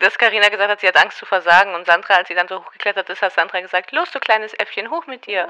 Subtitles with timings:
[0.00, 2.58] dass Karina gesagt hat, sie hat Angst zu versagen und Sandra, als sie dann so
[2.64, 5.48] hochgeklettert ist, hat Sandra gesagt, los du kleines Äffchen, hoch mit dir.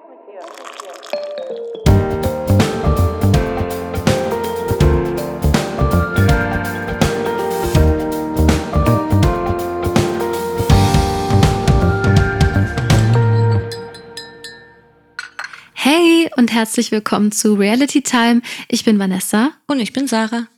[15.75, 18.43] Hey und herzlich willkommen zu Reality Time.
[18.69, 20.49] Ich bin Vanessa Und ich bin Sarah.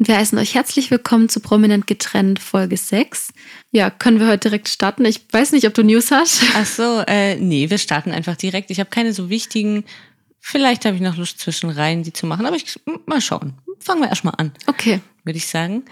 [0.00, 3.34] Und wir heißen euch herzlich willkommen zu Prominent getrennt Folge 6.
[3.70, 5.04] Ja, können wir heute direkt starten?
[5.04, 6.42] Ich weiß nicht, ob du News hast.
[6.54, 8.70] Ach so, äh, nee, wir starten einfach direkt.
[8.70, 9.84] Ich habe keine so wichtigen.
[10.38, 13.52] Vielleicht habe ich noch Lust zwischen rein, die zu machen, aber ich mal schauen.
[13.78, 15.00] Fangen wir erstmal an, Okay.
[15.24, 15.84] würde ich sagen.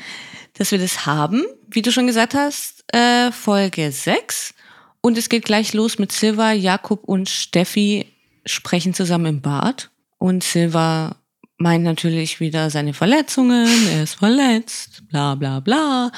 [0.54, 4.54] Dass wir das haben, wie du schon gesagt hast, äh, Folge 6.
[5.02, 8.06] Und es geht gleich los mit Silva, Jakob und Steffi
[8.46, 9.90] sprechen zusammen im Bad.
[10.16, 11.16] Und Silva
[11.58, 16.10] meint natürlich wieder seine Verletzungen, er ist verletzt, bla bla bla.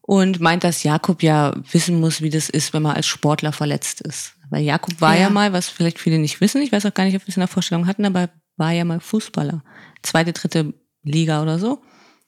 [0.00, 4.00] Und meint, dass Jakob ja wissen muss, wie das ist, wenn man als Sportler verletzt
[4.02, 4.34] ist.
[4.50, 5.30] Weil Jakob war ja, Ja.
[5.30, 7.40] mal, was vielleicht viele nicht wissen, ich weiß auch gar nicht, ob wir es in
[7.40, 9.64] der Vorstellung hatten, aber war ja mal Fußballer.
[10.02, 11.82] Zweite, dritte Liga oder so.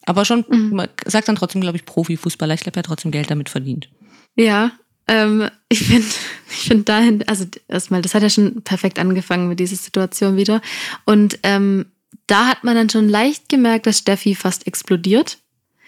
[0.04, 2.54] Aber schon, man sagt dann trotzdem, glaube ich, Profifußballer.
[2.54, 3.88] Ich glaube, er hat trotzdem Geld damit verdient.
[4.34, 4.72] Ja,
[5.06, 6.06] ähm, ich finde,
[6.50, 10.60] ich finde dahin, also erstmal, das hat ja schon perfekt angefangen mit dieser Situation wieder.
[11.04, 11.86] Und ähm,
[12.28, 15.38] da hat man dann schon leicht gemerkt, dass Steffi fast explodiert.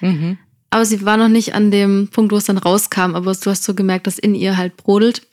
[0.00, 0.38] Mhm.
[0.70, 3.64] Aber sie war noch nicht an dem Punkt, wo es dann rauskam, aber du hast
[3.64, 5.26] so gemerkt, dass in ihr halt brodelt.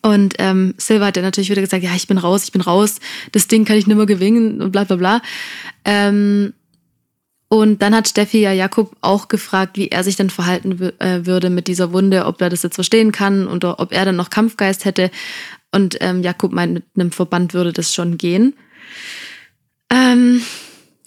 [0.00, 3.00] Und ähm, Silva hat ja natürlich wieder gesagt, ja, ich bin raus, ich bin raus,
[3.32, 5.22] das Ding kann ich nimmer gewinnen und bla bla bla.
[5.84, 6.54] Ähm,
[7.48, 11.50] und dann hat Steffi ja Jakob auch gefragt, wie er sich dann verhalten äh, würde
[11.50, 14.84] mit dieser Wunde, ob er das jetzt verstehen kann oder ob er dann noch Kampfgeist
[14.84, 15.10] hätte.
[15.70, 18.54] Und ähm, Jakob meint, mit einem Verband würde das schon gehen.
[19.92, 20.42] Ähm,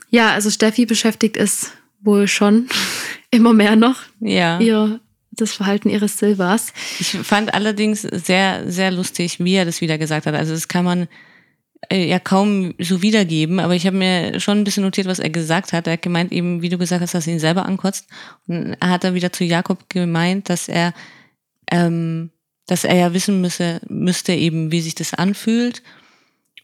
[0.09, 2.67] ja, also Steffi beschäftigt es wohl schon
[3.31, 4.59] immer mehr noch, Ja.
[4.59, 4.99] ihr,
[5.31, 6.71] das Verhalten ihres Silvers.
[6.99, 10.35] Ich fand allerdings sehr, sehr lustig, wie er das wieder gesagt hat.
[10.35, 11.07] Also das kann man
[11.89, 15.29] äh, ja kaum so wiedergeben, aber ich habe mir schon ein bisschen notiert, was er
[15.29, 15.87] gesagt hat.
[15.87, 18.07] Er hat gemeint eben, wie du gesagt hast, dass er ihn selber ankotzt.
[18.47, 20.93] Und er hat dann wieder zu Jakob gemeint, dass er,
[21.69, 22.29] ähm,
[22.67, 25.81] dass er ja wissen müsse, müsste eben, wie sich das anfühlt.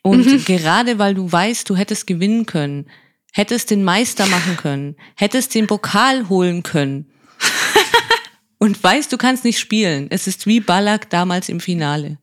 [0.04, 2.88] Und gerade weil du weißt, du hättest gewinnen können,
[3.34, 7.06] hättest den Meister machen können, hättest den Pokal holen können,
[8.60, 10.08] und weißt, du kannst nicht spielen.
[10.10, 12.18] Es ist wie Ballack damals im Finale.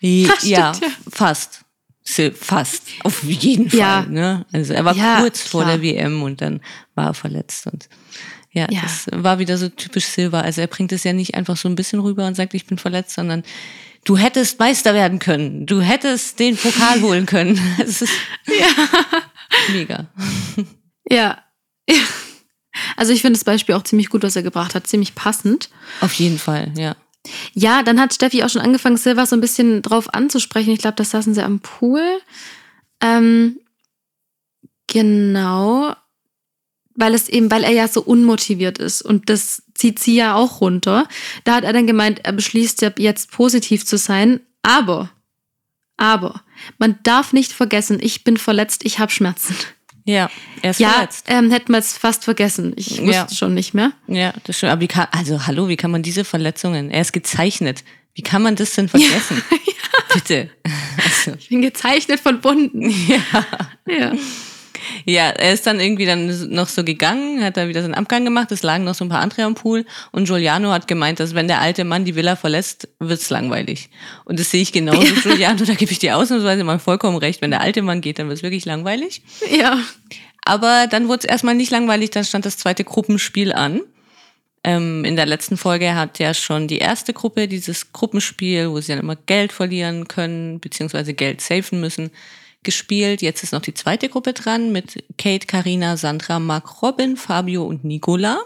[0.00, 0.72] Ja, Das stimmt, ja.
[1.10, 1.60] fast.
[2.34, 2.82] Fast.
[3.02, 3.78] Auf jeden Fall.
[3.80, 4.06] Ja.
[4.08, 4.46] Ne?
[4.52, 5.76] Also er war Ja, kurz vor klar.
[5.78, 6.60] der WM und dann
[6.94, 7.66] war er verletzt.
[7.66, 7.88] Und
[8.52, 8.80] ja, Ja.
[8.82, 10.42] das war wieder so typisch Silver.
[10.44, 12.78] Also er bringt es ja nicht einfach so ein bisschen rüber und sagt, ich bin
[12.78, 13.42] verletzt, sondern
[14.06, 15.66] du hättest Meister werden können.
[15.66, 17.60] Du hättest den Pokal holen können.
[17.78, 18.12] Es ist
[19.72, 20.06] mega.
[21.10, 21.42] Ja.
[22.96, 25.70] Also ich finde das Beispiel auch ziemlich gut, was er gebracht hat, ziemlich passend.
[26.00, 26.96] Auf jeden Fall, ja.
[27.52, 30.72] Ja, dann hat Steffi auch schon angefangen, Silva so ein bisschen drauf anzusprechen.
[30.72, 32.02] Ich glaube, das saßen sie am Pool.
[33.00, 33.58] Ähm,
[34.86, 35.94] genau.
[36.94, 40.60] Weil es eben, weil er ja so unmotiviert ist und das zieht sie ja auch
[40.60, 41.08] runter.
[41.44, 45.10] Da hat er dann gemeint, er beschließt ja jetzt positiv zu sein, aber,
[45.96, 46.42] aber,
[46.78, 49.54] man darf nicht vergessen, ich bin verletzt, ich habe Schmerzen.
[50.04, 50.30] Ja,
[50.62, 51.24] er ist Ja, verletzt.
[51.28, 52.72] ähm, hätten wir es fast vergessen.
[52.76, 53.28] Ich wusste Ja.
[53.28, 53.90] schon nicht mehr.
[54.06, 54.70] Ja, das stimmt.
[54.72, 56.90] Aber wie kann, also hallo, wie kann man diese Verletzungen?
[56.92, 57.82] Er ist gezeichnet.
[58.14, 59.42] Wie kann man das denn vergessen?
[60.14, 60.48] Bitte.
[61.04, 62.88] Also, Ich bin gezeichnet von Wunden.
[63.08, 63.24] ja.
[63.88, 64.12] Ja.
[65.04, 68.50] Ja, er ist dann irgendwie dann noch so gegangen, hat da wieder seinen Abgang gemacht.
[68.52, 69.84] Es lagen noch so ein paar andere am Pool.
[70.12, 73.90] Und Giuliano hat gemeint, dass wenn der alte Mann die Villa verlässt, wird's langweilig.
[74.24, 75.64] Und das sehe ich genauso, Giuliano.
[75.64, 77.42] Da gebe ich dir ausnahmsweise mal vollkommen recht.
[77.42, 79.22] Wenn der alte Mann geht, dann wird's wirklich langweilig.
[79.50, 79.78] Ja.
[80.44, 83.80] Aber dann wurde es erstmal nicht langweilig, dann stand das zweite Gruppenspiel an.
[84.66, 88.92] Ähm, in der letzten Folge hat ja schon die erste Gruppe dieses Gruppenspiel, wo sie
[88.92, 92.10] dann immer Geld verlieren können, beziehungsweise Geld safen müssen,
[92.66, 93.22] gespielt.
[93.22, 97.84] Jetzt ist noch die zweite Gruppe dran mit Kate, Karina, Sandra, Mark, Robin, Fabio und
[97.84, 98.40] Nicola.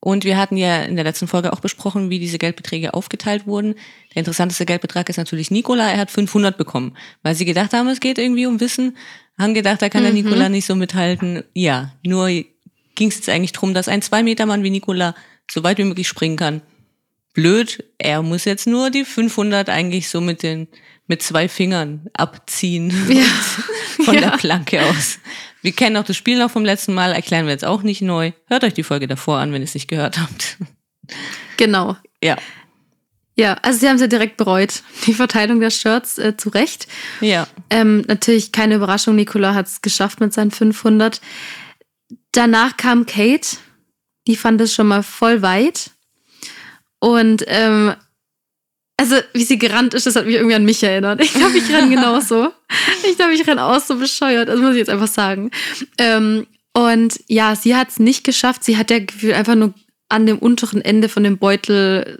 [0.00, 3.74] Und wir hatten ja in der letzten Folge auch besprochen, wie diese Geldbeträge aufgeteilt wurden.
[4.14, 5.90] Der interessanteste Geldbetrag ist natürlich Nicola.
[5.90, 8.96] Er hat 500 bekommen, weil sie gedacht haben, es geht irgendwie um Wissen.
[9.38, 11.44] Haben gedacht, da kann der Nicola nicht so mithalten.
[11.52, 15.14] Ja, nur ging es jetzt eigentlich drum, dass ein Zwei-Meter-Mann wie Nicola
[15.50, 16.62] so weit wie möglich springen kann.
[17.34, 20.66] Blöd, er muss jetzt nur die 500 eigentlich so mit den
[21.08, 22.90] mit zwei Fingern abziehen
[24.04, 24.20] von Ja.
[24.20, 25.18] der Planke aus.
[25.62, 28.30] Wir kennen auch das Spiel noch vom letzten Mal, erklären wir jetzt auch nicht neu.
[28.46, 30.56] Hört euch die Folge davor an, wenn ihr es nicht gehört habt.
[31.56, 31.96] Genau.
[32.22, 32.36] Ja,
[33.36, 34.82] Ja, also sie haben es ja direkt bereut.
[35.06, 36.86] Die Verteilung der Shirts äh, zu Recht.
[37.20, 37.46] ja.
[37.70, 41.20] Ähm, natürlich keine Überraschung, Nicola hat es geschafft mit seinen 500.
[42.32, 43.56] Danach kam Kate,
[44.26, 45.90] die fand es schon mal voll weit.
[47.00, 47.94] Und ähm,
[49.00, 51.22] also wie sie gerannt ist, das hat mich irgendwie an mich erinnert.
[51.22, 52.48] Ich glaube, ich renne genauso.
[53.08, 54.48] Ich glaube, ich renne auch so bescheuert.
[54.48, 55.50] Das muss ich jetzt einfach sagen.
[55.98, 58.64] Ähm, und ja, sie hat es nicht geschafft.
[58.64, 59.72] Sie hat ja Gefühl einfach nur
[60.08, 62.18] an dem unteren Ende von dem Beutel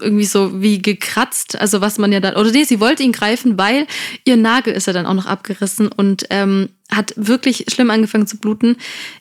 [0.00, 1.58] irgendwie so wie gekratzt.
[1.58, 3.86] Also was man ja dann, oder nee, sie wollte ihn greifen, weil
[4.24, 8.36] ihr Nagel ist ja dann auch noch abgerissen und ähm, hat wirklich schlimm angefangen zu
[8.36, 8.76] bluten.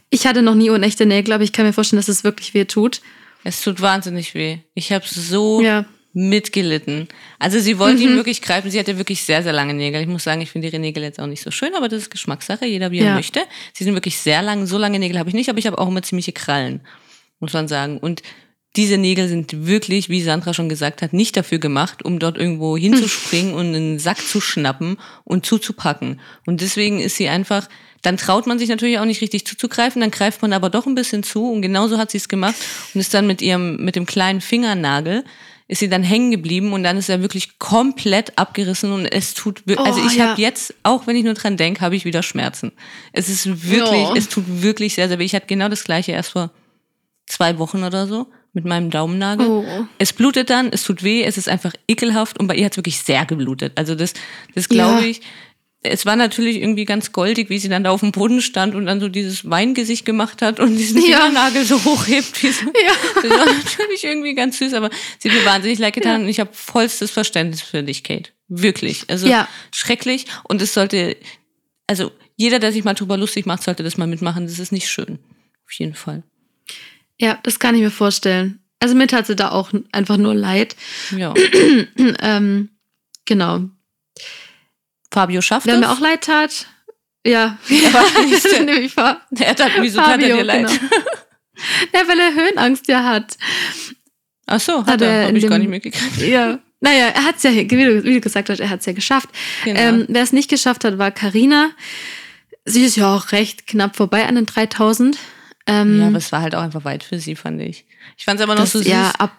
[0.10, 2.66] Ich hatte noch nie unechte Nägel, aber ich kann mir vorstellen, dass es wirklich weh
[2.66, 3.02] tut.
[3.44, 4.60] Es tut wahnsinnig weh.
[4.76, 5.86] Ich habe so Ja.
[6.27, 7.07] Mitgelitten.
[7.39, 8.10] Also sie wollte Mhm.
[8.10, 8.69] ihn wirklich greifen.
[8.69, 10.01] Sie hatte wirklich sehr, sehr lange Nägel.
[10.01, 12.12] Ich muss sagen, ich finde ihre Nägel jetzt auch nicht so schön, aber das ist
[12.12, 12.66] Geschmackssache.
[12.66, 13.16] Jeder wie er Ja.
[13.16, 13.42] möchte.
[13.74, 14.66] Sie sind wirklich sehr lang.
[14.66, 16.81] So lange Nägel habe ich nicht, aber ich habe auch immer ziemliche Krallen,
[17.39, 17.98] muss man sagen.
[17.98, 18.21] Und
[18.75, 22.77] diese Nägel sind wirklich, wie Sandra schon gesagt hat, nicht dafür gemacht, um dort irgendwo
[22.77, 26.19] hinzuspringen und einen Sack zu schnappen und zuzupacken.
[26.45, 27.68] Und deswegen ist sie einfach,
[28.04, 30.95] dann traut man sich natürlich auch nicht richtig zuzugreifen, dann greift man aber doch ein
[30.95, 32.56] bisschen zu und genauso hat sie es gemacht
[32.94, 35.24] und ist dann mit ihrem, mit dem kleinen Fingernagel
[35.69, 39.62] ist sie dann hängen geblieben und dann ist er wirklich komplett abgerissen und es tut,
[39.77, 40.30] also Oh, ich ja.
[40.31, 42.71] habe jetzt, auch wenn ich nur dran denke, habe ich wieder Schmerzen.
[43.13, 44.16] Es ist wirklich, Ja.
[44.18, 45.24] es tut wirklich sehr, sehr weh.
[45.25, 46.50] Ich hatte genau das gleiche erst vor
[47.27, 49.45] zwei Wochen oder so mit meinem Daumennagel.
[49.48, 49.63] Oh.
[50.00, 52.77] Es blutet dann, es tut weh, es ist einfach ekelhaft und bei ihr hat es
[52.77, 53.74] wirklich sehr geblutet.
[53.75, 54.13] Also das,
[54.56, 55.06] das glaube Ja.
[55.07, 55.21] ich.
[55.81, 58.86] Es war natürlich irgendwie ganz goldig, wie sie dann da auf dem Boden stand und
[58.86, 61.22] dann so dieses Weingesicht gemacht hat und diesen Ja.
[61.22, 62.44] Fingernagel so hochhebt.
[62.44, 62.66] Wie so.
[62.66, 62.94] Ja.
[63.16, 64.90] Das war natürlich irgendwie ganz süß, aber
[65.20, 68.31] sie hat mir wahnsinnig leid getan und ich habe vollstes Verständnis für dich, Kate.
[68.50, 69.06] Wirklich.
[69.10, 69.48] Also Ja.
[69.74, 71.16] schrecklich und es sollte,
[71.88, 74.48] also jeder, der sich mal drüber lustig macht, sollte das mal mitmachen.
[74.48, 75.20] Das ist nicht schön.
[75.66, 76.24] Auf jeden Fall.
[77.20, 78.60] Ja, das kann ich mir vorstellen.
[78.80, 80.76] Also mir tat sie da auch einfach nur leid.
[81.16, 81.34] Ja.
[82.22, 82.70] ähm,
[83.26, 83.70] genau.
[85.12, 85.80] Fabio schafft Wer es.
[85.80, 86.68] mir auch leid tat,
[87.26, 87.58] ja,
[87.92, 90.68] wahrscheinlich der- nämlich Fa- Er hat, wieso tat er Fabio, dir leid?
[90.68, 90.82] genau.
[91.94, 93.38] Ja, weil er Höhenangst ja hat.
[94.46, 95.24] Ach so, hat, Hat er.
[95.24, 96.18] Hab in ich gar dem- nicht mitgekriegt.
[96.28, 96.60] Ja.
[96.80, 98.94] Naja, er hat es ja, wie du, wie du gesagt hast, er hat es ja
[98.94, 99.28] geschafft.
[99.66, 99.78] Genau.
[99.78, 101.72] Ähm, Wer es nicht geschafft hat, war Karina.
[102.64, 105.18] Sie ist ja auch recht knapp vorbei an den 3000.
[105.68, 107.86] Ähm, ja, aber es war halt auch einfach weit für sie, fand ich.
[108.18, 109.34] Ich fand es aber noch das, so süß, ja, ab,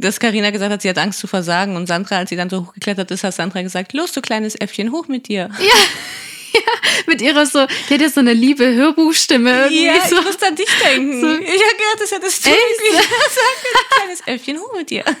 [0.00, 2.66] dass Karina gesagt hat, sie hat Angst zu versagen und Sandra, als sie dann so
[2.66, 5.50] hochgeklettert ist, hat Sandra gesagt, los, du kleines Äffchen, hoch mit dir.
[7.06, 10.18] mit ihrer so, die hat ja so eine liebe Hörbuchstimme irgendwie Ja, so.
[10.18, 11.20] ich muss an dich denken.
[11.20, 11.32] So- Ich
[11.62, 12.58] habe gehört, das hättest du Echt?
[12.58, 15.04] irgendwie gesagt, kleines Äffchen, hoch mit dir.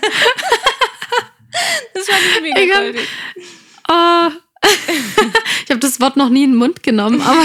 [1.94, 3.08] Das fand ich mega Ich hab- goldig.
[3.88, 4.28] Oh.
[5.64, 7.42] ich habe das Wort noch nie in den Mund genommen, aber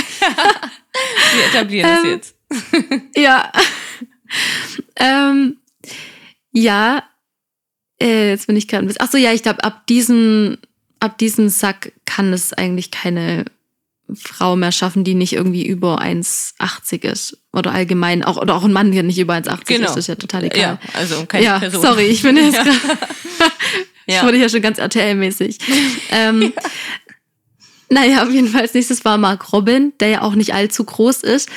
[1.34, 2.36] Wir etablieren das Ähm, jetzt.
[3.16, 3.52] ja.
[4.96, 5.58] ähm,
[6.52, 7.04] ja,
[8.01, 9.01] äh, jetzt bin ich gerade ein bisschen.
[9.06, 10.57] Ach so, ja, ich glaube, ab diesem,
[11.00, 13.46] ab diesem Sack kann es eigentlich keine
[14.16, 17.38] Frau mehr schaffen, die nicht irgendwie über 1,80 ist.
[17.54, 19.86] Oder allgemein, auch, oder auch ein Mann, der nicht über 1,80 Genau.
[19.86, 20.60] ist, das ist ja total egal.
[20.60, 21.81] Ja, also keine ja, Person.
[21.81, 22.63] sorry, ich bin jetzt Ja.
[22.63, 22.88] gerade.
[24.07, 24.24] Ja.
[24.24, 25.57] wurde hier schon ganz RTL-mäßig.
[26.12, 26.54] Ähm,
[27.92, 31.24] Naja, auf jeden Fall als nächstes war Mark Robin, der ja auch nicht allzu groß
[31.24, 31.50] ist.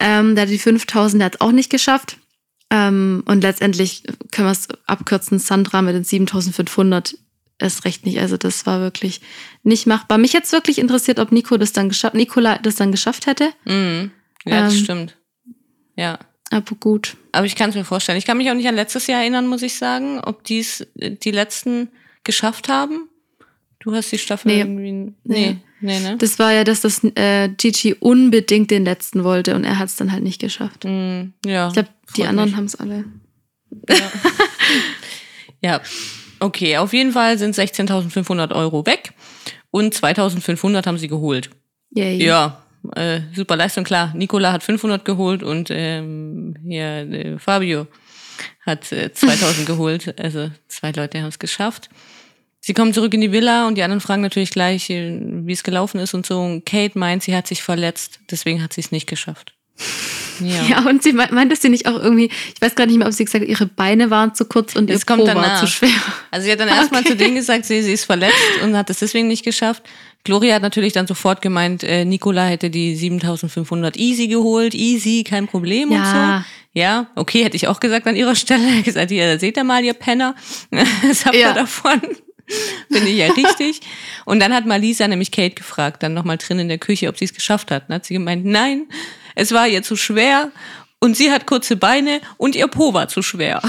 [0.00, 2.16] Ähm, der hat die 5000, der hat es auch nicht geschafft.
[2.70, 4.02] Ähm, und letztendlich
[4.32, 7.16] können wir es abkürzen, Sandra mit den 7500
[7.58, 8.18] erst recht nicht.
[8.20, 9.20] Also das war wirklich
[9.62, 10.18] nicht machbar.
[10.18, 13.50] Mich jetzt wirklich interessiert, ob Nico das dann geschafft, Nicola das dann geschafft hätte.
[13.64, 14.10] Mhm.
[14.44, 14.80] Ja, das Ähm.
[14.84, 15.16] stimmt.
[15.96, 16.18] Ja.
[16.50, 17.16] Aber gut.
[17.32, 18.18] Aber ich kann es mir vorstellen.
[18.18, 21.30] Ich kann mich auch nicht an letztes Jahr erinnern, muss ich sagen, ob dies die
[21.32, 21.88] letzten
[22.24, 23.08] geschafft haben.
[23.80, 24.58] Du hast die Staffel Nee.
[24.60, 24.92] irgendwie.
[24.92, 25.56] Nee, Nee.
[25.80, 26.16] Nee, ne?
[26.18, 29.96] Das war ja, dass das äh, Gigi unbedingt den letzten wollte und er hat es
[29.96, 30.84] dann halt nicht geschafft.
[30.84, 31.32] Mhm.
[31.44, 31.68] Ja.
[31.68, 33.04] Ich glaube, die anderen haben es alle.
[33.88, 33.96] Ja.
[35.62, 35.80] ja.
[36.38, 39.12] Okay, auf jeden Fall sind 16.500 Euro weg
[39.70, 41.50] und 2.500 haben sie geholt.
[41.94, 42.22] Yay.
[42.22, 42.62] Ja,
[42.94, 44.12] äh, super Leistung, klar.
[44.14, 47.86] Nicola hat 500 geholt und ähm, hier äh, Fabio
[48.64, 50.20] hat äh, 2000 geholt.
[50.20, 51.88] Also zwei Leute haben es geschafft.
[52.66, 55.62] Sie kommen zurück in die Villa und die anderen fragen natürlich gleich, äh, wie es
[55.62, 56.40] gelaufen ist und so.
[56.40, 59.52] Und Kate meint, sie hat sich verletzt, deswegen hat sie es nicht geschafft.
[60.38, 60.62] Ja.
[60.68, 63.14] Ja, und sie meint, dass sie nicht auch irgendwie, ich weiß gar nicht mehr, ob
[63.14, 65.60] sie gesagt hat, ihre Beine waren zu kurz und ihr Es kommt Po war danach.
[65.60, 65.88] zu schwer.
[66.30, 67.10] Also sie hat dann erstmal Okay.
[67.12, 69.82] zu denen gesagt, sie, sie ist verletzt und hat es deswegen nicht geschafft.
[70.24, 75.46] Gloria hat natürlich dann sofort gemeint, äh, Nicola hätte die 7500 easy geholt, easy, kein
[75.46, 75.98] Problem Ja.
[76.00, 76.04] und
[76.44, 76.44] so.
[76.82, 78.82] Ja, okay, hätte ich auch gesagt an ihrer Stelle.
[78.84, 80.34] gesagt, ihr seht ihr mal, ihr Penner,
[80.70, 81.52] was habt ihr Ja.
[81.54, 81.98] davon?
[82.90, 83.80] Finde ich ja richtig.
[84.24, 87.24] Und dann hat Malisa nämlich Kate gefragt, dann nochmal drin in der Küche, ob sie
[87.24, 87.88] es geschafft hat.
[87.88, 88.86] Dann hat sie gemeint, nein,
[89.34, 90.50] es war ihr zu schwer
[91.00, 93.60] und sie hat kurze Beine und ihr Po war zu schwer.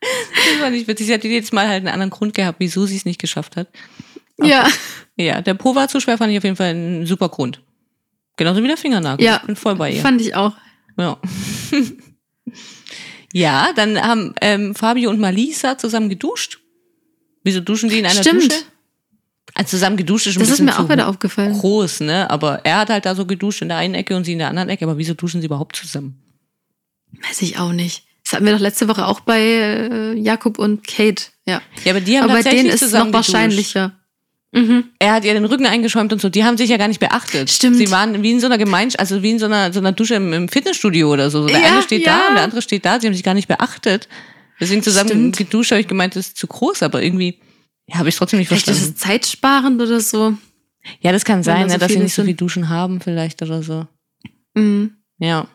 [0.00, 1.06] Das war nicht witzig.
[1.06, 3.68] Sie hat jedes Mal halt einen anderen Grund gehabt, wieso sie es nicht geschafft hat.
[4.42, 4.66] Ja.
[5.16, 7.60] Ja, der Po war zu schwer, fand ich auf jeden Fall ein super Grund.
[8.36, 9.24] Genauso wie der Fingernagel.
[9.24, 9.36] Ja.
[9.36, 10.00] Ich bin voll bei ihr.
[10.00, 10.54] Fand ich auch.
[10.96, 11.18] Ja.
[13.32, 16.59] ja, dann haben ähm, Fabio und Malisa zusammen geduscht.
[17.42, 18.44] Wieso duschen die in einer Stimmt.
[18.50, 18.62] Dusche?
[19.54, 21.58] Also zusammen geduscht ist ein Das ist bisschen mir auch wieder aufgefallen.
[21.58, 22.30] groß, ne?
[22.30, 24.48] Aber er hat halt da so geduscht in der einen Ecke und sie in der
[24.48, 24.84] anderen Ecke.
[24.84, 26.22] Aber wieso duschen sie überhaupt zusammen?
[27.28, 28.04] Weiß ich auch nicht.
[28.22, 31.24] Das hatten wir doch letzte Woche auch bei äh, Jakob und Kate.
[31.46, 31.60] Ja.
[31.84, 33.92] Ja, aber die haben Aber bei tatsächlich denen ist es noch wahrscheinlicher.
[34.52, 34.84] Mhm.
[34.98, 36.28] Er hat ihr den Rücken eingeschäumt und so.
[36.28, 37.50] Die haben sich ja gar nicht beachtet.
[37.50, 37.76] Stimmt.
[37.76, 40.14] Sie waren wie in so einer Gemeinschaft, also wie in so einer, so einer Dusche
[40.14, 41.42] im, im Fitnessstudio oder so.
[41.42, 42.16] so der Ja, eine steht ja.
[42.18, 43.00] da und der andere steht da.
[43.00, 44.08] Sie haben sich gar nicht beachtet.
[44.60, 45.36] Deswegen zusammen Stimmt.
[45.38, 47.40] geduscht, habe ich gemeint, das ist zu groß, aber irgendwie
[47.86, 48.94] ja, habe ich trotzdem nicht Vielleicht ist verstanden.
[48.96, 50.34] es zeitsparend oder so.
[51.00, 53.42] Ja, das kann sein, da so ne, dass viele nicht so viel Duschen haben, vielleicht
[53.42, 53.86] oder so.
[54.54, 54.92] Mhm.
[55.18, 55.46] Ja.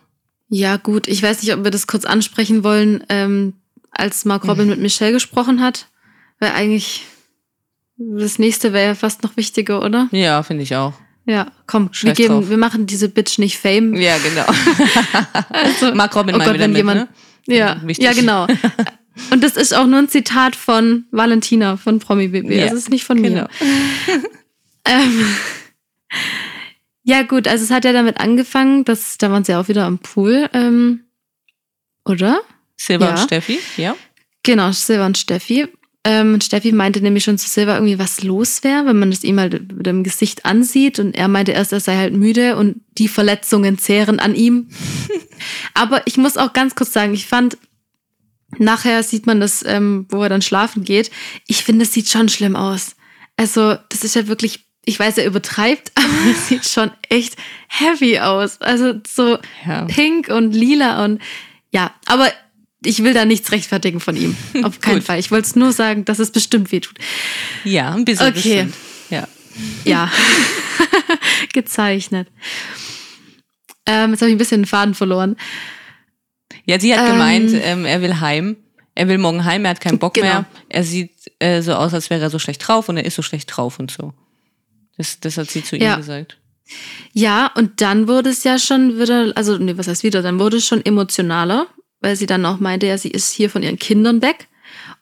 [0.50, 1.08] Ja, gut.
[1.08, 3.54] Ich weiß nicht, ob wir das kurz ansprechen wollen, ähm,
[3.92, 4.50] als Mark Mhm.
[4.50, 5.88] Robin mit Michelle gesprochen hat.
[6.40, 7.04] Weil eigentlich
[7.98, 10.10] das nächste wäre ja fast noch wichtiger, oder?
[10.12, 10.94] Ja, finde ich auch.
[11.26, 12.50] Ja, komm, wir geben, drauf.
[12.50, 13.96] wir machen diese Bitch nicht Fame.
[13.96, 14.46] Ja, genau.
[15.50, 17.08] Also, Mark Robin oh mal Gott, wieder wenn mit, jemand, ne?
[17.48, 18.06] Ja, Wichtig.
[18.06, 18.48] ja, genau.
[19.32, 22.52] Und das ist auch nur ein Zitat von Valentina von Promi BB.
[22.52, 23.44] Ja, das ist nicht von Genau.
[23.44, 23.50] mir.
[24.88, 25.26] Ähm,
[27.04, 29.98] ja, gut, also es hat ja damit angefangen, dass da waren sie auch wieder am
[29.98, 31.06] Pool, ähm,
[32.08, 32.42] oder?
[32.78, 33.12] Silva Ja.
[33.14, 33.96] und Steffi, ja.
[34.44, 35.68] Genau, Silva und Steffi.
[36.08, 39.40] Ähm, Steffi meinte nämlich schon zu Silva irgendwie, was los wäre, wenn man das ihm
[39.40, 41.00] halt mit dem Gesicht ansieht.
[41.00, 44.70] Und er meinte erst, er sei halt müde und die Verletzungen zehren an ihm.
[45.74, 47.58] Aber ich muss auch ganz kurz sagen, ich fand,
[48.60, 51.10] nachher sieht man das, ähm, wo er dann schlafen geht.
[51.48, 52.96] Ich finde, es sieht schon schlimm aus.
[53.36, 57.36] Also, das ist ja wirklich, ich weiß, er übertreibt, aber es sieht schon echt
[57.68, 58.62] heavy aus.
[58.62, 59.86] Also, so Ja.
[59.86, 61.20] pink und lila und
[61.72, 62.32] ja, aber
[62.86, 64.36] ich will da nichts rechtfertigen von ihm.
[64.64, 65.02] Auf keinen.
[65.02, 65.20] Fall.
[65.20, 66.98] Ich wollte es nur sagen, dass es bestimmt weh tut.
[67.64, 68.28] Ja, ein bisschen.
[68.28, 68.34] Okay.
[68.66, 68.74] bestimmt.
[69.10, 69.28] Ja.
[69.86, 70.12] Ja.
[71.54, 72.28] Gezeichnet.
[73.86, 75.36] Ähm, jetzt habe ich ein bisschen den Faden verloren.
[76.66, 77.14] Ja, sie hat Ähm.
[77.14, 78.58] gemeint, ähm, er will heim.
[78.96, 80.26] Er will morgen heim, er hat keinen Bock Genau.
[80.28, 80.46] mehr.
[80.70, 83.22] Er sieht äh, so aus, als wäre er so schlecht drauf und er ist so
[83.22, 84.14] schlecht drauf und so.
[84.98, 85.94] Das, das hat sie zu Ja.
[85.96, 86.38] ihm gesagt.
[87.14, 90.58] Ja, und dann wurde es ja schon wieder, also, nee, was heißt wieder, dann wurde
[90.58, 91.68] es schon emotionaler,
[92.06, 94.48] weil sie dann auch meinte, ja, sie ist hier von ihren Kindern weg.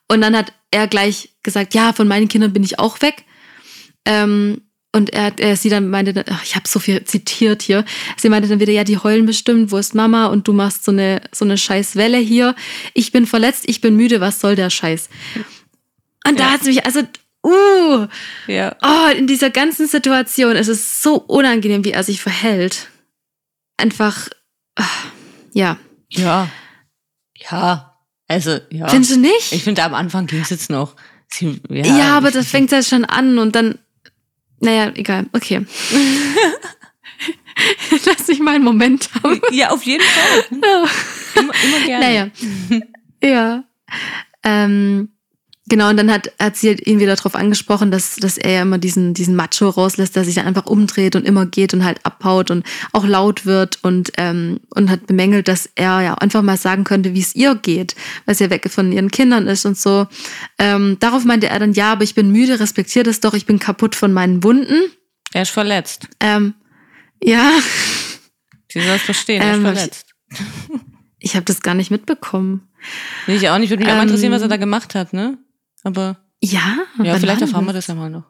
[0.07, 3.25] Und dann hat er gleich gesagt, ja, von meinen Kindern bin ich auch weg.
[4.05, 4.61] Ähm,
[4.95, 7.83] und er, er sie dann meinte, ach, ich habe so viel zitiert hier.
[8.15, 10.27] Sie meinte dann wieder, ja, die heulen bestimmt, wo ist Mama?
[10.27, 12.55] Und du machst so eine so eine scheiß Welle hier.
[12.93, 15.09] Ich bin verletzt, ich bin müde, was soll der Scheiß?
[16.25, 16.51] Und da Ja.
[16.51, 17.01] hat sie mich, also,
[17.45, 18.07] uh,
[18.47, 18.77] Ja.
[18.81, 22.87] Oh, in dieser ganzen Situation ist es so unangenehm, wie er sich verhält.
[23.75, 24.29] Einfach,
[24.77, 24.85] ah,
[25.53, 25.77] ja.
[26.09, 26.47] Ja.
[27.49, 27.97] Ja.
[28.27, 28.87] Also, ja.
[28.87, 29.51] Findest du nicht?
[29.51, 30.95] Ich finde, am Anfang ging es jetzt noch.
[31.27, 33.79] Sie, ja, ja, aber das fängt ja schon an und dann,
[34.59, 35.65] naja, egal, okay.
[38.05, 39.41] Lass mich mal einen Moment haben.
[39.51, 40.45] Ja, auf jeden Fall.
[41.35, 42.05] Immer, immer gerne.
[42.05, 42.29] Naja.
[43.23, 43.63] ja.
[44.43, 45.09] Ähm,
[45.67, 48.61] genau, und dann hat, hat sie halt ihn wieder darauf angesprochen, dass, dass er ja
[48.61, 52.05] immer diesen, diesen Macho rauslässt, der sich dann einfach umdreht und immer geht und halt
[52.05, 56.57] abhaut und auch laut wird und, ähm, und hat bemängelt, dass er ja einfach mal
[56.57, 59.77] sagen könnte, wie es ihr geht, weil sie ja weg von ihren Kindern ist und
[59.77, 60.07] so.
[60.59, 63.59] Ähm, darauf meinte er dann, ja, aber ich bin müde, respektiert es doch, ich bin
[63.59, 64.79] kaputt von meinen Wunden.
[65.33, 66.07] Er ist verletzt.
[66.19, 66.53] Ähm,
[67.23, 67.51] ja,
[68.71, 70.05] Sie soll es verstehen, er ist Ähm, verletzt.
[71.19, 72.67] ich habe das gar nicht mitbekommen.
[73.27, 73.69] Will ich auch nicht.
[73.69, 75.37] Würde mich auch mal Ähm, interessieren, was er da gemacht hat, ne?
[75.83, 78.23] Aber Ja, ja, vielleicht erfahren wir das ja mal noch.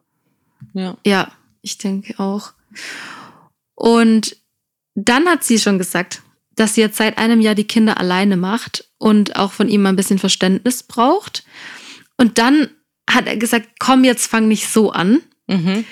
[0.73, 0.97] Ja.
[1.05, 1.31] Ja,
[1.61, 2.53] ich denke auch.
[3.75, 4.37] Und
[4.95, 6.21] dann hat sie schon gesagt,
[6.55, 9.95] dass sie jetzt seit einem Jahr die Kinder alleine macht und auch von ihm ein
[9.95, 11.43] bisschen Verständnis braucht.
[12.17, 12.69] Und dann
[13.09, 15.21] hat er gesagt, komm, jetzt fang nicht so an.
[15.47, 15.83] Mhm.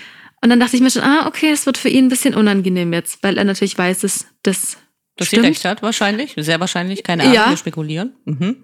[0.43, 2.93] Und dann dachte ich mir schon, ah, okay, es wird für ihn ein bisschen unangenehm
[2.93, 4.77] jetzt, weil er natürlich weiß, dass das
[5.17, 5.45] Dass sie stimmt.
[5.47, 6.33] recht hat, wahrscheinlich.
[6.37, 7.03] Sehr wahrscheinlich.
[7.03, 7.49] Keine Ahnung, Ja.
[7.49, 8.13] wir spekulieren.
[8.25, 8.57] Mhm.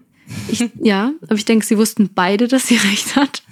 [0.50, 3.44] Ich, ja, aber ich denke, sie wussten beide, dass sie recht hat.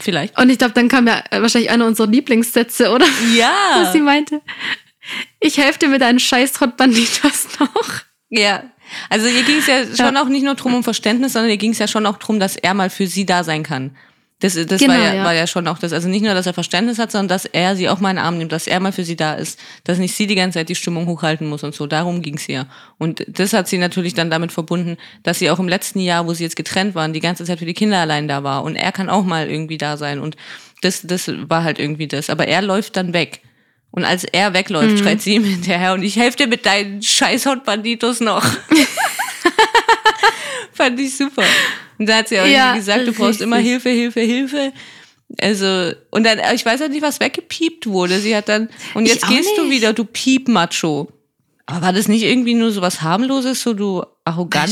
[0.00, 0.38] Vielleicht.
[0.38, 3.06] Und ich glaube, dann kam ja wahrscheinlich einer unserer Lieblingssätze, oder?
[3.34, 3.52] Ja.
[3.82, 4.40] Dass sie meinte,
[5.38, 8.00] ich helfe dir mit deinen scheiß Hot Banditos noch.
[8.28, 8.64] Ja.
[9.08, 11.72] Also ihr ging es ja schon auch nicht nur drum um Verständnis, sondern ihr ging
[11.72, 13.96] es ja schon auch drum, dass er mal für sie da sein kann.
[14.44, 15.24] Das, das Genau, war, ja, ja.
[15.24, 15.94] war ja schon auch das.
[15.94, 18.24] Also nicht nur, dass er Verständnis hat, sondern dass er sie auch mal in den
[18.26, 20.68] Arm nimmt, dass er mal für sie da ist, dass nicht sie die ganze Zeit
[20.68, 21.86] die Stimmung hochhalten muss und so.
[21.86, 22.66] Darum ging es ja.
[22.98, 26.34] Und das hat sie natürlich dann damit verbunden, dass sie auch im letzten Jahr, wo
[26.34, 28.64] sie jetzt getrennt waren, die ganze Zeit für die Kinder allein da war.
[28.64, 30.20] Und er kann auch mal irgendwie da sein.
[30.20, 30.36] Und
[30.82, 32.28] das, das war halt irgendwie das.
[32.28, 33.40] Aber er läuft dann weg.
[33.92, 37.46] Und als er wegläuft, schreit sie ihm hinterher und ich helfe dir mit deinen scheiß
[37.46, 38.44] Hot Banditos noch.
[40.76, 41.44] Fand ich super.
[41.98, 44.72] Und da hat sie auch Ja, gesagt, du brauchst immer Hilfe, Hilfe, Hilfe.
[45.40, 48.18] Also, und dann, ich weiß auch nicht, was weggepiept wurde.
[48.20, 49.76] Sie hat dann, und jetzt gehst du nicht.
[49.76, 51.08] wieder, du Piep-Macho.
[51.66, 54.70] Aber war das nicht irgendwie nur so was harmloses, so du arrogant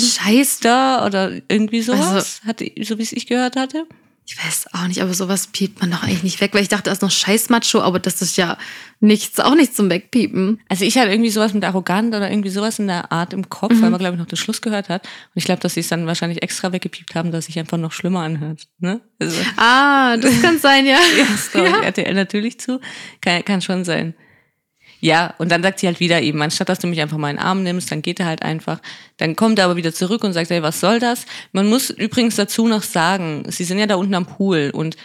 [0.61, 2.00] da oder irgendwie sowas?
[2.12, 3.87] Also- hatte, so wie es ich gehört hatte?
[4.25, 6.85] Ich weiß auch nicht, aber sowas piept man doch eigentlich nicht weg, weil ich dachte,
[6.85, 8.57] das ist noch Scheißmacho, aber das ist ja
[9.00, 10.61] nichts, auch nicht zum Wegpiepen.
[10.69, 13.73] Also ich hatte irgendwie sowas mit arrogant oder irgendwie sowas in der Art im Kopf,
[13.81, 15.02] weil man, glaube ich, noch den Schluss gehört hat.
[15.05, 17.91] Und ich glaube, dass sie es dann wahrscheinlich extra weggepiept haben, dass sich einfach noch
[17.93, 18.69] schlimmer anhört.
[18.79, 19.00] Ne?
[19.19, 20.99] Also, Ah, das kann sein, ja.
[21.19, 22.81] ja, traue ich RTL natürlich zu.
[23.21, 24.14] Kann, kann schon sein.
[25.04, 27.37] Ja, und dann sagt sie halt wieder eben, anstatt dass du mich einfach mal in
[27.37, 28.80] den Arm nimmst, dann geht er halt einfach.
[29.16, 31.26] Dann kommt er aber wieder zurück und sagt, hey, was soll das?
[31.50, 34.97] Man muss übrigens dazu noch sagen, sie sind ja da unten am Pool und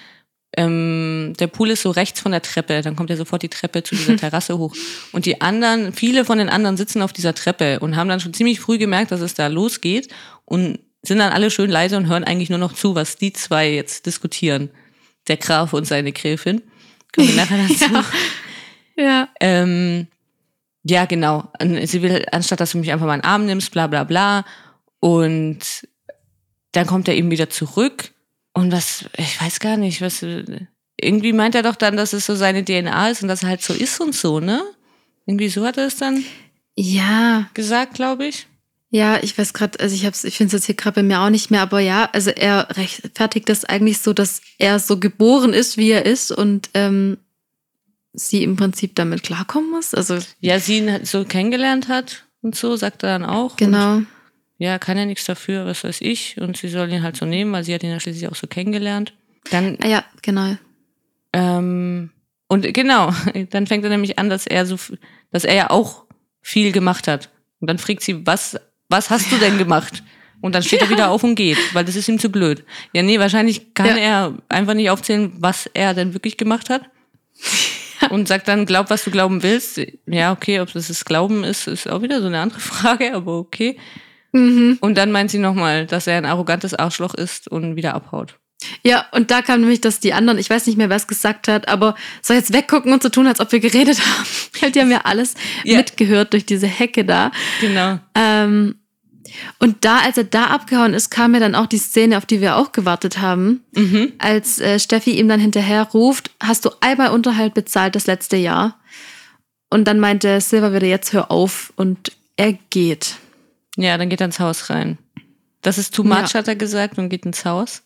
[0.56, 3.82] ähm, der Pool ist so rechts von der Treppe, dann kommt ja sofort die Treppe
[3.82, 4.76] zu dieser Terrasse hoch.
[5.14, 8.36] Und die anderen, viele von den anderen sitzen auf dieser Treppe und haben dann schon
[8.36, 10.10] ziemlich früh gemerkt, dass es da losgeht
[10.46, 13.72] und sind dann alle schön leise und hören eigentlich nur noch zu, was die zwei
[13.72, 14.70] jetzt diskutieren.
[15.28, 16.62] Der Graf und seine Gräfin.
[17.16, 17.94] Kommen wir nachher dazu.
[17.94, 18.06] Ja.
[19.40, 20.08] Ähm,
[20.84, 21.52] ja, genau.
[21.84, 24.46] Sie will, anstatt dass du mich einfach mal in den Arm nimmst, bla bla bla.
[25.00, 25.88] Und
[26.72, 28.12] dann kommt er eben wieder zurück.
[28.54, 30.26] Und was, ich weiß gar nicht, was,
[31.00, 33.62] irgendwie meint er doch dann, dass es so seine DNA ist und dass er halt
[33.62, 34.64] so ist und so, ne?
[35.26, 36.24] Irgendwie so hat er es dann
[36.76, 38.48] Ja, gesagt, glaube ich.
[38.90, 41.20] ja, ich weiß gerade, also ich hab's, ich finde es jetzt hier gerade bei mir
[41.22, 45.54] auch nicht mehr, aber ja, also er rechtfertigt das eigentlich so, dass er so geboren
[45.54, 47.18] ist, wie er ist und ähm,
[48.20, 49.94] sie im Prinzip damit klarkommen muss.
[49.94, 53.52] Also Ja, sie ihn halt so kennengelernt hat und so, sagt er dann auch.
[53.52, 54.02] Und genau.
[54.58, 56.36] ja, kann ja nichts dafür, was weiß ich.
[56.42, 58.48] Und sie soll ihn halt so nehmen, weil sie hat ihn ja schließlich auch so
[58.48, 59.14] kennengelernt.
[59.52, 60.58] Dann Ah, ja, genau.
[61.34, 62.10] Ähm,
[62.48, 63.14] und genau,
[63.52, 64.78] dann fängt er nämlich an, dass er so,
[65.32, 66.06] dass er ja auch
[66.42, 67.30] viel gemacht hat.
[67.60, 68.58] Und dann fragt sie, was,
[68.90, 70.04] was hast du denn gemacht?
[70.42, 72.64] Und dann steht er wieder auf und geht, weil das ist ihm zu blöd.
[72.94, 73.98] Ja, nee, wahrscheinlich kann Ja.
[73.98, 76.84] er einfach nicht aufzählen, was er denn wirklich gemacht hat.
[78.10, 79.80] Und sagt dann, glaub, was du glauben willst.
[80.06, 83.38] Ja, okay, ob das das Glauben ist, ist auch wieder so eine andere Frage, aber
[83.38, 83.78] okay.
[84.34, 84.78] Mhm.
[84.82, 88.36] Und dann meint sie nochmal, dass er ein arrogantes Arschloch ist und wieder abhaut.
[88.84, 91.48] Ja, und da kam nämlich, dass die anderen, ich weiß nicht mehr, wer es gesagt
[91.48, 94.72] hat, aber soll jetzt weggucken und so tun, als ob wir geredet haben.
[94.74, 95.78] Die haben ja alles Ja.
[95.78, 97.32] mitgehört durch diese Hecke da.
[97.62, 98.00] Genau.
[98.16, 98.76] Ähm,
[99.60, 102.42] und da, als er da abgehauen ist, kam mir dann auch die Szene, auf die
[102.42, 103.64] wir auch gewartet haben.
[103.76, 104.14] Mhm.
[104.18, 108.80] Als äh, Steffi ihm dann hinterher ruft, hast du einmal Unterhalt bezahlt das letzte Jahr?
[109.70, 111.74] Und dann meinte Silver wieder, jetzt hör auf.
[111.76, 113.16] Und er geht.
[113.76, 114.98] Ja, dann geht er ins Haus rein.
[115.62, 116.40] Das ist too much, Ja.
[116.40, 117.84] hat er gesagt, und geht ins Haus.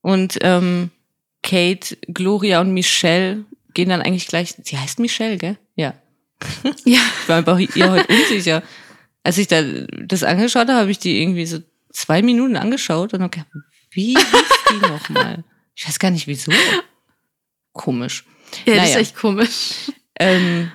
[0.00, 0.90] Und ähm,
[1.42, 4.54] Kate, Gloria und Michelle gehen dann eigentlich gleich.
[4.62, 5.56] Sie heißt Michelle, gell?
[5.76, 5.94] Ja.
[6.84, 6.98] Ja.
[7.22, 8.62] Ich war einfach ihr heute unsicher.
[9.22, 11.58] Als ich da das angeschaut habe, habe ich die irgendwie so
[11.92, 13.48] zwei Minuten angeschaut und habe gedacht,
[13.90, 15.44] wie hieß die nochmal?
[15.74, 16.52] Ich weiß gar nicht wieso.
[17.72, 18.24] Komisch.
[18.66, 19.00] Ja, das ist Naja.
[19.00, 19.70] echt komisch.
[20.18, 20.70] Ähm,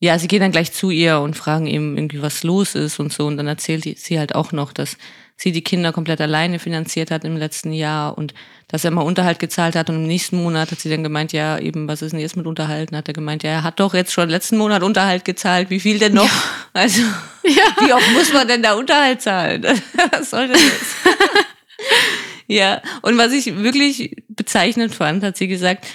[0.00, 3.12] ja, sie gehen dann gleich zu ihr und fragen eben irgendwie, was los ist und
[3.12, 3.26] so.
[3.26, 4.96] Und dann erzählt sie halt auch noch, dass
[5.36, 8.32] sie die Kinder komplett alleine finanziert hat im letzten Jahr und
[8.68, 9.90] dass er mal Unterhalt gezahlt hat.
[9.90, 12.46] Und im nächsten Monat hat sie dann gemeint, ja, eben, was ist denn jetzt mit
[12.46, 12.96] Unterhalten?
[12.96, 15.68] Hat er gemeint, ja, er hat doch jetzt schon letzten Monat Unterhalt gezahlt.
[15.70, 16.30] Wie viel denn noch?
[16.72, 17.02] Also,
[17.42, 19.62] wie oft muss man denn da Unterhalt zahlen?
[20.10, 21.14] was soll denn das?
[22.48, 25.86] ja, und was ich wirklich bezeichnend fand, hat sie gesagt,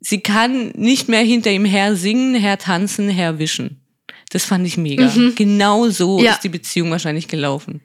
[0.00, 3.82] sie kann nicht mehr hinter ihm her singen, her tanzen, her wischen.
[4.30, 5.12] Das fand ich mega.
[5.36, 6.32] Genau so Ja.
[6.32, 7.80] ist die Beziehung wahrscheinlich gelaufen.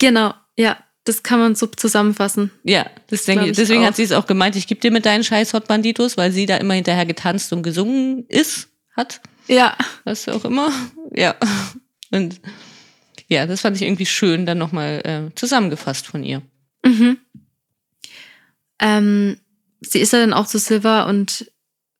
[0.00, 0.76] Genau, ja.
[1.04, 2.50] Das kann man so zusammenfassen.
[2.62, 3.86] Ja, Deswegen auch.
[3.86, 6.44] hat sie es auch gemeint, ich gebe dir mit deinen scheiß Hot Banditos, weil sie
[6.44, 9.76] da immer hinterher getanzt und gesungen ist, hat, Ja.
[10.04, 10.70] was auch immer.
[11.14, 11.36] Ja.
[12.10, 12.40] Und
[13.28, 16.42] ja, das fand ich irgendwie schön, dann nochmal äh, zusammengefasst von ihr.
[16.84, 17.16] Mhm.
[18.78, 19.38] Ähm,
[19.80, 21.50] sie ist ja dann auch zu Silver und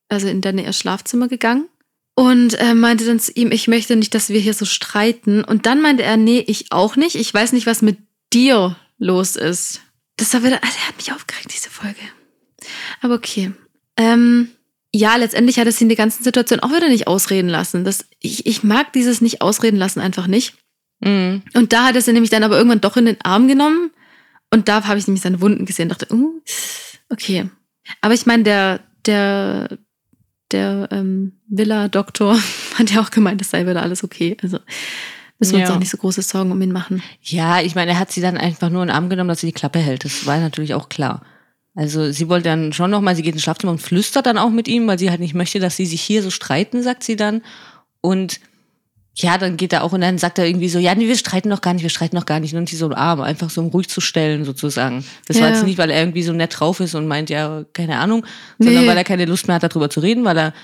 [0.08, 1.68] also in dann ihr Schlafzimmer gegangen
[2.20, 5.42] und äh, meinte dann zu ihm, ich möchte nicht, dass wir hier so streiten.
[5.42, 7.14] Und dann meinte er, nee, ich auch nicht.
[7.14, 7.96] Ich weiß nicht, was mit
[8.30, 9.80] dir los ist.
[10.18, 12.02] Das war wieder, also er hat mich aufgeregt, diese Folge.
[13.00, 13.52] Aber okay.
[13.96, 14.50] Ähm,
[14.92, 17.84] ja, letztendlich hat es sie in der ganzen Situation auch wieder nicht ausreden lassen.
[17.84, 20.58] Das, ich, ich mag dieses nicht ausreden lassen einfach nicht.
[20.98, 21.40] Mhm.
[21.54, 23.92] Und da hat er sie nämlich dann aber irgendwann doch in den Arm genommen.
[24.52, 26.42] Und da habe ich nämlich seine Wunden gesehen und dachte, uh,
[27.08, 27.48] okay.
[28.02, 29.78] Aber ich meine, der, der,
[30.52, 32.36] der ähm, Villa-Doktor
[32.74, 34.36] hat ja auch gemeint, es sei wieder alles okay.
[34.42, 34.58] Also
[35.38, 35.74] müssen wir uns Ja.
[35.74, 37.02] auch nicht so große Sorgen um ihn machen.
[37.22, 39.46] Ja, ich meine, er hat sie dann einfach nur in den Arm genommen, dass sie
[39.48, 40.04] die Klappe hält.
[40.04, 41.22] Das war natürlich auch klar.
[41.74, 44.66] Also sie wollte dann schon nochmal, sie geht ins Schlafzimmer und flüstert dann auch mit
[44.68, 47.42] ihm, weil sie halt nicht möchte, dass sie sich hier so streiten, sagt sie dann.
[48.00, 48.40] Und
[49.14, 51.48] ja, dann geht er auch und dann sagt er irgendwie so, ja, nee, wir streiten
[51.48, 52.54] noch gar nicht, wir streiten noch gar nicht.
[52.54, 55.04] Und sie so einen Arm, einfach so um ruhig zu stellen sozusagen.
[55.26, 55.54] Das war Ja.
[55.54, 58.24] jetzt nicht, weil er irgendwie so nett drauf ist und meint, ja, keine Ahnung,
[58.58, 58.88] sondern Nee.
[58.88, 60.54] weil er keine Lust mehr hat, darüber zu reden, weil er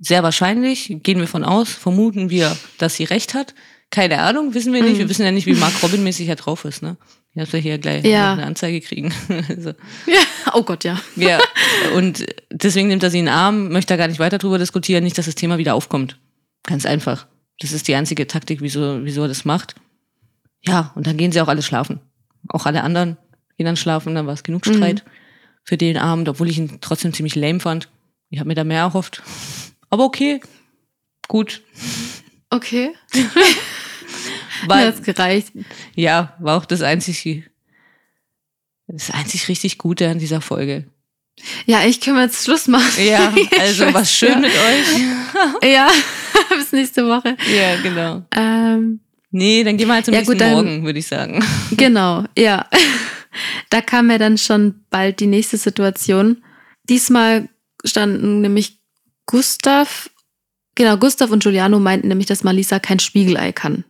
[0.00, 3.54] sehr wahrscheinlich, gehen wir von aus, vermuten wir, dass sie recht hat.
[3.90, 4.94] Keine Ahnung, wissen wir nicht.
[4.94, 4.98] Mhm.
[4.98, 6.96] Wir wissen ja nicht, wie Mark Robin mäßig er drauf ist, ne?
[7.34, 8.32] Dass wir hier gleich Ja.
[8.32, 9.14] eine Anzeige kriegen.
[9.48, 9.70] also,
[10.06, 10.18] Ja.
[10.54, 11.00] Oh Gott, ja.
[11.16, 11.38] ja,
[11.94, 15.04] und deswegen nimmt er sie in den Arm, möchte da gar nicht weiter drüber diskutieren,
[15.04, 16.18] nicht, dass das Thema wieder aufkommt.
[16.64, 17.26] Ganz einfach.
[17.62, 19.76] Das ist die einzige Taktik, wieso, wieso er das macht.
[20.66, 22.00] Ja, und dann gehen sie auch alle schlafen.
[22.48, 23.16] Auch alle anderen
[23.56, 25.04] gehen dann schlafen, dann war es genug Streit
[25.62, 27.88] für den Abend, obwohl ich ihn trotzdem ziemlich lame fand.
[28.30, 29.22] Ich habe mir da mehr erhofft.
[29.90, 30.40] Aber okay.
[31.28, 31.62] Gut.
[32.50, 32.94] Okay.
[34.66, 35.52] Weil, hat's gereicht.
[35.94, 37.44] ja, war auch das einzig,
[38.88, 40.86] das einzig richtig Gute an dieser Folge.
[41.66, 43.04] Ja, ich wir jetzt Schluss machen.
[43.04, 44.38] Ja, also was schön ja.
[44.38, 45.70] mit euch.
[45.72, 45.90] Ja,
[46.50, 47.36] bis nächste Woche.
[47.54, 48.22] Ja, genau.
[48.34, 49.00] Ähm,
[49.34, 51.42] Nee, dann gehen wir halt zum Ja, nächsten gut, dann- Morgen, würde ich sagen.
[51.72, 52.66] genau, ja.
[53.70, 56.42] Da kam ja dann schon bald die nächste Situation.
[56.90, 57.48] Diesmal
[57.82, 58.78] standen nämlich
[59.24, 60.10] Gustav,
[60.74, 63.84] genau, Gustav und Giuliano meinten nämlich, dass Malisa kein Spiegelei kann.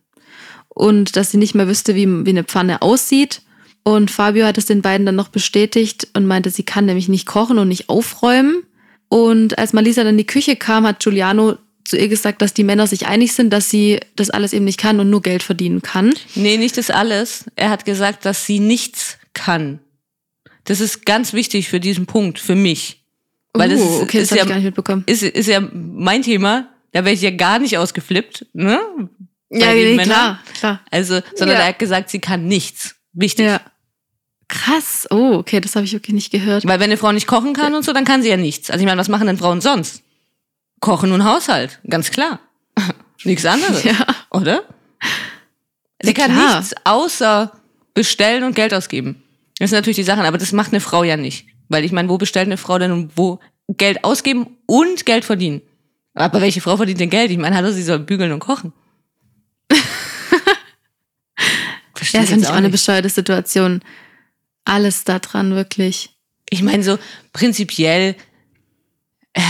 [0.68, 3.42] Und dass sie nicht mehr wüsste, wie, wie eine Pfanne aussieht.
[3.82, 7.26] Und Fabio hat es den beiden dann noch bestätigt und meinte, sie kann nämlich nicht
[7.26, 8.62] kochen und nicht aufräumen.
[9.08, 12.64] Und als Malisa dann in die Küche kam, hat Giuliano zu ihr gesagt, dass die
[12.64, 15.82] Männer sich einig sind, dass sie das alles eben nicht kann und nur Geld verdienen
[15.82, 16.14] kann.
[16.34, 17.44] Nee, nicht das alles.
[17.56, 19.80] Er hat gesagt, dass sie nichts kann.
[20.64, 23.02] Das ist ganz wichtig für diesen Punkt, für mich.
[23.52, 25.02] Weil das Uh, ist, okay, das ist, habe ja, ich gar nicht mitbekommen.
[25.06, 26.68] ist, ist ja mein Thema.
[26.92, 28.80] Da wäre ich ja gar nicht ausgeflippt, ne?
[29.50, 30.04] Bei Ja, nee, Männern.
[30.06, 30.80] klar, klar.
[30.90, 31.62] Also, sondern Ja.
[31.64, 32.94] er hat gesagt, sie kann nichts.
[33.12, 33.46] Wichtig.
[33.46, 33.60] Ja.
[34.48, 35.06] Krass.
[35.10, 36.64] Oh, okay, das habe ich wirklich nicht gehört.
[36.66, 38.70] Weil wenn eine Frau nicht kochen kann und so, dann kann sie ja nichts.
[38.70, 40.02] Also ich meine, was machen denn Frauen sonst?
[40.82, 42.40] Kochen und Haushalt, ganz klar.
[43.24, 44.04] Nichts anderes, Ja.
[44.30, 44.64] oder?
[46.02, 46.58] Sie Ja, kann klar.
[46.58, 47.52] nichts außer
[47.94, 49.22] bestellen und Geld ausgeben.
[49.60, 51.46] Das sind natürlich die Sachen, aber das macht eine Frau ja nicht.
[51.68, 55.62] Weil ich meine, wo bestellt eine Frau denn und wo Geld ausgeben und Geld verdienen?
[56.14, 57.30] Aber welche Frau verdient denn Geld?
[57.30, 58.72] Ich meine, hallo, sie soll bügeln und kochen.
[61.94, 63.82] Versteh Ja, das finde ich auch eine bescheuerte Situation.
[64.64, 66.10] Alles da dran, wirklich.
[66.50, 66.98] Ich meine, so
[67.32, 68.16] prinzipiell,
[69.32, 69.40] äh,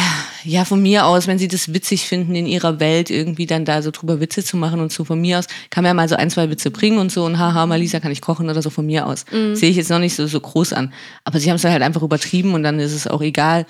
[0.44, 3.82] ja, von mir aus, wenn sie das witzig finden, in ihrer Welt irgendwie dann da
[3.82, 6.16] so drüber Witze zu machen und so von mir aus, kann man ja mal so
[6.16, 8.86] ein, zwei Witze bringen und so und haha, Malisa kann ich kochen oder so von
[8.86, 9.24] mir aus.
[9.54, 10.92] Sehe ich jetzt noch nicht so, so groß an.
[11.24, 13.66] Aber sie haben es dann halt einfach übertrieben und dann ist es auch egal.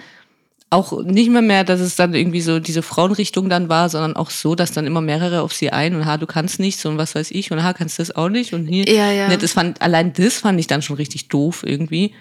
[0.70, 4.30] Auch nicht mehr mehr, dass es dann irgendwie so diese Frauenrichtung dann war, sondern auch
[4.30, 7.14] so, dass dann immer mehrere auf sie ein und ha, du kannst nichts und was
[7.14, 8.88] weiß ich und ha, kannst das auch nicht und hier.
[8.88, 9.28] Ja, ja.
[9.28, 12.14] Ne, das fand, allein das fand ich dann schon richtig doof irgendwie.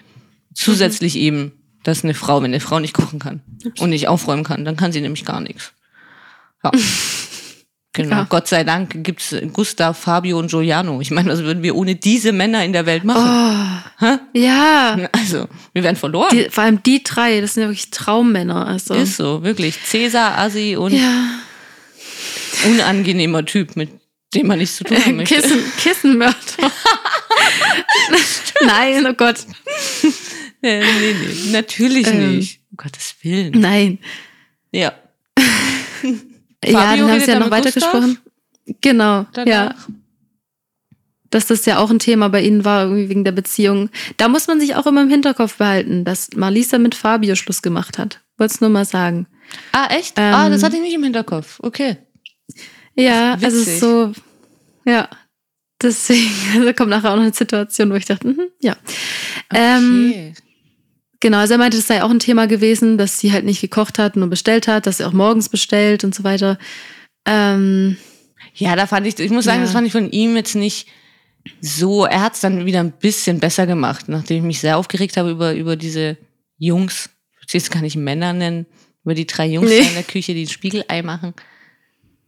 [0.52, 1.52] Zusätzlich eben,
[1.84, 3.40] dass eine Frau, wenn eine Frau nicht kochen kann
[3.78, 5.72] und nicht aufräumen kann, dann kann sie nämlich gar nichts.
[6.64, 6.70] Ja.
[7.94, 8.16] Genau.
[8.16, 8.26] Ja.
[8.26, 11.02] Gott sei Dank gibt's Gustav, Fabio und Giuliano.
[11.02, 13.82] Ich meine, was würden wir ohne diese Männer in der Welt machen?
[14.00, 14.96] Oh, ja.
[15.12, 16.30] Also, wir wären verloren.
[16.34, 18.66] Die, vor allem die drei, das sind ja wirklich Traummänner.
[18.66, 18.94] Also.
[18.94, 19.78] Ist so, wirklich.
[19.84, 21.26] Cäsar, Assi und Ja.
[22.64, 23.90] unangenehmer Typ, mit
[24.32, 25.34] dem man nichts zu tun haben möchte.
[25.34, 26.36] Kissen, Kissenmörder.
[28.64, 29.36] Nein, oh Gott.
[30.64, 32.36] Nee, nee, nee, natürlich Ähm.
[32.36, 32.60] nicht.
[32.70, 33.58] Um Gottes Willen.
[33.58, 33.98] Nein.
[34.70, 34.94] Ja.
[36.64, 38.18] ja, dann haben sie ja noch weitergesprochen.
[38.80, 39.46] Genau, Danach.
[39.46, 39.74] ja.
[41.30, 43.90] Dass das ja auch ein Thema bei ihnen war, irgendwie wegen der Beziehung.
[44.18, 47.98] Da muss man sich auch immer im Hinterkopf behalten, dass Marlisa mit Fabio Schluss gemacht
[47.98, 48.20] hat.
[48.38, 49.26] Wollte es nur mal sagen.
[49.72, 50.14] Ah, echt?
[50.16, 50.34] Ähm.
[50.34, 51.58] ah, das hatte ich nicht im Hinterkopf.
[51.60, 51.96] Okay.
[52.94, 54.12] Ja, also es ist so,
[54.84, 55.08] ja.
[55.80, 58.76] Deswegen, also kommt nachher auch noch eine Situation, wo ich dachte, mhm, ja.
[59.52, 60.34] Ähm, okay.
[61.22, 63.98] Genau, also er meinte, das sei auch ein Thema gewesen, dass sie halt nicht gekocht
[63.98, 66.58] hat, nur bestellt hat, dass sie auch morgens bestellt und so weiter.
[67.26, 67.96] Ähm,
[68.54, 69.64] Ja, da fand ich, ich muss sagen, Ja.
[69.64, 70.88] das fand ich von ihm jetzt nicht
[71.62, 72.04] so.
[72.04, 75.30] Er hat es dann wieder ein bisschen besser gemacht, nachdem ich mich sehr aufgeregt habe
[75.30, 76.18] über, über diese
[76.58, 77.08] Jungs.
[77.46, 78.66] Ich jetzt gar nicht Männer nennen,
[79.04, 79.78] über die drei Jungs Nee.
[79.80, 81.34] in der Küche, die ein Spiegelei machen.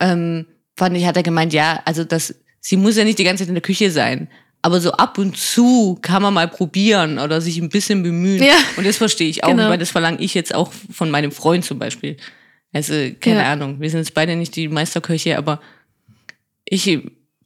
[0.00, 3.42] Ähm, fand ich, hat er gemeint, ja, also das, sie muss ja nicht die ganze
[3.42, 4.28] Zeit in der Küche sein.
[4.64, 8.42] Aber so ab und zu kann man mal probieren oder sich ein bisschen bemühen.
[8.42, 8.54] Ja.
[8.78, 9.68] Und das verstehe ich auch, Genau.
[9.68, 12.16] weil das verlange ich jetzt auch von meinem Freund zum Beispiel.
[12.72, 13.52] Also, keine Ja.
[13.52, 15.60] Ahnung, wir sind jetzt beide nicht die Meisterköche, aber
[16.64, 16.98] ich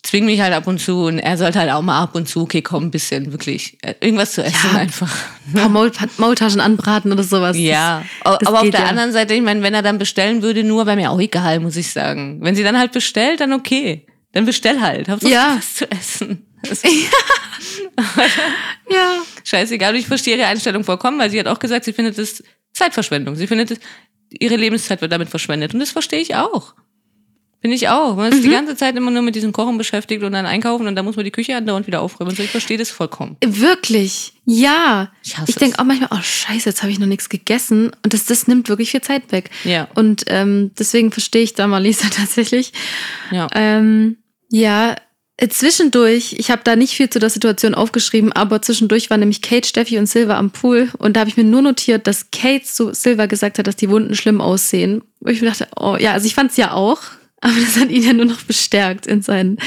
[0.04, 2.42] zwinge mich halt ab und zu und er sollte halt auch mal ab und zu,
[2.42, 4.78] okay, komm, ein bisschen, wirklich, äh, irgendwas zu essen Ja.
[4.78, 5.12] einfach.
[5.48, 7.56] ein paar Maul Maultaschen anbraten oder sowas.
[7.58, 10.62] Ja, aber das auf geht der anderen Seite, ich meine, wenn er dann bestellen würde,
[10.62, 12.38] nur wäre mir auch egal, muss ich sagen.
[12.42, 14.06] Wenn sie dann halt bestellt, dann okay.
[14.32, 15.08] Dann bestell halt.
[15.08, 15.54] Hauptsache Ja.
[15.56, 16.44] was zu essen.
[18.90, 19.22] Ja.
[19.44, 19.96] scheißegal.
[19.96, 23.34] Ich verstehe ihre Einstellung vollkommen, weil sie hat auch gesagt, sie findet es Zeitverschwendung.
[23.36, 23.78] Sie findet es,
[24.30, 25.74] ihre Lebenszeit wird damit verschwendet.
[25.74, 26.74] Und das verstehe ich auch.
[27.60, 28.14] Finde ich auch.
[28.14, 30.94] Man ist die ganze Zeit immer nur mit diesem Kochen beschäftigt und dann einkaufen und
[30.94, 32.32] dann muss man die Küche andauernd wieder aufräumen.
[32.36, 33.36] So, ich verstehe das vollkommen.
[33.44, 35.10] Wirklich, ja.
[35.24, 37.90] Ich Ich denke auch manchmal, oh scheiße, jetzt habe ich noch nichts gegessen.
[38.04, 39.50] Und das, das nimmt wirklich viel Zeit weg.
[39.64, 39.88] Ja.
[39.96, 42.72] Und ähm, deswegen verstehe ich da mal Lisa tatsächlich.
[43.32, 43.48] Ja.
[43.52, 44.18] Ähm,
[44.50, 44.94] ja,
[45.46, 49.68] zwischendurch, ich habe da nicht viel zu der Situation aufgeschrieben, aber zwischendurch waren nämlich Kate,
[49.68, 52.92] Steffi und Silva am Pool und da habe ich mir nur notiert, dass Kate zu
[52.92, 55.02] Silva gesagt hat, dass die Wunden schlimm aussehen.
[55.20, 57.00] Wo ich mir dachte, oh ja, also ich fand es ja auch,
[57.40, 59.58] aber das hat ihn ja nur noch bestärkt in seinen,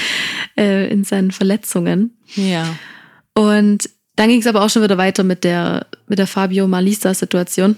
[0.58, 2.18] äh, in seinen Verletzungen.
[2.36, 2.76] Ja.
[3.34, 7.78] Und dann ging es aber auch schon wieder weiter mit der, mit der Fabio-Malisa-Situation.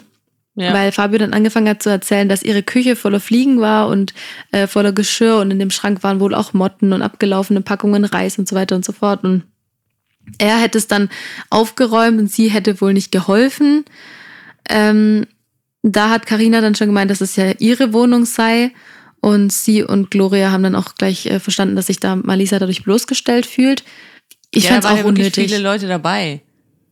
[0.56, 0.72] Ja.
[0.74, 4.14] Weil Fabio dann angefangen hat zu erzählen, dass ihre Küche voller Fliegen war und
[4.52, 8.38] äh, voller Geschirr und in dem Schrank waren wohl auch Motten und abgelaufene Packungen Reis
[8.38, 9.24] und so weiter und so fort.
[9.24, 9.44] Und
[10.38, 11.10] er hätte es dann
[11.50, 13.84] aufgeräumt und sie hätte wohl nicht geholfen.
[14.70, 15.26] Ähm,
[15.82, 18.72] da hat Karina dann schon gemeint, dass es ja ihre Wohnung sei.
[19.22, 22.84] Und sie und Gloria haben dann auch gleich äh, verstanden, dass sich da Malisa dadurch
[22.84, 23.84] bloßgestellt fühlt.
[24.52, 25.50] Ich ja, fand es auch ja unnötig.
[25.50, 26.42] viele Leute dabei.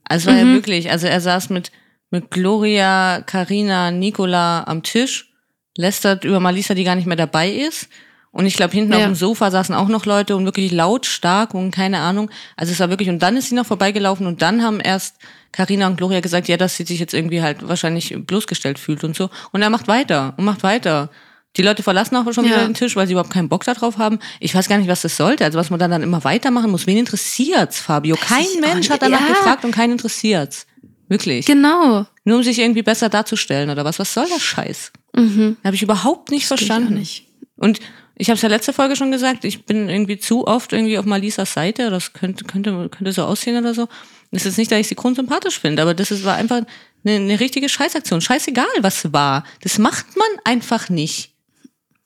[0.06, 0.50] Also es war Mhm.
[0.50, 1.72] ja wirklich, also er saß mit,
[2.12, 5.32] mit Gloria, Karina, Nicola am Tisch,
[5.78, 7.88] lästert über Malisa, die gar nicht mehr dabei ist.
[8.34, 9.00] Und ich glaube, hinten Ja.
[9.00, 12.30] auf dem Sofa saßen auch noch Leute und wirklich lautstark und keine Ahnung.
[12.56, 15.16] Also es war wirklich, und dann ist sie noch vorbeigelaufen und dann haben erst
[15.52, 19.18] Karina und Gloria gesagt, ja, dass sie sich jetzt irgendwie halt wahrscheinlich bloßgestellt fühlt und
[19.18, 19.30] so.
[19.52, 21.10] Und er macht weiter und macht weiter.
[21.58, 22.52] Die Leute verlassen auch schon Ja.
[22.52, 24.20] wieder den Tisch, weil sie überhaupt keinen Bock darauf haben.
[24.40, 25.44] Ich weiß gar nicht, was das sollte.
[25.44, 26.88] Also was man dann, dann immer weitermachen muss.
[26.88, 28.16] Wen interessiert's, Fabio?
[28.16, 29.28] Kein Mensch hat danach Ja.
[29.28, 30.68] gefragt und keinen interessiert's.
[31.12, 31.46] Wirklich.
[31.46, 32.06] Genau.
[32.24, 34.00] Nur um sich irgendwie besser darzustellen oder was.
[34.00, 34.94] Was soll der Scheiß?
[35.14, 35.58] Mhm.
[35.62, 37.00] Habe ich überhaupt nicht Verstehe ich auch verstanden.
[37.00, 37.28] nicht.
[37.58, 37.82] Und
[38.16, 41.04] ich habe es ja letzte Folge schon gesagt, ich bin irgendwie zu oft irgendwie auf
[41.04, 41.90] Malisas Seite.
[41.90, 43.90] Das könnte, könnte, könnte so aussehen oder so.
[44.32, 46.62] Das ist nicht, dass ich sie grundsympathisch finde, aber das ist, war einfach
[47.04, 48.22] eine, eine richtige Scheißaktion.
[48.22, 49.44] Scheißegal, was war.
[49.64, 51.34] Das macht man einfach nicht.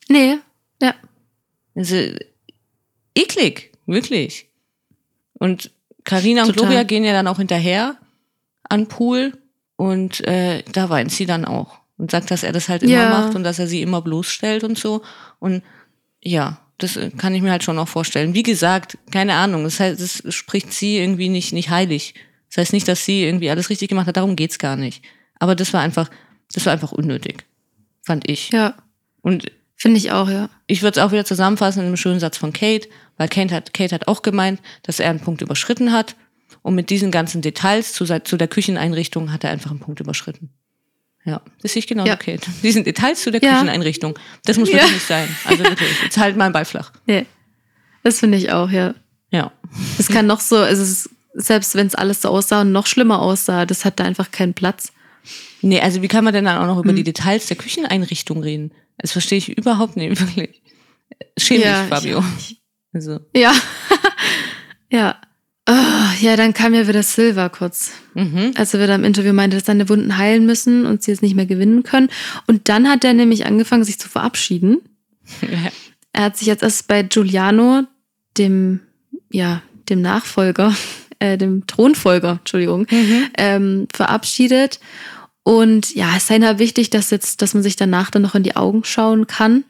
[0.08, 0.40] Nee,
[0.82, 0.96] ja.
[1.76, 1.96] Also,
[3.14, 4.48] eklig, wirklich.
[5.34, 5.70] Und
[6.06, 6.70] Karina und Total.
[6.70, 7.98] Gloria gehen ja dann auch hinterher
[8.70, 9.34] an Pool
[9.76, 13.10] und äh, da weint sie dann auch und sagt, dass er das halt immer Ja.
[13.10, 15.02] macht und dass er sie immer bloßstellt und so.
[15.40, 15.64] Und
[16.22, 18.34] ja, das äh, kann ich mir halt schon auch vorstellen.
[18.34, 22.14] Wie gesagt, keine Ahnung, das heißt, das spricht sie irgendwie nicht, nicht heilig.
[22.50, 25.04] Das heißt nicht, dass sie irgendwie alles richtig gemacht hat, darum geht's gar nicht.
[25.40, 26.10] Aber das war einfach,
[26.54, 27.46] das war einfach unnötig,
[28.02, 28.50] fand ich.
[28.52, 28.76] Ja,
[29.22, 30.50] Und finde ich auch, ja.
[30.68, 33.74] ich würde es auch wieder zusammenfassen in einem schönen Satz von Kate, weil Kate hat,
[33.74, 36.16] Kate hat auch gemeint, dass er einen Punkt überschritten hat.
[36.66, 40.50] Und mit diesen ganzen Details zu, zu der Kücheneinrichtung hat er einfach einen Punkt überschritten.
[41.24, 42.16] Ja, das sehe ich genau, Ja.
[42.16, 42.42] Kate.
[42.64, 43.54] Diesen Details zu der Ja.
[43.54, 44.78] Kücheneinrichtung, das muss Ja.
[44.78, 45.28] wirklich nicht sein.
[45.46, 46.92] Also wirklich, jetzt halt mal ein Beiflach.
[47.06, 47.28] Nee.
[48.04, 48.96] Das finde ich auch, ja.
[49.30, 49.52] Ja.
[50.00, 52.88] Es kann noch so, also es ist, selbst wenn es alles so aussah und noch
[52.88, 54.92] schlimmer aussah, das hat da einfach keinen Platz.
[55.62, 56.96] Nee, also wie kann man denn dann auch noch über Hm.
[56.96, 58.72] die Details der Kücheneinrichtung reden?
[58.98, 60.64] Das verstehe ich überhaupt nicht, wirklich.
[61.38, 62.22] Schäm dich, Ja, ich Fabio.
[62.22, 62.62] nicht.
[62.92, 63.54] Also, Ja.
[64.92, 65.22] ja.
[65.68, 67.92] Ah, ja, dann kam ja wieder Silva kurz.
[68.14, 68.52] mhm.
[68.56, 71.36] als er wieder im Interview meinte, dass seine Wunden heilen müssen und sie jetzt nicht
[71.36, 72.10] mehr gewinnen können.
[72.46, 74.78] Und dann hat er nämlich angefangen, sich zu verabschieden.
[76.14, 77.84] Er hat sich jetzt erst bei Giuliano,
[78.38, 78.82] dem,
[79.32, 80.76] ja, dem Nachfolger,
[81.20, 83.28] äh, dem Thronfolger, Entschuldigung, Mhm.
[83.38, 84.80] ähm, verabschiedet.
[85.44, 88.44] Und ja, es sei halt wichtig, dass jetzt, dass man sich danach dann noch in
[88.44, 89.64] die Augen schauen kann.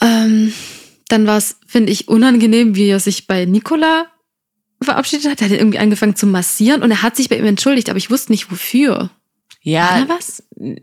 [0.00, 0.52] Ähm,
[1.08, 4.06] dann war es, finde ich, unangenehm, wie er sich bei Nicola
[4.84, 5.40] verabschiedet hat.
[5.40, 8.10] Er hat irgendwie angefangen zu massieren und er hat sich bei ihm entschuldigt, aber ich
[8.10, 9.10] wusste nicht wofür.
[9.62, 10.42] Ja, da was?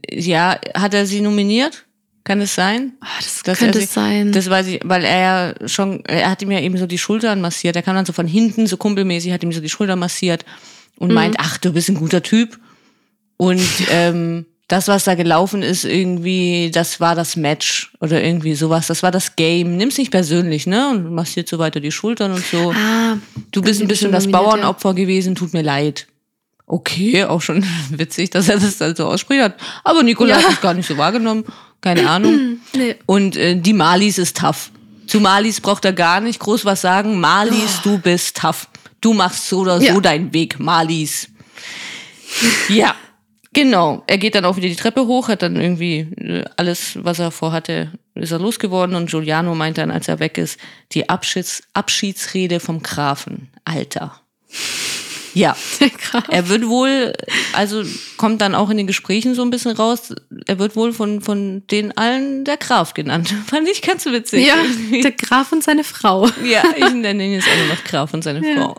[0.10, 1.86] ja, hat er sie nominiert?
[2.24, 2.92] Kann es sein?
[3.00, 4.32] Ah, das Dass könnte er es sein.
[4.34, 5.20] Das weiß ich, weil er
[5.62, 7.76] ja schon, er hat ihm ja eben so die Schultern massiert.
[7.78, 10.44] Er kam dann so von hinten, so kumpelmäßig, hat ihm so die Schultern massiert
[10.98, 11.14] und Mhm.
[11.16, 12.60] meint, ach, du bist ein guter Typ.
[13.38, 18.88] Und ähm, das, was da gelaufen ist, irgendwie, das war das Match oder irgendwie sowas.
[18.88, 19.78] Das war das Game.
[19.78, 20.90] Nimm's nicht persönlich, ne?
[20.90, 22.74] Und massiert so weiter die Schultern und so.
[22.76, 23.18] ah,
[23.52, 24.58] Du bist ein bisschen das nominiert, ja.
[24.58, 26.08] Bauernopfer gewesen, tut mir leid.
[26.66, 29.56] Okay, auch schon witzig, dass er das dann so ausspricht hat.
[29.86, 30.44] Aber Nicola Ja.
[30.44, 31.46] hat es gar nicht so wahrgenommen.
[31.80, 32.58] Keine Ahnung.
[32.76, 32.96] nee.
[33.06, 34.72] Und äh, die Malis ist tough.
[35.08, 37.22] Zu Malis braucht er gar nicht groß was sagen.
[37.22, 38.68] Malis, du bist tough.
[39.00, 40.00] Du machst so oder so Ja.
[40.02, 41.30] deinen Weg, Malis.
[42.68, 42.94] Ja,
[43.58, 44.04] genau.
[44.06, 47.32] Er geht dann auch wieder die Treppe hoch, hat dann irgendwie äh, alles, was er
[47.32, 48.96] vorhatte, ist er losgeworden.
[48.96, 50.60] Und Giuliano meint dann, als er weg ist,
[50.92, 53.50] die Abschieds Abschiedsrede vom Grafen.
[53.66, 54.22] Alter.
[55.34, 55.56] Ja.
[56.30, 57.14] Er wird wohl,
[57.54, 57.84] also
[58.18, 60.14] kommt dann auch in den Gesprächen so ein bisschen raus,
[60.46, 63.34] er wird wohl von, von den allen der Graf genannt.
[63.48, 64.48] Fand ich ganz witzig.
[64.48, 64.56] Ja,
[65.04, 66.28] der Graf und seine Frau.
[66.46, 68.56] ja, ich nenne ihn jetzt nur noch Graf und seine Ja.
[68.56, 68.78] Frau.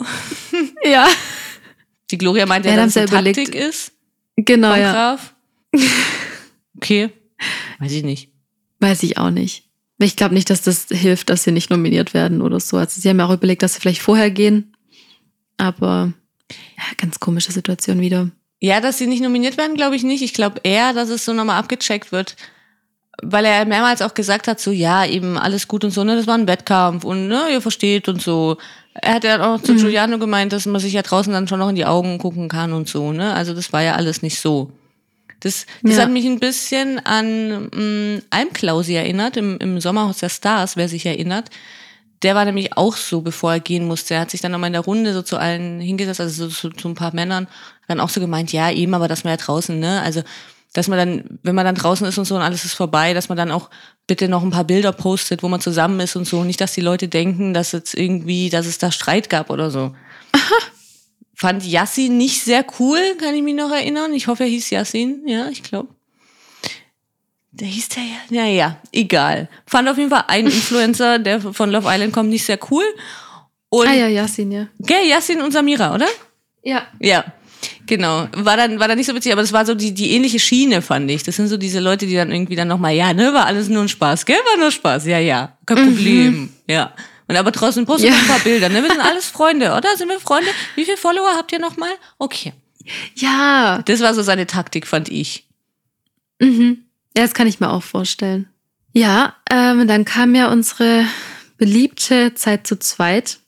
[0.84, 1.06] Ja,
[2.10, 3.92] Die Gloria meint ja, dass es Taktik ist
[4.44, 4.92] genau, vom ja.
[4.92, 5.34] Graf.
[6.80, 7.10] Okay,
[7.80, 8.30] weiß ich nicht.
[8.78, 9.64] Weiß ich auch nicht.
[9.98, 12.76] Ich glaube nicht, dass das hilft, dass sie nicht nominiert werden oder so.
[12.76, 14.76] Also sie haben ja auch überlegt, dass sie vielleicht vorher gehen.
[15.56, 16.12] Aber
[16.50, 18.30] ja, ganz komische Situation wieder.
[18.60, 20.22] Ja, dass sie nicht nominiert werden, glaube ich nicht.
[20.22, 22.36] Ich glaube eher, dass es so nochmal abgecheckt wird.
[23.20, 26.28] Weil er mehrmals auch gesagt hat, so, ja, eben alles gut und so, ne, das
[26.28, 28.56] war ein Wettkampf und, ne, ihr versteht und so.
[29.02, 29.78] Er hat ja auch zu Mhm.
[29.78, 32.72] Giuliano gemeint, dass man sich ja draußen dann schon noch in die Augen gucken kann
[32.72, 33.34] und so, ne.
[33.34, 34.70] Also das war ja alles nicht so.
[35.40, 36.02] Das, das Ja.
[36.02, 41.06] hat mich ein bisschen an mh, Almklausi erinnert, im, im Sommerhaus der Stars, wer sich
[41.06, 41.50] erinnert.
[42.22, 44.14] Der war nämlich auch so, bevor er gehen musste.
[44.14, 46.70] Er hat sich dann nochmal in der Runde so zu allen hingesetzt, also so zu,
[46.76, 47.46] zu ein paar Männern,
[47.86, 50.22] dann auch so gemeint, ja, eben, aber dass man ja draußen, ne, also,
[50.78, 53.28] dass man dann, wenn man dann draußen ist und so und alles ist vorbei, dass
[53.28, 53.68] man dann auch
[54.06, 56.44] bitte noch ein paar Bilder postet, wo man zusammen ist und so.
[56.44, 59.92] Nicht, dass die Leute denken, dass jetzt irgendwie, dass es da Streit gab oder so.
[61.34, 64.12] Fand Yassin nicht sehr cool, kann ich mich noch erinnern.
[64.14, 65.88] Ich hoffe, er hieß Yassin, ja, ich glaube.
[67.50, 68.42] Der hieß der ja.
[68.42, 69.48] Naja, egal.
[69.66, 72.84] Fand auf jeden Fall ein Influencer, der von Love Island kommt, nicht sehr cool.
[73.68, 74.68] Und, Ah ja, Yasin, ja.
[74.78, 76.06] gell, Yassin und Samira, oder?
[76.62, 76.86] Ja.
[77.00, 77.24] Ja,
[77.86, 78.28] genau.
[78.36, 80.82] War dann, war dann nicht so witzig, aber das war so die, die ähnliche Schiene,
[80.82, 81.22] fand ich.
[81.22, 83.82] Das sind so diese Leute, die dann irgendwie dann nochmal, ja, ne, war alles nur
[83.82, 86.92] ein Spaß, gell, war nur Spaß, ja, ja, kein Problem, ja.
[87.26, 88.16] Und aber trotzdem postet Ja.
[88.16, 89.96] ein paar Bilder, ne, wir sind alles Freunde, oder?
[89.96, 90.48] Sind wir Freunde?
[90.76, 91.90] Wie viele Follower habt ihr nochmal?
[92.18, 92.52] Okay.
[93.16, 93.82] Ja.
[93.84, 95.46] Das war so seine Taktik, fand ich.
[96.40, 96.84] Mhm.
[97.16, 98.48] Ja, das kann ich mir auch vorstellen.
[98.92, 101.04] Ja, ähm, dann kam ja unsere
[101.58, 103.38] beliebte Zeit zu zweit.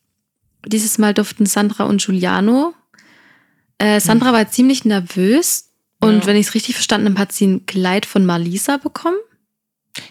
[0.66, 2.74] Dieses Mal durften Sandra und Giuliano.
[3.80, 6.26] Äh, Sandra war ziemlich nervös und Ja.
[6.26, 9.16] wenn ich es richtig verstanden habe, hat sie ein Kleid von Malisa bekommen.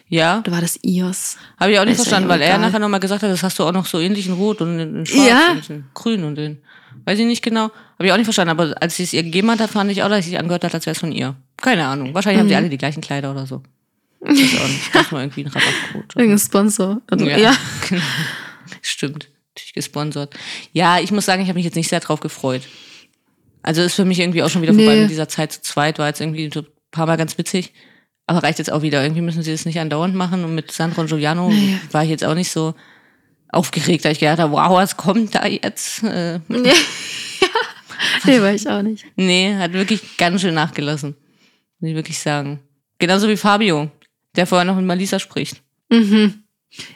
[0.09, 1.37] Ja, Oder war das Ios?
[1.57, 2.59] habe ich auch nicht Ist verstanden, weil er egal.
[2.59, 4.95] nachher nochmal gesagt hat, das hast du auch noch so ähnlich in Rot und in,
[4.97, 5.51] in Schwarz Ja.
[5.51, 6.61] und in Grün und in,
[7.05, 7.71] weiß ich nicht genau.
[7.97, 10.09] Habe ich auch nicht verstanden, aber als sie es ihr gegeben hat, fand ich auch,
[10.09, 11.35] dass sie sich angehört hat, als wäre es von ihr.
[11.57, 12.13] Keine Ahnung.
[12.13, 12.49] Wahrscheinlich haben Mhm.
[12.49, 13.63] die alle die gleichen Kleider oder so.
[14.27, 14.95] Ich weiß auch nicht.
[14.95, 16.15] Das mal irgendwie ein Rabattcode.
[16.15, 17.01] Irgendein Sponsor.
[17.09, 17.55] Also, Ja, ja.
[17.89, 18.01] genau.
[18.81, 19.29] Stimmt.
[19.55, 20.33] Natürlich gesponsert.
[20.73, 22.63] Ja, ich muss sagen, ich habe mich jetzt nicht sehr drauf gefreut.
[23.61, 25.01] Also ist für mich irgendwie auch schon wieder vorbei Nee.
[25.01, 27.73] mit dieser Zeit zu zweit, war jetzt irgendwie so ein paar Mal ganz witzig.
[28.27, 29.01] Aber reicht jetzt auch wieder.
[29.03, 30.43] Irgendwie müssen sie das nicht andauernd machen.
[30.43, 31.79] Und mit Sandra und Giuliano Nee.
[31.91, 32.75] war ich jetzt auch nicht so
[33.51, 36.03] aufgeregt, da ich gedacht habe, wow, was kommt da jetzt?
[36.03, 36.71] Äh, Nee.
[38.25, 39.05] nee, war ich auch nicht.
[39.15, 41.15] nee, hat wirklich ganz schön nachgelassen.
[41.79, 42.59] Muss ich wirklich sagen.
[42.99, 43.89] Genauso wie Fabio,
[44.35, 45.61] der vorher noch mit Malisa spricht.
[45.89, 46.43] Mhm.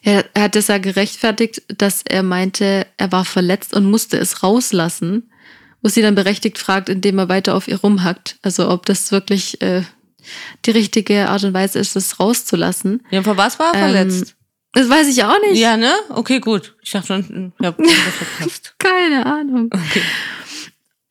[0.03, 5.31] Er hat das ja gerechtfertigt, dass er meinte, er war verletzt und musste es rauslassen.
[5.83, 8.37] Wo sie dann berechtigt fragt, indem er weiter auf ihr rumhackt.
[8.41, 9.83] Also ob das wirklich äh,
[10.65, 13.03] die richtige Art und Weise ist, das rauszulassen.
[13.11, 14.35] Ja, vor was war er Ähm, verletzt?
[14.71, 15.59] Das weiß ich auch nicht.
[15.59, 15.93] Ja, ne?
[16.09, 16.75] Okay, gut.
[16.81, 18.75] Ich dachte schon, ich hab das verpasst.
[18.79, 19.69] Keine Ahnung.
[19.71, 20.01] Okay.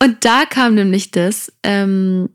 [0.02, 2.30] Und da kam nämlich das, ähm,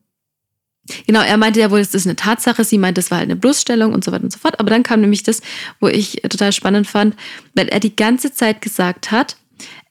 [1.06, 3.36] genau, er meinte ja wohl, es ist eine Tatsache, sie meinte, es war halt eine
[3.36, 4.58] Bloßstellung und so weiter und so fort.
[4.60, 5.41] Aber dann kam nämlich das,
[5.82, 7.15] wo ich total spannend fand,
[7.56, 9.36] weil er die ganze Zeit gesagt hat,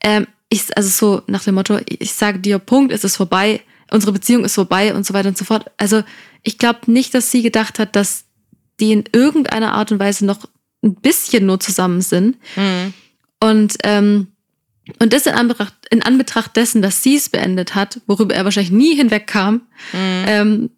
[0.03, 4.13] ähm, ich, also so nach dem Motto, ich sage dir, Punkt, es ist vorbei, unsere
[4.13, 5.71] Beziehung ist vorbei und so weiter und so fort.
[5.77, 6.03] Also
[6.43, 8.25] ich glaube nicht, dass sie gedacht hat, dass
[8.81, 10.47] die in irgendeiner Art und Weise noch
[10.83, 12.37] ein bisschen nur zusammen sind.
[12.57, 12.95] Mhm.
[13.41, 14.29] Und, ähm,
[15.01, 18.73] und das in Anbetracht, in Anbetracht dessen, dass sie es beendet hat, worüber er wahrscheinlich
[18.73, 20.25] nie hinwegkam, Mhm.
[20.27, 20.71] ähm,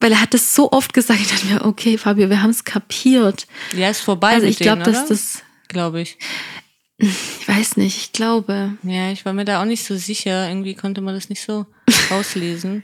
[0.00, 2.64] weil er hat das so oft gesagt, ich dachte mir, okay, Fabio, wir haben es
[2.64, 3.46] kapiert.
[3.76, 6.18] Ja, ist vorbei Also ich glaube, dass das, Glaube ich.
[6.98, 8.76] Ich weiß nicht, ich glaube.
[8.82, 10.48] Ja, ich war mir da auch nicht so sicher.
[10.48, 11.66] Irgendwie konnte man das nicht so
[12.10, 12.82] rauslesen.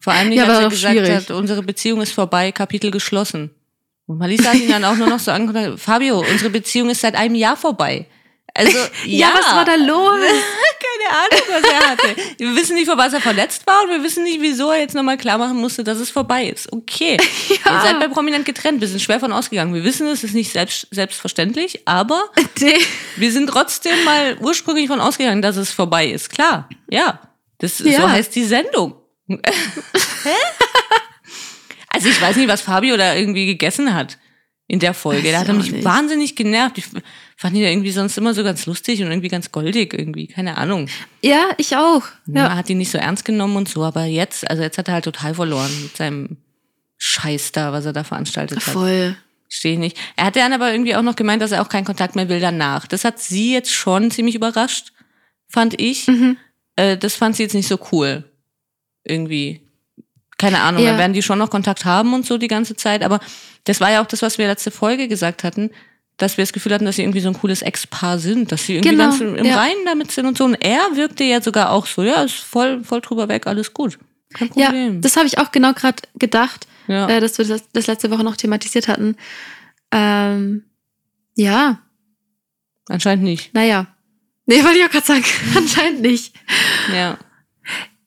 [0.00, 1.10] Vor allem nicht, Ja, als er gesagt schwierig.
[1.14, 3.50] hat, unsere Beziehung ist vorbei, Kapitel geschlossen.
[4.06, 7.14] Und Malisa hat ihn dann auch nur noch so angeguckt, Fabio, unsere Beziehung ist seit
[7.14, 8.06] einem Jahr vorbei.
[8.56, 8.86] Also, ja.
[9.28, 10.18] Ja, was war da los?
[10.20, 12.16] Keine Ahnung, was er hatte.
[12.38, 14.94] Wir wissen nicht, vor was er verletzt war und wir wissen nicht, wieso er jetzt
[14.94, 16.72] nochmal klar machen musste, dass es vorbei ist.
[16.72, 17.16] Okay.
[17.48, 18.80] Ihr seid bei Prominent getrennt.
[18.80, 19.74] Wir sind schwer von ausgegangen.
[19.74, 22.24] Wir wissen, es ist nicht selbst, selbstverständlich, aber
[23.16, 26.30] wir sind trotzdem mal ursprünglich von ausgegangen, dass es vorbei ist.
[26.30, 26.68] Klar.
[26.90, 27.20] Ja.
[27.58, 28.08] Das, So Ja.
[28.10, 28.96] heißt die Sendung.
[29.28, 29.38] Hä?
[31.88, 34.18] Also ich weiß nicht, was Fabio da irgendwie gegessen hat
[34.66, 35.22] in der Folge.
[35.30, 36.78] Der hat auch mich wahnsinnig genervt.
[36.78, 36.84] Ich
[37.36, 40.26] fand ihn ja irgendwie sonst immer so ganz lustig und irgendwie ganz goldig irgendwie.
[40.26, 40.88] Keine Ahnung.
[41.22, 42.02] Ja, ich auch.
[42.26, 42.44] Ja.
[42.48, 42.56] Ja.
[42.56, 45.04] hat ihn nicht so ernst genommen und so, aber jetzt, also jetzt hat er halt
[45.04, 46.38] total verloren mit seinem
[46.96, 48.72] Scheiß da, was er da veranstaltet hat.
[48.72, 49.16] Voll.
[49.48, 49.96] Stehe ich nicht.
[50.16, 52.40] Er hat dann aber irgendwie auch noch gemeint, dass er auch keinen Kontakt mehr will
[52.40, 52.86] danach.
[52.86, 54.92] Das hat sie jetzt schon ziemlich überrascht,
[55.48, 56.08] fand ich.
[56.08, 56.36] Mhm.
[56.74, 58.24] Äh, das fand sie jetzt nicht so cool.
[59.04, 59.60] Irgendwie.
[60.38, 60.90] Keine Ahnung, Ja.
[60.90, 63.02] dann werden die schon noch Kontakt haben und so die ganze Zeit.
[63.02, 63.20] Aber
[63.64, 65.70] das war ja auch das, was wir letzte Folge gesagt hatten,
[66.18, 68.74] dass wir das Gefühl hatten, dass sie irgendwie so ein cooles Ex-Paar sind, dass sie
[68.76, 69.56] irgendwie Genau, ganz im ja.
[69.56, 70.44] Reinen damit sind und so.
[70.44, 73.98] Und er wirkte ja sogar auch so, ja, ist voll, voll drüber weg, alles gut.
[74.32, 75.00] Kein Ja, Problem.
[75.02, 77.08] das habe ich auch genau gerade gedacht, Ja.
[77.08, 79.16] äh, dass wir das, das letzte Woche noch thematisiert hatten.
[79.92, 80.64] Ähm,
[81.36, 81.80] Ja,
[82.88, 83.52] Anscheinend nicht.
[83.54, 83.86] naja.
[84.46, 85.24] Nee, wollte ich auch gerade sagen.
[85.56, 86.32] Anscheinend nicht.
[86.94, 87.18] Ja.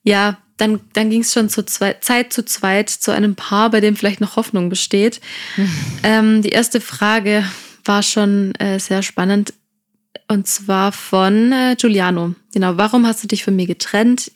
[0.02, 3.80] Ja, dann, dann ging es schon zur Zwei Zeit zu zweit zu einem Paar, bei
[3.80, 5.20] dem vielleicht noch Hoffnung besteht.
[6.02, 7.44] ähm, die erste Frage
[7.84, 9.54] war schon äh, sehr spannend.
[10.28, 12.34] Und zwar von äh, Giuliano.
[12.52, 14.30] Genau, warum hast du dich von mir getrennt?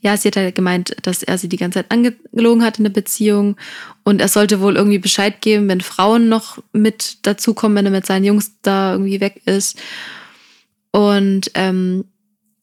[0.00, 2.92] Ja, sie hat halt gemeint, dass er sie die ganze Zeit angelogen hat in der
[2.92, 3.56] Beziehung.
[4.04, 8.06] Und er sollte wohl irgendwie Bescheid geben, wenn Frauen noch mit dazukommen, wenn er mit
[8.06, 9.80] seinen Jungs da irgendwie weg ist.
[10.92, 12.04] Und ähm,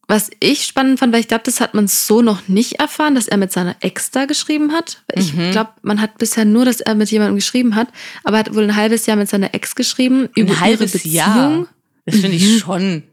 [0.08, 3.28] was ich spannend fand, weil ich glaube, das hat man so noch nicht erfahren, dass
[3.28, 5.04] er mit seiner Ex da geschrieben hat.
[5.14, 5.52] Ich Mhm.
[5.52, 7.90] glaube, man hat bisher nur, dass er mit jemandem geschrieben hat,
[8.24, 11.14] aber er hat wohl ein halbes Jahr mit seiner Ex geschrieben über Ein halbes Beziehung.
[11.16, 11.68] Jahr.
[12.06, 12.34] Das finde Mhm.
[12.36, 13.04] ich schon.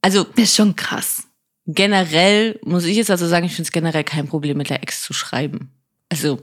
[0.00, 1.28] Also Das ist schon krass.
[1.66, 5.02] generell muss ich jetzt also sagen, ich finde es generell kein Problem, mit der Ex
[5.02, 5.70] zu schreiben.
[6.08, 6.40] Also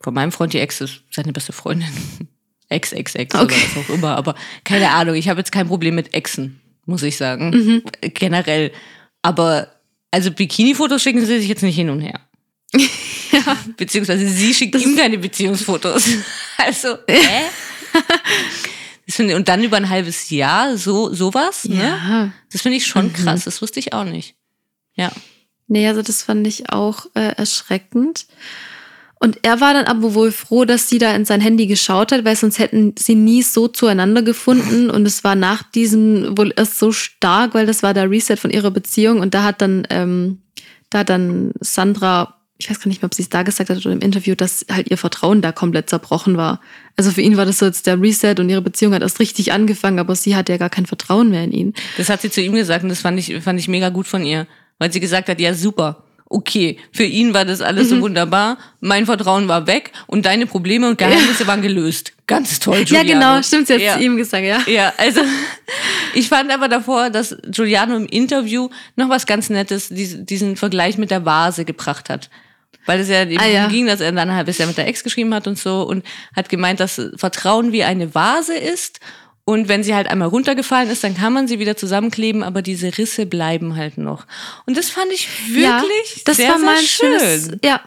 [0.00, 1.88] von meinem Freund die Ex ist seine beste Freundin.
[2.68, 3.54] Ex, Ex, Ex Okay.
[3.54, 4.16] oder was auch immer.
[4.16, 4.34] Aber
[4.64, 7.50] keine Ahnung, ich habe jetzt kein Problem mit Exen, muss ich sagen.
[7.50, 7.82] Mhm.
[8.14, 8.72] Generell.
[9.22, 9.68] Aber
[10.10, 12.20] also Bikini-Fotos schicken sie sich jetzt nicht hin und her.
[13.76, 16.04] Beziehungsweise sie schickt ihm keine Beziehungsfotos.
[16.60, 17.44] Also, hä?
[19.06, 21.76] Das finde, und dann über ein halbes Jahr so sowas, ne?
[21.76, 22.32] Ja.
[22.52, 23.12] Das finde ich schon Mhm.
[23.12, 23.44] krass.
[23.44, 24.34] Das wusste ich auch nicht.
[24.94, 25.12] Ja.
[25.68, 28.26] Nee, also das fand ich auch äh, erschreckend.
[29.20, 32.24] Und er war dann aber wohl froh, dass sie da in sein Handy geschaut hat,
[32.24, 34.90] weil sonst hätten sie nie so zueinander gefunden.
[34.90, 38.50] Und es war nach diesem wohl erst so stark, weil das war der Reset von
[38.50, 39.18] ihrer Beziehung.
[39.18, 40.38] Und da hat dann, ähm,
[40.90, 43.78] da hat dann Sandra, ich weiß gar nicht mehr, ob sie es da gesagt hat
[43.78, 46.60] oder im Interview, dass halt ihr Vertrauen da komplett zerbrochen war.
[46.96, 49.52] Also für ihn war das so jetzt der Reset und ihre Beziehung hat erst richtig
[49.52, 51.74] angefangen, aber sie hatte ja gar kein Vertrauen mehr in ihn.
[51.96, 54.24] Das hat sie zu ihm gesagt und das fand ich, fand ich mega gut von
[54.24, 54.46] ihr.
[54.78, 56.04] Weil sie gesagt hat, ja, super.
[56.30, 57.96] Okay, für ihn war das alles Mhm.
[57.96, 58.58] so wunderbar.
[58.80, 62.12] Mein Vertrauen war weg und deine Probleme und Geheimnisse waren gelöst.
[62.26, 63.08] Ganz toll, Ja, Giuliano.
[63.12, 63.94] genau, stimmt, sie hat Ja.
[63.96, 64.60] zu ihm gesagt, ja.
[64.66, 65.22] Ja, also
[66.14, 70.98] ich fand aber davor, dass Giuliano im Interview noch was ganz Nettes, diesen, diesen Vergleich
[70.98, 72.28] mit der Vase gebracht hat.
[72.84, 73.66] Weil es ja eben Ah, ja.
[73.68, 76.04] ging, dass er dann ein halbes Jahr mit der Ex geschrieben hat und so und
[76.36, 79.00] hat gemeint, dass Vertrauen wie eine Vase ist
[79.48, 82.98] und wenn sie halt einmal runtergefallen ist, dann kann man sie wieder zusammenkleben, aber diese
[82.98, 84.26] Risse bleiben halt noch.
[84.66, 85.82] Und das fand ich wirklich ja,
[86.26, 87.60] das sehr, war mal ein sehr schönes, schön.
[87.64, 87.80] ja,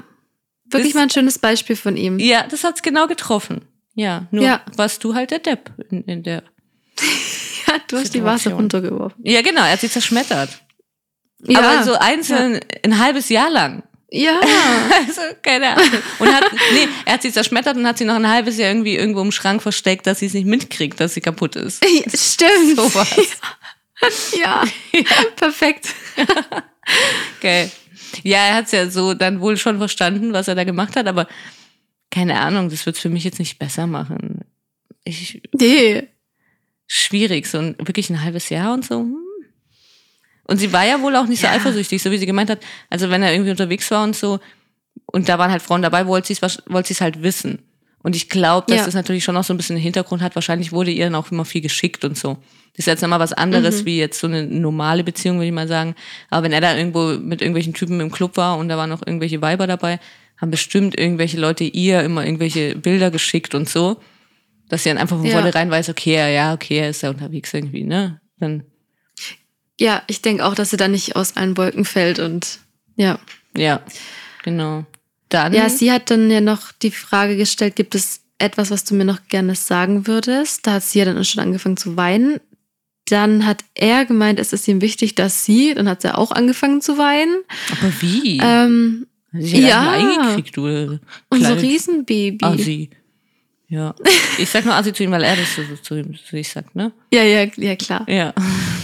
[0.72, 2.18] wirklich Das- mal ein schönes Beispiel von ihm.
[2.18, 3.62] Ja, das hat's genau getroffen.
[3.94, 4.62] Ja, nur Ja.
[4.76, 6.42] warst du halt der Depp in, in der
[7.68, 9.22] Ja, du hast die Vase runtergeworfen.
[9.24, 10.50] Ja, genau, er hat sie zerschmettert.
[11.46, 13.84] Ja, Aber so einzeln ein halbes Jahr lang.
[14.12, 14.40] Ja.
[15.08, 16.02] Also, keine Ahnung.
[16.20, 16.44] Und hat,
[16.74, 19.32] nee, er hat sie zerschmettert und hat sie noch ein halbes Jahr irgendwie irgendwo im
[19.32, 21.84] Schrank versteckt, dass sie es nicht mitkriegt, dass sie kaputt ist.
[21.84, 22.76] Ja, Stimmt.
[22.76, 23.16] So was.
[24.38, 24.64] Ja.
[25.36, 25.90] perfekt.
[27.42, 27.70] Geil.
[28.24, 31.06] Ja, er hat es ja so dann wohl schon verstanden, was er da gemacht hat,
[31.08, 31.28] aber
[32.10, 34.42] keine Ahnung, das wird es für mich jetzt nicht besser machen.
[35.04, 36.08] Ich, Nee.
[36.88, 39.00] schwierig, so ein, wirklich ein halbes Jahr und so.
[39.02, 39.18] hm.
[40.52, 41.54] Und sie war ja wohl auch nicht so Ja.
[41.54, 42.60] eifersüchtig, so wie sie gemeint hat.
[42.90, 44.40] Also wenn er irgendwie unterwegs war und so,
[45.06, 47.60] und da waren halt Frauen dabei, wollte sie es wollte sie's halt wissen.
[48.04, 48.86] Und ich glaube, dass Ja.
[48.86, 50.36] das natürlich schon auch so ein bisschen einen Hintergrund hat.
[50.36, 52.34] Wahrscheinlich wurde ihr dann auch immer viel geschickt und so.
[52.74, 53.86] Das ist jetzt nochmal was anderes Mhm.
[53.86, 55.96] wie jetzt so eine normale Beziehung, würde ich mal sagen.
[56.30, 59.06] Aber wenn er da irgendwo mit irgendwelchen Typen im Club war und da waren noch
[59.06, 60.00] irgendwelche Weiber dabei,
[60.38, 63.98] haben bestimmt irgendwelche Leute ihr immer irgendwelche Bilder geschickt und so.
[64.68, 65.34] Dass sie dann einfach von Ja.
[65.34, 68.20] vornherein weiß, okay, ja, okay, er ist ja unterwegs irgendwie, ne?
[68.40, 68.64] Dann,
[69.80, 72.60] Ja, ich denke auch, dass sie da nicht aus allen Wolken fällt und
[72.96, 73.20] ja.
[73.56, 73.82] ja,
[74.44, 74.86] genau.
[75.30, 78.96] Dann, Ja, sie hat dann ja noch die Frage gestellt, gibt es etwas, was du
[78.96, 80.68] mir noch gerne sagen würdest?
[80.68, 82.40] Da hat sie ja dann schon angefangen zu weinen.
[83.08, 86.82] Dann hat er gemeint, es ist ihm wichtig, dass sie, dann hat sie auch angefangen
[86.82, 87.42] zu weinen.
[87.72, 88.40] aber wie?
[88.42, 91.00] Ähm, Hat sich ja, eingekriegt, du
[91.30, 92.46] unser kleine Riesenbaby.
[92.46, 92.90] Assi.
[93.68, 93.96] Ja.
[94.38, 96.50] Ich sag nur Assi zu ihm, weil er das so, so zu ihm zu sich
[96.50, 96.92] sagt, ne?
[97.14, 98.06] Ja, ja, ja, klar.
[98.10, 98.34] Ja.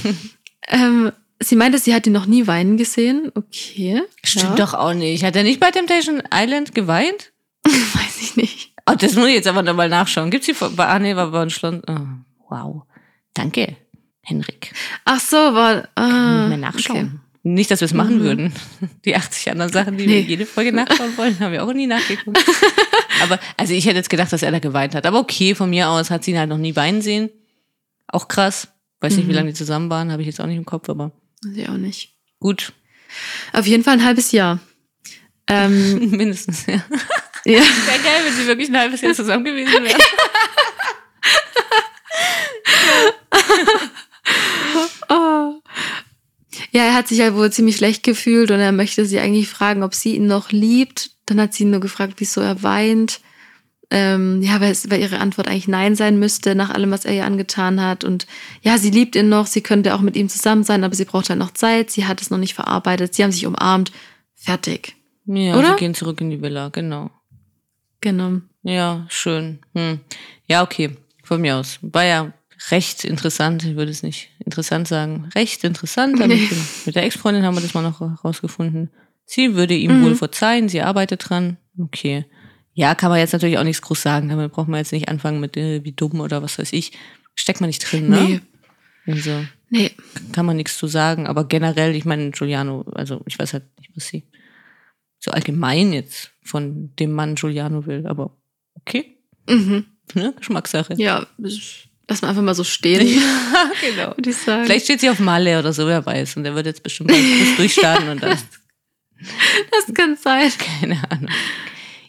[0.68, 3.32] Ähm, sie meinte, sie hat ihn noch nie weinen gesehen.
[3.36, 4.02] Okay.
[4.24, 4.66] Stimmt ja.
[4.66, 5.24] doch auch nicht.
[5.24, 7.32] Hat er nicht bei Temptation Island geweint?
[7.66, 8.74] Weiß ich nicht.
[8.90, 10.32] Oh, das muss ich jetzt aber nochmal nachschauen.
[10.32, 11.62] Gibt's die bei nee, war bei uns.
[11.64, 11.80] Oh,
[12.50, 12.84] wow.
[13.34, 13.76] Danke,
[14.22, 14.74] Henrik.
[15.06, 15.90] Ach so, war.
[15.96, 16.98] Ah, Nicht mehr nachschauen.
[16.98, 17.10] okay.
[17.44, 18.24] Nicht, dass wir es machen Mhm.
[18.24, 18.54] würden.
[19.06, 20.14] Die 80 anderen Sachen, die Nee.
[20.16, 22.38] wir jede Folge nachschauen wollen, haben wir auch nie nachgeguckt.
[23.24, 25.06] Aber, also ich hätte jetzt gedacht, dass er da geweint hat.
[25.06, 27.30] Aber okay, von mir aus hat sie ihn halt noch nie weinen sehen.
[28.08, 28.68] Auch krass.
[29.00, 29.36] Weiß nicht, wie Mhm.
[29.36, 31.12] lange die zusammen waren, habe ich jetzt auch nicht im Kopf, aber
[31.44, 32.16] Weiß ich auch nicht.
[32.40, 32.74] gut.
[33.54, 34.60] Auf jeden Fall ein halbes Jahr.
[35.48, 36.76] Ähm, Mindestens, ja.
[37.46, 37.60] ja.
[37.60, 40.02] Wäre geil, wenn sie wirklich ein halbes Jahr zusammen gewesen wären.
[45.10, 45.62] Oh.
[46.72, 49.84] Ja, er hat sich ja wohl ziemlich schlecht gefühlt und er möchte sie eigentlich fragen,
[49.84, 51.12] ob sie ihn noch liebt.
[51.26, 53.20] Dann hat sie ihn nur gefragt, wieso er weint.
[53.90, 57.14] Ähm, ja, weil, es, weil ihre Antwort eigentlich Nein sein müsste, nach allem, was er
[57.14, 58.04] ihr angetan hat.
[58.04, 58.28] Und
[58.62, 61.30] ja, sie liebt ihn noch, sie könnte auch mit ihm zusammen sein, aber sie braucht
[61.30, 63.92] halt noch Zeit, sie hat es noch nicht verarbeitet, sie haben sich umarmt,
[64.36, 64.96] fertig.
[65.26, 65.70] Ja, Oder?
[65.74, 67.10] sie gehen zurück in die Villa, genau.
[68.02, 68.42] Genau.
[68.64, 69.60] Ja, schön.
[69.76, 70.00] Hm.
[70.48, 70.92] Ja, okay.
[71.24, 71.80] Von mir aus.
[71.82, 72.34] War ja
[72.72, 73.64] recht interessant.
[73.66, 75.30] Ich würde es nicht interessant sagen.
[75.36, 76.16] Recht interessant.
[76.22, 76.48] Aber Nee.
[76.86, 78.90] mit, der Ex-Freundin haben wir das mal noch herausgefunden.
[79.26, 80.06] Sie würde ihm Mhm.
[80.06, 80.70] wohl verzeihen.
[80.70, 81.58] Sie arbeitet dran.
[81.78, 82.26] Okay.
[82.78, 84.30] Ja, kann man jetzt natürlich auch nichts groß sagen.
[84.30, 86.92] Damit braucht man jetzt nicht anfangen mit äh, wie dumm oder was weiß ich.
[87.34, 88.22] Steckt man nicht drin, ne?
[89.06, 89.12] Nee.
[89.12, 89.32] Also
[89.70, 89.92] Nee.
[90.32, 91.26] kann man nichts zu sagen.
[91.26, 94.26] Aber generell, ich meine, Giuliano, also ich weiß halt nicht, was sie
[95.20, 98.06] so allgemein jetzt von dem Mann Giuliano will.
[98.06, 98.38] Aber
[98.76, 99.18] okay.
[99.50, 99.86] Mhm.
[100.14, 100.36] Ne?
[100.38, 100.94] Geschmackssache.
[100.98, 104.16] Ja, lass mal einfach mal so stehen, Ja, genau.
[104.16, 104.66] würde ich sagen.
[104.66, 106.38] Vielleicht steht sie auf Malle oder so, wer weiß.
[106.38, 107.20] Und der wird jetzt bestimmt mal
[107.58, 108.38] durchstarten und dann,
[109.72, 110.52] das kann sein.
[110.60, 111.30] keine Ahnung.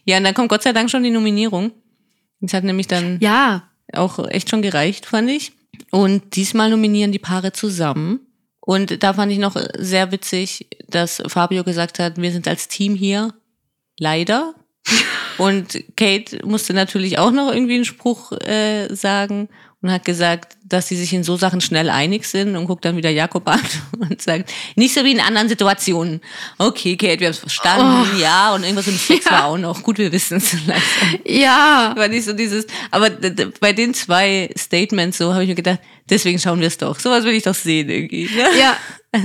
[0.09, 1.71] Ja, und dann kommt Gott sei Dank schon die Nominierung.
[2.41, 5.51] Das hat nämlich dann Ja, auch echt schon gereicht, fand ich.
[5.91, 8.19] Und diesmal nominieren die Paare zusammen.
[8.59, 12.95] Und da fand ich noch sehr witzig, dass Fabio gesagt hat, wir sind als Team
[12.95, 13.35] hier.
[13.99, 14.55] Leider.
[15.37, 19.47] Und Kate musste natürlich auch noch irgendwie einen Spruch äh, sagen
[19.81, 22.97] und hat gesagt, dass sie sich in so Sachen schnell einig sind und guckt dann
[22.97, 23.61] wieder Jakob an
[23.99, 26.21] und sagt, nicht so wie in anderen Situationen.
[26.57, 29.31] Okay, Kate, wir haben es verstanden, ja, und irgendwas mit Sex Ja.
[29.31, 29.81] war auch noch.
[29.81, 30.55] Gut, wir wissen es
[31.25, 31.93] ja.
[31.95, 33.09] War nicht so dieses, aber
[33.59, 36.99] bei den zwei Statements so habe ich mir gedacht, deswegen schauen wir es doch.
[36.99, 38.25] Sowas will ich doch sehen irgendwie.
[38.25, 38.45] Ne?
[38.59, 38.77] Ja.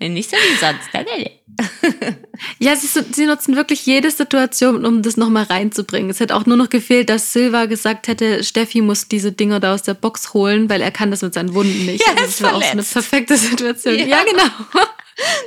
[0.00, 0.08] Ja.
[0.08, 1.41] Nicht so wie sonst.
[2.58, 6.10] Ja, sie, sie nutzen wirklich jede Situation, um das nochmal reinzubringen.
[6.10, 9.74] Es hätte auch nur noch gefehlt, dass Silva gesagt hätte, Steffi muss diese Dinger da
[9.74, 12.04] aus der Box holen, weil er kann das mit seinen Wunden nicht.
[12.04, 13.94] Ja, also ist das wäre auch so eine perfekte Situation.
[13.96, 14.06] Ja.
[14.06, 14.44] Ja, genau.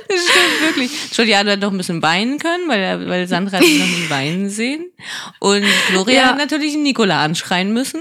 [0.08, 1.10] Das stimmt wirklich.
[1.14, 4.86] Giuliano hat noch ein bisschen weinen können, weil, weil Sandra hat noch nie weinen sehen.
[5.40, 6.26] Und Gloria Ja.
[6.28, 8.00] hat natürlich Nikola anschreien müssen.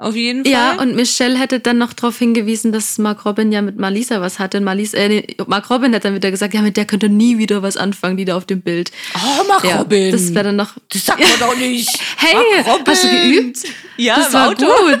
[0.00, 0.52] Auf jeden Fall.
[0.52, 4.38] Ja, und Michelle hätte dann noch darauf hingewiesen, dass Mark Robin ja mit Malisa was
[4.38, 4.58] hatte.
[4.58, 7.36] Und Malisa, äh, nee, Mark Robin hat dann wieder gesagt, ja, mit der könnte nie
[7.38, 8.92] wieder was anfangen, die da auf dem Bild.
[9.16, 10.12] oh, Mark Ja, Robin.
[10.12, 10.74] das wäre dann noch.
[10.88, 11.88] das sagt man doch nicht.
[12.16, 13.58] Hey, hast du geübt?
[13.96, 14.66] Ja, das war Auto.
[14.66, 15.00] gut.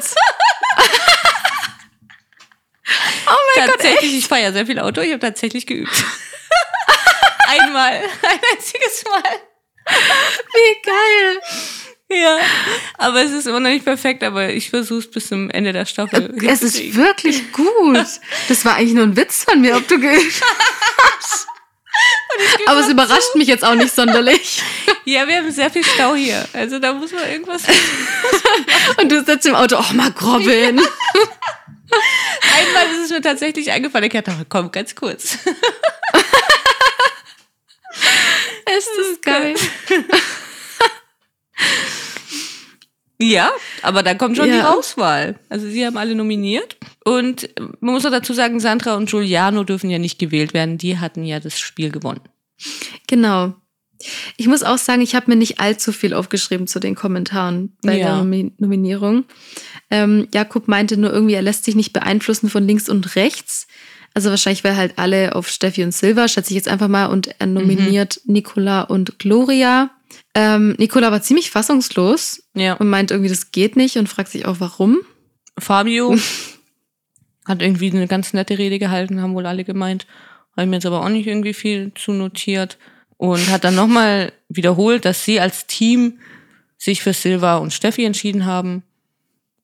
[3.26, 5.00] oh mein Gott, tatsächlich, ich fahre ja sehr viel Auto.
[5.00, 5.92] Ich habe tatsächlich geübt.
[7.46, 7.92] Einmal.
[8.22, 9.22] Ein einziges Mal.
[10.54, 11.40] wie geil.
[12.10, 12.38] Ja,
[12.96, 15.84] aber es ist immer noch nicht perfekt, aber ich versuche es bis zum Ende der
[15.84, 16.34] Staffel.
[16.42, 18.06] Es ist wirklich gut.
[18.48, 20.40] Das war eigentlich nur ein Witz von mir, ob du geübt
[21.20, 21.46] hast.
[22.66, 24.62] Aber es überrascht mich jetzt auch nicht sonderlich.
[25.04, 26.46] Ja, wir haben sehr viel Stau hier.
[26.52, 27.62] Also da muss man irgendwas.
[29.00, 30.78] Und du sitzt im Auto, oh, Mark Robin.
[30.78, 34.04] Einmal ist es mir tatsächlich eingefallen.
[34.04, 35.38] Ich dachte, komm, ganz kurz.
[38.66, 39.54] Es ist geil.
[43.20, 43.50] Ja,
[43.82, 44.70] aber dann kommt schon die Ja.
[44.72, 45.36] Auswahl.
[45.48, 46.76] Also sie haben alle nominiert.
[47.04, 47.48] Und
[47.80, 50.78] man muss auch dazu sagen, Sandra und Giuliano dürfen ja nicht gewählt werden.
[50.78, 52.20] Die hatten ja das Spiel gewonnen.
[53.08, 53.54] Genau.
[54.36, 57.98] Ich muss auch sagen, ich habe mir nicht allzu viel aufgeschrieben zu den Kommentaren bei
[57.98, 58.06] Ja.
[58.06, 59.24] der Nomi Nominierung.
[59.90, 63.66] Ähm, Jakob meinte nur irgendwie, er lässt sich nicht beeinflussen von links und rechts.
[64.14, 67.28] Also wahrscheinlich, weil halt alle auf Steffi und Silva, schätze ich jetzt einfach mal, und
[67.40, 69.90] er nominiert Nicola und Gloria.
[70.34, 72.74] Ähm, Nicola war ziemlich fassungslos Ja.
[72.74, 74.98] und meint irgendwie, das geht nicht und fragt sich auch, warum.
[75.58, 76.16] Fabio
[77.44, 80.06] hat irgendwie eine ganz nette Rede gehalten, haben wohl alle gemeint.
[80.52, 82.78] Habe ich mir jetzt aber auch nicht irgendwie viel zu notiert.
[83.16, 86.20] Und hat dann nochmal wiederholt, dass sie als Team
[86.76, 88.84] sich für Silva und Steffi entschieden haben.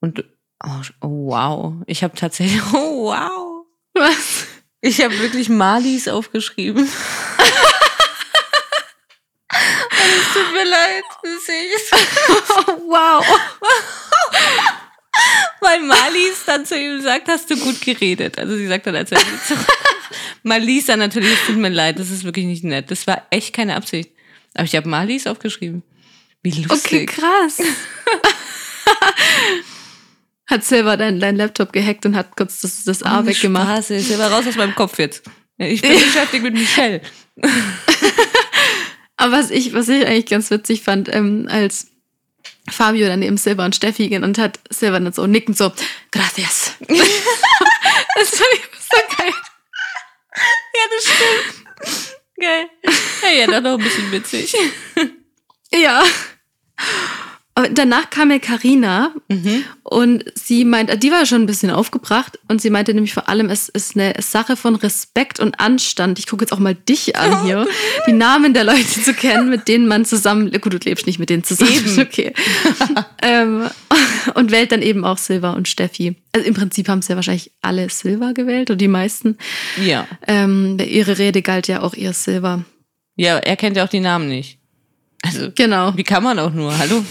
[0.01, 0.25] Und
[0.61, 4.45] oh, oh wow, ich habe tatsächlich, oh wow, Was?
[4.81, 6.87] ich habe wirklich Malis aufgeschrieben.
[10.05, 11.91] Es tut mir leid, das sehe ich
[12.87, 13.25] wow.
[15.61, 18.37] Weil Marlies dann zu ihm sagt, hast du gut geredet.
[18.37, 19.65] Also sie sagt dann, als er zurück.
[20.43, 22.91] Marlies dann natürlich, es tut mir leid, das ist wirklich nicht nett.
[22.91, 24.11] Das war echt keine Absicht.
[24.53, 25.83] Aber ich habe Marlies aufgeschrieben.
[26.43, 27.07] Wie Okay, lustig.
[27.09, 27.57] krass.
[30.47, 33.85] hat Silva dein, dein Laptop gehackt und hat kurz das, das A Ohne weggemacht.
[33.85, 35.23] Spaß, aber raus aus meinem Kopf jetzt.
[35.57, 37.01] Ich bin beschäftigt mit Michelle.
[39.17, 41.87] Aber was ich, was ich eigentlich ganz witzig fand, ähm, als
[42.69, 45.71] Fabio dann neben Silva und Steffi ging und hat Silva dann so nickend so,
[46.11, 46.73] gracias.
[46.79, 49.33] das fand ich so geil.
[50.73, 52.15] Ja, das stimmt.
[52.37, 52.69] Geil.
[53.23, 54.55] Ja, ja, doch noch ein bisschen witzig.
[55.71, 56.03] Ja.
[57.65, 59.63] Aber danach kam ja Carina Mhm.
[59.83, 63.49] und sie meint, die war schon ein bisschen aufgebracht und sie meinte nämlich vor allem,
[63.49, 66.19] es ist eine Sache von Respekt und Anstand.
[66.19, 67.67] Ich gucke jetzt auch mal dich an hier,
[68.07, 71.29] die Namen der Leute zu kennen, mit denen man zusammen, gut, du lebst nicht mit
[71.29, 71.99] denen zusammen, Eben.
[72.01, 72.33] okay.
[73.21, 73.69] ähm,
[74.35, 76.15] und wählt dann eben auch Silva und Steffi.
[76.33, 79.37] Also im Prinzip haben sie ja wahrscheinlich alle Silva gewählt oder die meisten.
[79.83, 80.07] Ja.
[80.27, 82.63] Ähm, ihre Rede galt ja auch ihr Silva.
[83.15, 84.59] Ja, er kennt ja auch die Namen nicht.
[85.21, 85.95] Also, Genau.
[85.95, 86.77] wie kann man auch nur?
[86.77, 87.03] Hallo?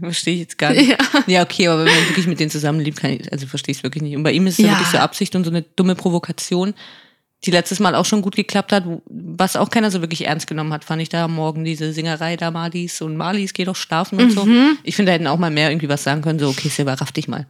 [0.00, 0.88] Verstehe ich jetzt gar nicht.
[0.88, 0.96] Ja.
[1.26, 3.82] Ja, okay, aber wenn man wirklich mit denen zusammenlebt, kann ich, also verstehe ich es
[3.82, 4.16] wirklich nicht.
[4.16, 4.72] Und bei ihm ist es ja.
[4.72, 6.74] Wirklich so Absicht und so eine dumme Provokation,
[7.44, 10.72] die letztes Mal auch schon gut geklappt hat, was auch keiner so wirklich ernst genommen
[10.72, 14.30] hat, fand ich da morgen diese Singerei da Malis und Malis, geh doch schlafen und
[14.32, 14.44] so.
[14.44, 14.78] Mhm.
[14.82, 17.12] Ich finde, da hätten auch mal mehr irgendwie was sagen können, so, okay, Silber, raff
[17.12, 17.46] dich mal.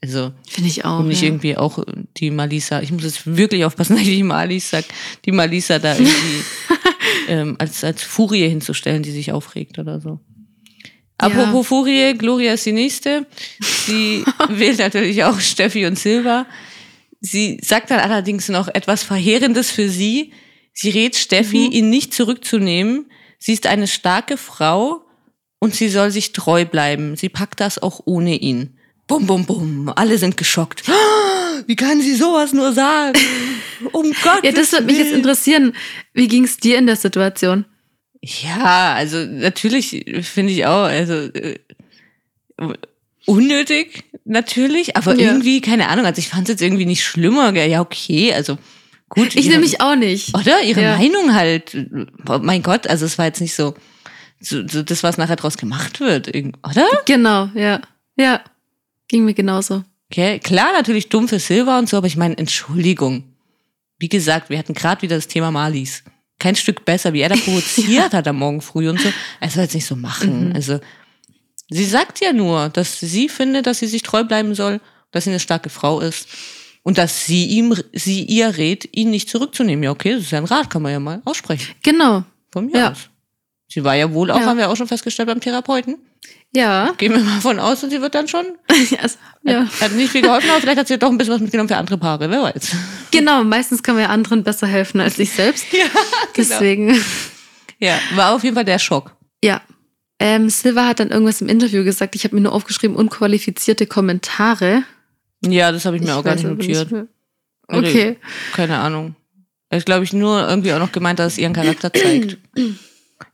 [0.00, 1.00] Also, Finde ich auch.
[1.00, 1.28] um nicht ja.
[1.28, 1.82] irgendwie auch
[2.18, 4.84] die Malisa, ich muss jetzt wirklich aufpassen, dass ich die Malis sag,
[5.24, 6.44] die Malisa da irgendwie
[7.28, 10.20] ähm, als, als Furie hinzustellen, die sich aufregt oder so.
[11.18, 13.26] Apropos Furie, Gloria ist die nächste.
[13.60, 16.46] Sie wählt natürlich auch Steffi und Silva.
[17.20, 20.32] Sie sagt dann allerdings noch etwas Verheerendes für sie.
[20.72, 23.06] Sie rät Steffi, ihn nicht zurückzunehmen.
[23.38, 25.04] Sie ist eine starke Frau
[25.60, 27.16] und sie soll sich treu bleiben.
[27.16, 28.76] Sie packt das auch ohne ihn.
[29.06, 29.92] Bum, bum, bum.
[29.94, 30.82] Alle sind geschockt.
[31.66, 33.18] Wie kann sie sowas nur sagen?
[33.92, 34.42] Um Gott.
[34.42, 35.74] Ja, das würde mich jetzt interessieren.
[36.12, 37.64] Wie ging es dir in der Situation?
[38.26, 41.58] Ja, also natürlich finde ich auch, also äh,
[43.26, 45.28] unnötig natürlich, aber Ja.
[45.32, 47.52] irgendwie, keine Ahnung, also ich fand es jetzt irgendwie nicht schlimmer.
[47.52, 48.58] gell, Ja, okay, also
[49.08, 49.34] gut.
[49.34, 50.34] Ich ihre- nämlich auch nicht.
[50.36, 50.62] Oder?
[50.62, 50.96] Ihre Ja.
[50.96, 51.76] Meinung halt.
[52.28, 53.74] Oh mein Gott, also es war jetzt nicht so,
[54.40, 56.86] so, so das, was nachher draus gemacht wird, oder?
[57.06, 57.80] Genau, ja.
[58.16, 58.40] Ja.
[59.08, 59.84] Ging mir genauso.
[60.10, 63.24] Okay, klar, natürlich dumm für Silva und so, aber ich meine, Entschuldigung.
[63.98, 66.04] Wie gesagt, wir hatten gerade wieder das Thema Malis.
[66.38, 69.08] Kein Stück besser, wie er da provoziert hat am Morgen früh und so.
[69.40, 70.52] Er soll jetzt nicht so machen.
[70.54, 70.80] Also,
[71.70, 74.80] sie sagt ja nur, dass sie findet, dass sie sich treu bleiben soll,
[75.12, 76.28] dass sie eine starke Frau ist
[76.82, 79.82] und dass sie ihm, sie ihr rät, ihn nicht zurückzunehmen.
[79.84, 81.74] Ja, okay, das ist ja ein Rat, kann man ja mal aussprechen.
[81.82, 82.24] Genau.
[82.52, 82.90] Von mir Ja.
[82.92, 83.08] aus.
[83.68, 84.46] Sie war ja wohl auch, Ja.
[84.46, 85.96] haben wir auch schon festgestellt, beim Therapeuten.
[86.54, 86.92] Ja.
[86.98, 88.46] Gehen wir mal von aus und sie wird dann schon.
[89.02, 89.66] Also, ja.
[89.80, 91.98] Hat nicht viel geholfen, aber vielleicht hat sie doch ein bisschen was mitgenommen für andere
[91.98, 92.74] Paare, wer weiß.
[93.10, 95.66] Genau, meistens kann man ja anderen besser helfen als sich selbst.
[95.72, 95.84] Ja,
[96.36, 96.96] Deswegen,
[97.78, 99.16] Ja, war auf jeden Fall der Schock.
[99.42, 99.60] ja.
[100.20, 102.14] Ähm, Silva hat dann irgendwas im Interview gesagt.
[102.14, 104.84] Ich habe mir nur aufgeschrieben, unqualifizierte Kommentare.
[105.44, 106.92] Ja, das habe ich mir Ich auch gar nicht notiert.
[106.92, 107.08] mehr.
[107.66, 108.16] Also, Okay.
[108.54, 109.16] Keine Ahnung.
[109.70, 112.38] Er ist, glaube ich, nur irgendwie auch noch gemeint, dass es ihren Charakter zeigt.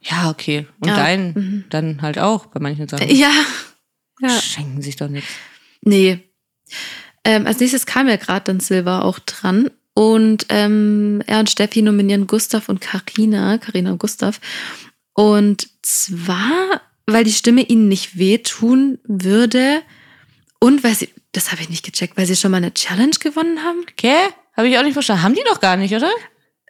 [0.00, 0.66] Ja, okay.
[0.80, 1.64] Und Ja, dein mhm.
[1.70, 3.08] dann halt auch bei manchen Sachen.
[3.14, 3.32] Ja.
[4.20, 4.28] Ja.
[4.28, 5.30] Schenken sich doch nichts.
[5.82, 6.20] Nee.
[7.24, 9.70] Ähm, als nächstes kam ja gerade dann Silva auch dran.
[9.94, 14.40] Und ähm, er und Steffi nominieren Gustav und Karina, Karina und Gustav.
[15.14, 19.82] Und zwar, weil die Stimme ihnen nicht wehtun würde
[20.60, 23.62] und weil sie, das habe ich nicht gecheckt, weil sie schon mal eine Challenge gewonnen
[23.64, 23.84] haben.
[23.90, 24.16] Okay?
[24.56, 25.22] Habe ich auch nicht verstanden.
[25.22, 26.10] Haben die doch gar nicht, oder?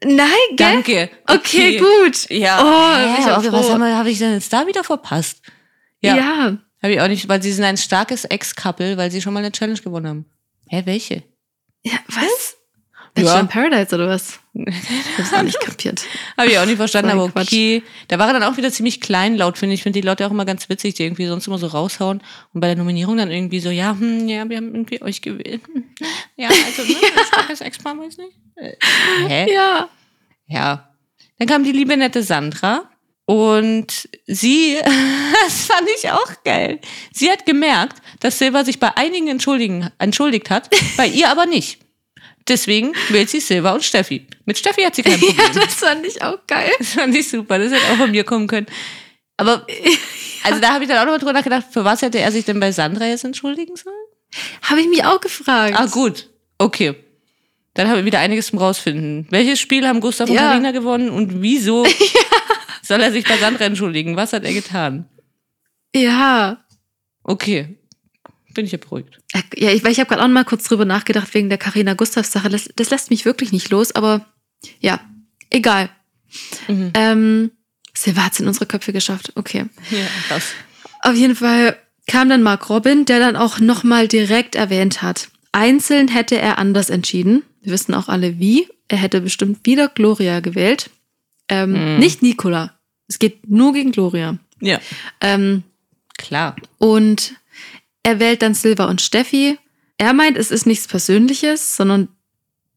[0.02, 0.56] Nein, gell?
[0.56, 1.10] Danke.
[1.26, 2.28] Okay, gut.
[2.30, 2.60] Ja.
[2.60, 5.42] Oh, auch aber was habe hab ich denn jetzt da wieder verpasst?
[6.00, 6.16] Ja.
[6.16, 6.58] Ja.
[6.82, 9.52] Habe ich auch nicht, weil sie sind ein starkes Ex-Couple, weil sie schon mal eine
[9.52, 10.26] Challenge gewonnen haben.
[10.68, 11.22] Hä, welche?
[11.82, 11.98] ja.
[12.08, 12.49] was?
[13.16, 13.22] Ja.
[13.22, 14.40] Bachelor in Paradise oder was?
[14.54, 14.74] Ich
[15.18, 16.02] hab's auch nicht kapiert.
[16.36, 17.48] Habe ich auch nicht verstanden, aber Quatsch.
[17.48, 17.82] okay.
[18.08, 19.80] Da war er dann auch wieder ziemlich kleinlaut, finde ich.
[19.80, 22.60] Ich finde die Leute auch immer ganz witzig, die irgendwie sonst immer so raushauen und
[22.60, 25.62] bei der Nominierung dann irgendwie so, ja, hm, ja, wir haben irgendwie euch gewählt.
[25.72, 25.84] Hm.
[26.36, 28.36] Ja, also, ne, ein starkes Ex-Paar, weiß nicht.
[28.56, 28.76] Äh,
[29.26, 29.52] Hä?
[29.52, 29.88] Ja.
[30.46, 30.90] Ja.
[31.38, 32.90] Dann kam die liebe nette Sandra
[33.24, 34.76] und sie,
[35.44, 36.80] das fand ich auch geil.
[37.12, 41.78] Sie hat gemerkt, dass Silva sich bei einigen entschuldigen, entschuldigt hat, bei ihr aber nicht.
[42.50, 44.26] Deswegen wählt sie Silva und Steffi.
[44.44, 45.36] Mit Steffi hat sie kein Problem.
[45.38, 46.70] ja, das fand ich auch geil.
[46.78, 47.58] Das fand ich super.
[47.58, 48.66] Das hätte auch von mir kommen können.
[49.36, 49.64] Aber,
[50.42, 52.44] also da habe ich dann auch noch mal drüber nachgedacht, für was hätte er sich
[52.44, 53.94] denn bei Sandra jetzt entschuldigen sollen?
[54.62, 55.74] Habe ich mich auch gefragt.
[55.78, 56.28] Ah, gut.
[56.58, 56.94] Okay.
[57.74, 59.26] Dann haben wir wieder einiges zum rausfinden.
[59.30, 60.50] Welches Spiel haben Gustav und Ja.
[60.50, 61.86] Karina gewonnen und wieso
[62.82, 64.16] soll er sich bei Sandra entschuldigen?
[64.16, 65.08] Was hat er getan?
[65.94, 66.64] Ja.
[67.22, 67.76] Okay.
[68.54, 69.18] Bin ich ja beruhigt.
[69.56, 71.94] Ja, ich, weil ich habe gerade auch noch mal kurz drüber nachgedacht wegen der Carina
[71.94, 72.48] Gustavs Sache.
[72.48, 74.26] Das, das lässt mich wirklich nicht los, aber
[74.80, 75.00] ja,
[75.50, 75.88] egal.
[76.68, 76.90] Mhm.
[76.94, 77.50] Ähm,
[77.96, 79.32] Silva hat's in unsere Köpfe geschafft.
[79.36, 79.66] Okay.
[79.90, 80.52] Ja, krass.
[81.02, 81.76] Auf jeden Fall
[82.06, 85.28] kam dann Mark Robin, der dann auch noch mal direkt erwähnt hat.
[85.52, 87.42] Einzeln hätte er anders entschieden.
[87.62, 88.68] Wir wissen auch alle wie.
[88.88, 90.90] Er hätte bestimmt wieder Gloria gewählt.
[91.48, 91.98] Ähm, Mhm.
[91.98, 92.78] Nicht Nicola.
[93.08, 94.38] Es geht nur gegen Gloria.
[94.60, 94.78] Ja,
[95.20, 95.62] Ähm,
[96.18, 96.54] klar.
[96.78, 97.34] Und
[98.02, 99.58] er wählt dann Silva und Steffi.
[99.98, 102.08] Er meint, es ist nichts Persönliches, sondern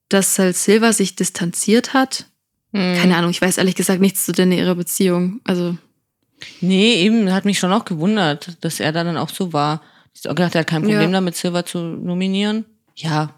[0.10, 2.26] dass halt Silva sich distanziert hat.
[2.72, 2.96] Mhm.
[2.98, 5.42] Keine Ahnung, ich weiß ehrlich gesagt nichts zu denen ihrer Beziehung.
[5.46, 5.78] Also,
[6.60, 9.82] Nee, eben, hat mich schon auch gewundert, dass er da dann auch so war.
[10.14, 11.12] Ich habe gedacht, er hat kein Problem Ja.
[11.12, 12.66] damit, Silver zu nominieren.
[12.96, 13.34] Ja,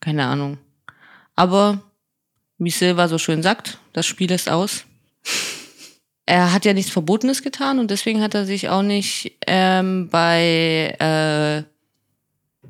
[0.00, 0.58] keine Ahnung.
[1.36, 1.80] Aber,
[2.58, 4.84] wie Silver so schön sagt, das Spiel ist aus.
[6.28, 10.94] Er hat ja nichts Verbotenes getan und deswegen hat er sich auch nicht ähm, bei,
[10.98, 11.62] äh,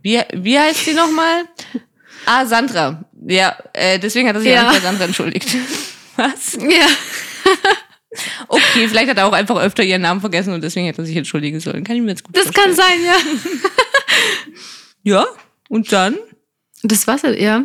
[0.01, 1.45] wie, wie heißt sie nochmal?
[2.27, 3.05] Ah, Sandra.
[3.27, 4.67] Ja, äh, deswegen hat er sich Ja.
[4.67, 5.49] auch nicht bei Sandra entschuldigt.
[6.17, 6.55] Was?
[6.55, 6.87] Ja.
[8.49, 11.17] Okay, vielleicht hat er auch einfach öfter ihren Namen vergessen und deswegen hätte er sich
[11.17, 11.85] entschuldigen sollen.
[11.85, 13.01] Kann ich mir jetzt gut Das kann vorstellen.
[13.05, 13.15] sein,
[15.05, 15.21] ja.
[15.21, 15.27] Ja,
[15.69, 16.17] und dann?
[16.83, 17.65] Das war's ja.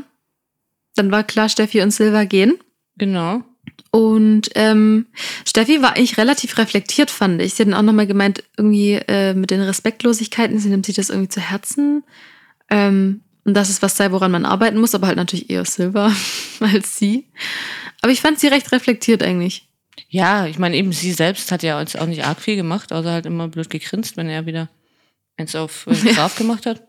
[0.95, 2.59] Dann war klar, Steffi und Silva gehen.
[2.97, 3.43] Genau.
[3.91, 5.05] Und ähm,
[5.47, 7.53] Steffi war eigentlich relativ reflektiert, fand ich.
[7.53, 11.09] Sie hat dann auch nochmal gemeint, irgendwie äh, mit den Respektlosigkeiten, sie nimmt sich das
[11.09, 12.03] irgendwie zu Herzen.
[12.69, 16.11] Ähm, und dass es was sei, woran man arbeiten muss, aber halt natürlich eher Silva
[16.59, 17.27] als sie.
[18.01, 19.67] Aber ich fand sie recht reflektiert eigentlich.
[20.09, 23.11] Ja, ich meine, eben sie selbst hat ja jetzt auch nicht arg viel gemacht, außer
[23.11, 24.69] halt immer blöd gegrinst, wenn er wieder
[25.37, 26.83] eins auf äh, Graf gemacht hat.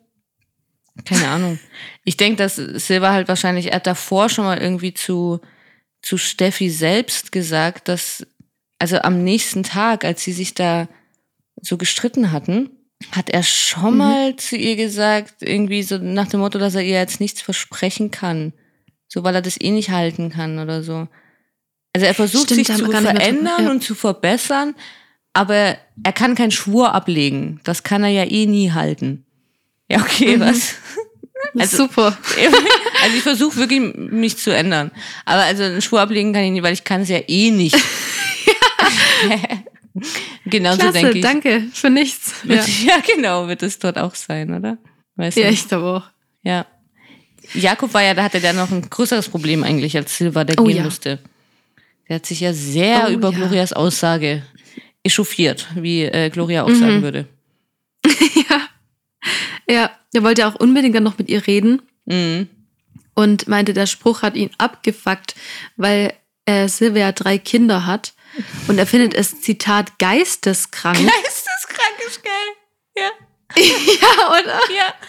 [1.04, 1.58] Keine Ahnung.
[2.04, 5.40] Ich denke, dass Silva halt wahrscheinlich, er hat davor schon mal irgendwie zu,
[6.04, 8.26] zu Steffi selbst gesagt, dass,
[8.78, 10.88] also am nächsten Tag, als sie sich da
[11.60, 12.70] so gestritten hatten,
[13.12, 13.98] hat er schon Mhm.
[13.98, 18.10] mal zu ihr gesagt, irgendwie so nach dem Motto, dass er ihr jetzt nichts versprechen
[18.10, 18.52] kann.
[19.08, 21.08] So, weil er das eh nicht halten kann oder so.
[21.94, 23.70] Also er versucht Stimmt, sich zu verändern ja.
[23.70, 24.74] und zu verbessern,
[25.32, 27.60] aber er kann keinen Schwur ablegen.
[27.64, 29.24] Das kann er ja eh nie halten.
[29.90, 30.40] Ja, okay, Mhm.
[30.40, 30.74] was?
[31.58, 32.16] Also- Super.
[33.04, 34.90] Also ich versuche wirklich, mich zu ändern.
[35.26, 37.76] Aber also einen Schwur ablegen kann ich nicht, weil ich kann es ja eh nicht.
[40.46, 41.22] genau so denke ich.
[41.22, 42.34] danke für nichts.
[42.44, 42.98] Ja, Ja.
[43.06, 44.78] genau, wird es dort auch sein, oder?
[45.16, 45.52] Weißt ja du?
[45.52, 46.04] ich glaube auch.
[46.42, 46.66] Ja.
[47.52, 50.64] Jakob war ja, da hatte der noch ein größeres Problem eigentlich als Silva, der Oh
[50.64, 50.82] gehen ja.
[50.84, 51.18] musste.
[52.08, 53.36] Der hat sich ja sehr Oh über ja.
[53.36, 54.42] Glorias Aussage
[55.02, 57.02] echauffiert, wie äh, Gloria auch sagen Mhm.
[57.02, 57.28] würde.
[58.48, 58.60] ja.
[59.68, 62.48] Ja, er wollte ja auch unbedingt dann noch mit ihr reden Mhm.
[63.14, 65.34] und meinte, der Spruch hat ihn abgefuckt,
[65.76, 66.12] weil
[66.46, 68.12] äh, Silvia drei Kinder hat
[68.68, 70.98] und er findet es, Zitat, geisteskrank.
[70.98, 72.32] Geisteskrank ist geil.
[72.96, 73.10] Ja.
[73.62, 74.60] ja, oder?
[74.76, 74.94] Ja.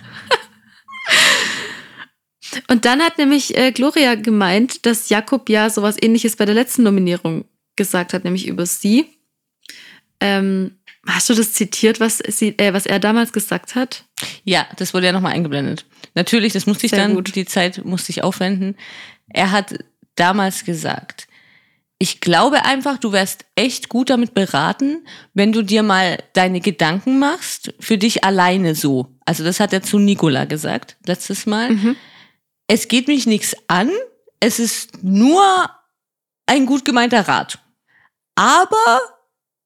[2.69, 6.83] Und dann hat nämlich äh, Gloria gemeint, dass Jakob ja sowas ähnliches bei der letzten
[6.83, 7.45] Nominierung
[7.75, 9.07] gesagt hat, nämlich über sie.
[10.21, 10.77] Ähm,
[11.07, 14.05] hast du das zitiert, was, sie, äh, was er damals gesagt hat?
[14.43, 15.85] Ja, das wurde ja nochmal eingeblendet.
[16.13, 17.35] Natürlich, das musste ich Sehr dann, gut.
[17.35, 18.75] die Zeit musste ich aufwenden.
[19.29, 19.77] Er hat
[20.15, 21.27] damals gesagt,
[21.97, 27.19] ich glaube einfach, du wärst echt gut damit beraten, wenn du dir mal deine Gedanken
[27.19, 29.15] machst, für dich alleine so.
[29.25, 31.71] Also das hat er zu Nicola gesagt, letztes Mal.
[31.71, 31.95] Mhm.
[32.67, 33.89] Es geht mich nichts an,
[34.39, 35.69] es ist nur
[36.47, 37.59] ein gut gemeinter Rat.
[38.35, 38.99] Aber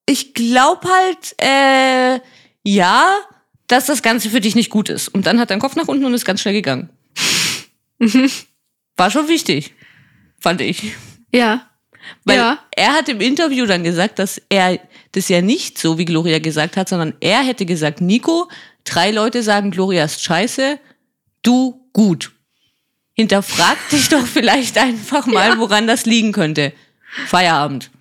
[0.10, 2.20] ich glaube halt, äh,
[2.64, 3.20] ja,
[3.68, 5.08] dass das Ganze für dich nicht gut ist.
[5.08, 6.90] Und dann hat den Kopf nach unten und ist ganz schnell gegangen.
[8.00, 8.32] Mhm.
[8.98, 9.76] War schon wichtig,
[10.40, 10.96] fand ich.
[11.32, 11.68] Ja.
[12.24, 12.60] Weil ja.
[12.76, 14.80] er hat im Interview dann gesagt, dass er
[15.12, 18.50] das ja nicht so, wie Gloria gesagt hat, sondern er hätte gesagt, Nico,
[18.86, 20.80] drei Leute sagen, Gloria ist scheiße,
[21.44, 22.32] du gut.
[23.14, 26.74] Hinterfrag dich doch vielleicht einfach mal, woran das liegen könnte.
[27.28, 27.92] Feierabend.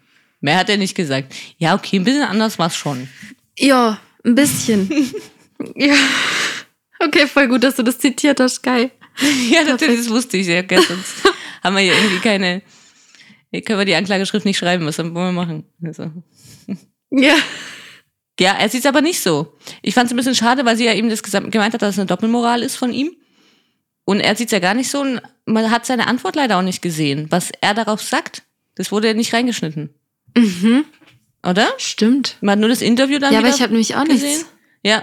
[0.40, 1.34] Mehr hat er nicht gesagt.
[1.58, 3.08] Ja, okay, ein bisschen anders war's schon.
[3.58, 4.88] Ja, ein bisschen.
[5.74, 5.94] ja.
[7.00, 8.62] Okay, voll gut, dass du das zitiert hast.
[8.62, 8.90] Geil.
[9.50, 10.62] Ja, natürlich, das wusste ich ja.
[10.68, 11.24] Sonst
[11.64, 12.62] haben wir hier irgendwie keine,
[13.50, 14.86] hier können wir die Anklageschrift nicht schreiben.
[14.86, 15.64] Was wollen wir machen?
[15.82, 16.12] Also.
[17.10, 17.34] Ja.
[18.38, 19.58] Ja, er sieht es aber nicht so.
[19.82, 21.98] Ich fand es ein bisschen schade, weil sie ja eben das gemeint hat, dass es
[21.98, 23.16] eine Doppelmoral ist von ihm.
[24.04, 26.62] Und er sieht es ja gar nicht so und man hat seine Antwort leider auch
[26.62, 27.26] nicht gesehen.
[27.30, 28.44] Was er darauf sagt,
[28.76, 29.90] das wurde ja nicht reingeschnitten.
[30.36, 30.84] Mhm.
[31.46, 31.68] Oder?
[31.78, 32.36] Stimmt.
[32.40, 34.28] Man hat nur das Interview dann Ja, aber ich habe nämlich auch gesehen.
[34.38, 34.46] nichts.
[34.82, 35.02] Ja,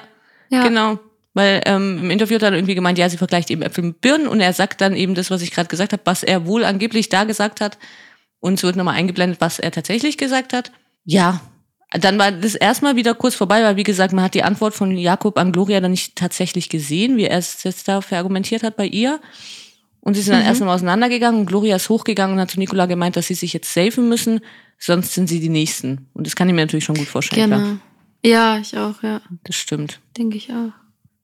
[0.49, 0.63] Ja.
[0.63, 0.99] genau.
[1.33, 4.27] Weil ähm, im Interview hat er irgendwie gemeint, ja, sie vergleicht eben Äpfel mit Birnen
[4.27, 7.09] und er sagt dann eben das, was ich gerade gesagt habe, was er wohl angeblich
[7.09, 7.77] da gesagt hat.
[8.39, 10.71] Und es wird nochmal eingeblendet, was er tatsächlich gesagt hat.
[11.03, 11.41] Ja,
[11.91, 14.95] dann war das erstmal wieder kurz vorbei, weil wie gesagt, man hat die Antwort von
[14.95, 18.85] Jakob an Gloria dann nicht tatsächlich gesehen, wie er es jetzt da verargumentiert hat bei
[18.87, 19.19] ihr.
[20.05, 20.47] Und sie sind dann Mhm.
[20.47, 23.51] erst einmal auseinandergegangen und Gloria ist hochgegangen und hat zu Nicola gemeint, dass sie sich
[23.53, 24.39] jetzt safen müssen,
[24.77, 26.07] sonst sind sie die Nächsten.
[26.13, 27.47] Und das kann ich mir natürlich schon gut vorstellen.
[27.49, 27.59] klar.
[27.59, 27.77] Genau.
[28.23, 29.21] Ja, ich auch, ja.
[29.43, 29.99] Das stimmt.
[30.15, 30.71] Denke ich auch.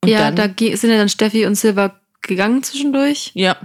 [0.03, 0.35] Und ja, dann?
[0.57, 3.31] da sind ja dann Steffi und Silva gegangen zwischendurch.
[3.35, 3.55] Ja.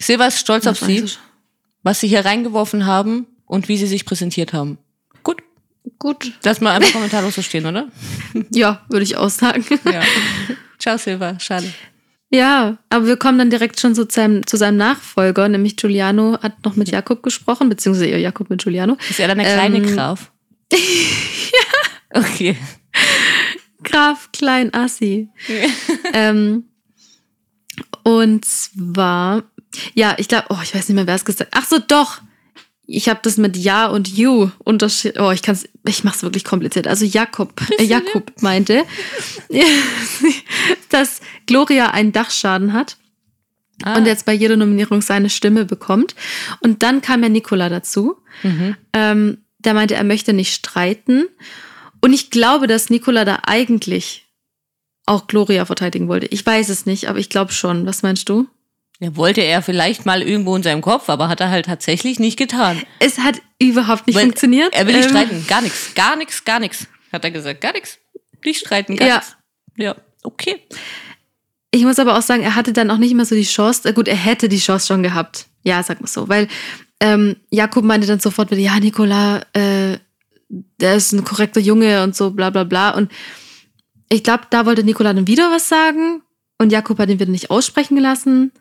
[0.00, 1.18] Silva ist stolz auf sie, so
[1.82, 4.78] was sie hier reingeworfen haben und wie sie sich präsentiert haben.
[5.22, 5.42] Gut.
[5.98, 6.32] Gut.
[6.42, 7.88] Lass mal einfach kommentarlos so stehen, oder?
[8.50, 9.62] Ja, würde ich auch sagen.
[9.84, 10.00] Ja.
[10.78, 11.38] Ciao, Silva.
[11.38, 11.72] Schade.
[12.34, 16.64] Ja, aber wir kommen dann direkt schon zu seinem, zu seinem Nachfolger, nämlich Giuliano hat
[16.64, 18.96] noch mit Jakob gesprochen, beziehungsweise Jakob mit Giuliano.
[19.08, 20.32] Ist er dann der kleine Ähm, Graf?
[22.16, 22.56] Okay.
[23.82, 25.28] Graf Klein Assi.
[26.12, 26.64] ähm,
[28.04, 29.42] und zwar,
[29.94, 31.62] ja, ich glaube, oh, ich weiß nicht mehr, wer es gesagt hat.
[31.62, 32.20] Ach so, doch.
[32.86, 35.18] Ich habe das mit Ja und You unterschied.
[35.18, 36.86] Oh, ich kann's, ich mache es wirklich kompliziert.
[36.86, 38.84] Also Jakob, äh, Jakob meinte,
[40.90, 42.96] dass Gloria einen Dachschaden hat
[43.82, 43.96] Ah.
[43.96, 46.14] und jetzt bei jeder Nominierung seine Stimme bekommt.
[46.60, 48.16] Und dann kam ja Nicola dazu.
[48.44, 48.76] Mhm.
[48.92, 51.24] Ähm, der meinte, er möchte nicht streiten.
[52.00, 54.26] Und ich glaube, dass Nicola da eigentlich
[55.06, 56.26] auch Gloria verteidigen wollte.
[56.26, 57.84] Ich weiß es nicht, aber ich glaube schon.
[57.84, 58.46] Was meinst du?
[59.00, 62.38] Ja, wollte er vielleicht mal irgendwo in seinem Kopf, aber hat er halt tatsächlich nicht
[62.38, 62.80] getan.
[63.00, 64.72] Es hat überhaupt nicht Weil funktioniert.
[64.72, 65.46] Er will nicht Ähm, streiten.
[65.48, 66.86] Gar nichts, gar nichts, gar nichts.
[67.12, 67.60] Hat er gesagt.
[67.60, 67.98] Gar nichts.
[68.44, 69.14] Nicht streiten, gar Ja.
[69.16, 69.36] nichts.
[69.76, 70.62] Ja, okay.
[71.74, 73.88] Ich muss aber auch sagen, er hatte dann auch nicht mehr so die Chance.
[73.88, 75.46] Äh, Gut, er hätte die Chance schon gehabt.
[75.64, 76.28] Ja, sag mal so.
[76.28, 76.46] Weil
[77.00, 79.98] ähm, Jakob meinte dann sofort wieder, ja, Nicola, äh,
[80.48, 82.90] der ist ein korrekter Junge und so, bla bla bla.
[82.90, 83.10] Und
[84.08, 86.22] ich glaube, da wollte Nicola dann wieder was sagen
[86.58, 88.52] und Jakob hat ihn wieder nicht aussprechen gelassen.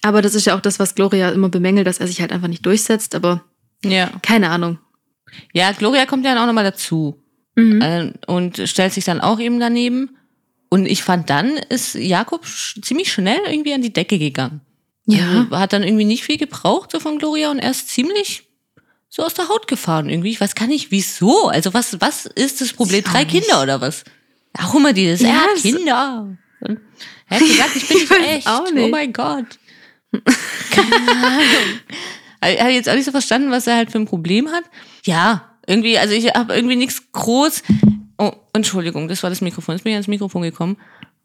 [0.00, 2.48] Aber das ist ja auch das, was Gloria immer bemängelt, dass er sich halt einfach
[2.48, 3.14] nicht durchsetzt.
[3.14, 3.44] Aber
[3.84, 4.10] Ja.
[4.22, 4.78] keine Ahnung.
[5.52, 7.18] Ja, Gloria kommt ja dann auch nochmal dazu.
[7.54, 7.82] Mhm.
[7.82, 10.16] äh, und stellt sich dann auch eben daneben.
[10.72, 14.62] Und ich fand, dann ist Jakob ziemlich schnell irgendwie an die Decke gegangen.
[15.04, 15.40] Ja.
[15.40, 18.44] Also, hat dann irgendwie nicht viel gebraucht so von Gloria und er ist ziemlich
[19.10, 20.30] so aus der Haut gefahren irgendwie.
[20.30, 21.48] Ich weiß gar nicht, wieso.
[21.48, 23.00] Also was, was ist das Problem?
[23.00, 23.26] Ich Drei.
[23.26, 24.04] Kinder oder was?
[24.58, 26.38] Auch immer dieses, Ja, ja, Kinder.
[26.60, 26.80] Und
[27.28, 28.48] er hat gesagt, ich bin Ich nicht echt.
[28.48, 28.90] Oh nicht.
[28.90, 29.58] mein Gott.
[30.70, 30.96] Keine
[31.26, 31.80] Ahnung.
[32.40, 34.64] Er hat jetzt auch nicht so verstanden, was er halt für ein Problem hat.
[35.04, 37.62] Ja, irgendwie, also ich habe irgendwie nichts groß.
[38.22, 39.74] Oh, Entschuldigung, das war das Mikrofon.
[39.74, 40.76] Jetzt bin ich ans Mikrofon gekommen.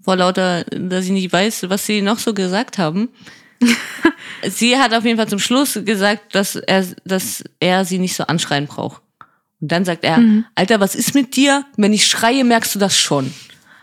[0.01, 3.09] Vor lauter, dass ich nicht weiß, was sie noch so gesagt haben.
[4.49, 8.23] sie hat auf jeden Fall zum Schluss gesagt, dass er, dass er sie nicht so
[8.25, 9.01] anschreien braucht.
[9.59, 10.45] Und dann sagt er, Mhm.
[10.55, 11.65] Alter, was ist mit dir?
[11.77, 13.33] Wenn ich schreie, merkst du das schon.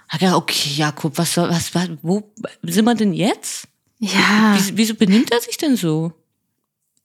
[0.09, 3.67] Hat er, okay, Jakob, was, soll- was, was, wo sind wir denn jetzt?
[3.99, 4.55] Ja.
[4.57, 6.13] Wieso, wieso benimmt er sich denn so?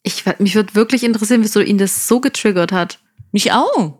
[0.04, 3.00] Ich, mich würde wirklich interessieren, wieso ihn das so getriggert hat.
[3.32, 3.98] Mich auch.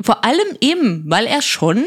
[0.00, 1.84] Vor allem eben, weil er schon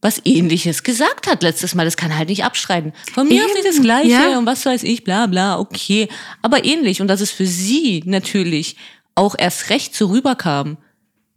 [0.00, 1.84] was ähnliches gesagt hat letztes Mal.
[1.86, 2.92] Das kann halt nicht abstreiten.
[3.14, 4.38] Von mir aus Eben, nicht das Gleiche ja.
[4.38, 6.08] und was weiß ich, bla bla, okay.
[6.42, 7.00] Aber ähnlich.
[7.00, 8.76] Und dass es für sie natürlich
[9.14, 10.76] auch erst recht so rüberkam,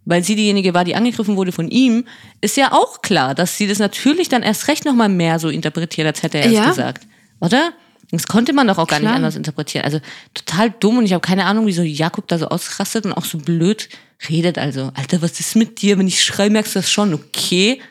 [0.03, 2.05] weil sie diejenige war, die angegriffen wurde von ihm,
[2.41, 6.05] ist ja auch klar, dass sie das natürlich dann erst recht nochmal mehr so interpretiert,
[6.07, 6.67] als hätte er es Ja.
[6.67, 7.07] gesagt.
[7.39, 7.71] Oder?
[8.11, 9.11] Das konnte man doch auch gar Klar.
[9.11, 9.83] nicht anders interpretieren.
[9.83, 9.99] Also
[10.33, 13.37] total dumm und ich habe keine Ahnung, wieso Jakob da so ausrastet und auch so
[13.37, 13.89] blöd
[14.29, 14.57] redet.
[14.57, 15.97] Also, Alter, was ist mit dir?
[15.99, 17.13] Wenn ich schreie, merkst du das schon.
[17.13, 17.81] Okay,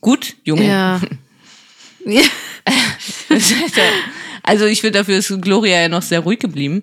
[0.00, 0.66] gut, Junge.
[0.66, 1.00] Ja.
[2.04, 2.22] ja.
[4.42, 6.82] also ich finde, dafür ist Gloria ja noch sehr ruhig geblieben.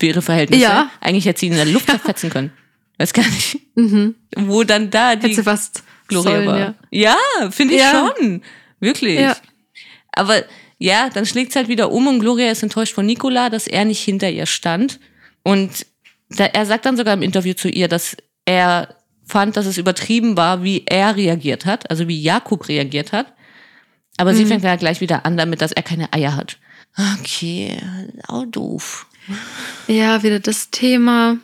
[0.00, 0.62] Für ihre Verhältnisse.
[0.62, 0.90] Ja.
[1.00, 2.52] Eigentlich hätte sie ihn in der Luft zerfetzen können.
[2.98, 3.58] Weiß gar nicht.
[3.76, 4.14] Mhm.
[4.36, 6.58] Wo dann da die Hätte sie fast Gloria sollen, war.
[6.58, 6.74] ja.
[6.90, 8.12] Ja, finde ich Ja.
[8.18, 8.42] schon.
[8.80, 9.20] Wirklich.
[9.20, 9.36] Ja.
[10.12, 10.42] Aber
[10.78, 13.84] ja, dann schlägt es halt wieder um und Gloria ist enttäuscht von Nicola, dass er
[13.84, 15.00] nicht hinter ihr stand.
[15.42, 15.86] Und
[16.30, 18.96] da, er sagt dann sogar im Interview zu ihr, dass er
[19.26, 23.32] fand, dass es übertrieben war, wie er reagiert hat, also wie Jakob reagiert hat.
[24.16, 24.36] Aber Mhm.
[24.36, 26.58] sie fängt ja gleich wieder an damit, dass er keine Eier hat.
[27.18, 27.76] Okay,
[28.28, 29.06] auch doof.
[29.88, 31.38] Ja, wieder das Thema.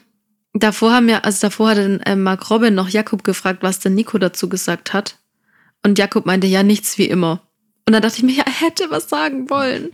[0.52, 3.94] Davor haben ja, also davor hat dann äh, Mark Robin noch Jakob gefragt, was denn
[3.94, 5.16] Nico dazu gesagt hat.
[5.82, 7.40] Und Jakob meinte, ja, nichts wie immer.
[7.86, 9.90] Und dann dachte ich mir, ja, er hätte was sagen wollen.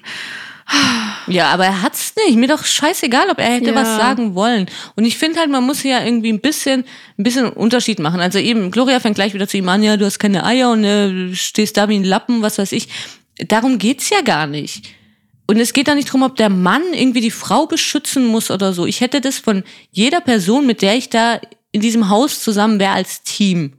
[1.28, 2.36] Ja, aber er hat's nicht.
[2.36, 3.74] Mir doch scheißegal, ob er hätte Ja.
[3.76, 4.66] was sagen wollen.
[4.96, 6.84] Und ich finde halt, man muss hier irgendwie ein bisschen,
[7.18, 8.20] ein bisschen Unterschied machen.
[8.20, 10.82] Also eben, Gloria fängt gleich wieder zu ihm an, ja, du hast keine Eier und
[10.84, 12.88] äh, du stehst da wie ein Lappen, was weiß ich.
[13.48, 14.86] Darum geht's ja gar nicht.
[15.46, 18.72] Und es geht da nicht drum, ob der Mann irgendwie die Frau beschützen muss oder
[18.72, 18.86] so.
[18.86, 19.62] Ich hätte das von
[19.92, 23.74] jeder Person, mit der ich da in diesem Haus zusammen wäre als Team,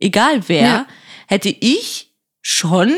[0.00, 0.86] egal wer, Ja.
[1.26, 2.92] hätte ich schon,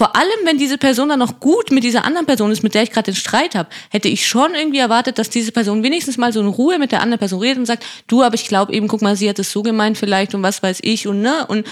[0.00, 2.82] vor allem wenn diese Person dann noch gut mit dieser anderen Person ist, mit der
[2.84, 6.32] ich gerade den Streit habe, hätte ich schon irgendwie erwartet, dass diese Person wenigstens mal
[6.32, 8.88] so in Ruhe mit der anderen Person redet und sagt, du, aber ich glaube eben,
[8.88, 11.66] guck mal, sie hat es so gemeint vielleicht und was weiß ich und ne und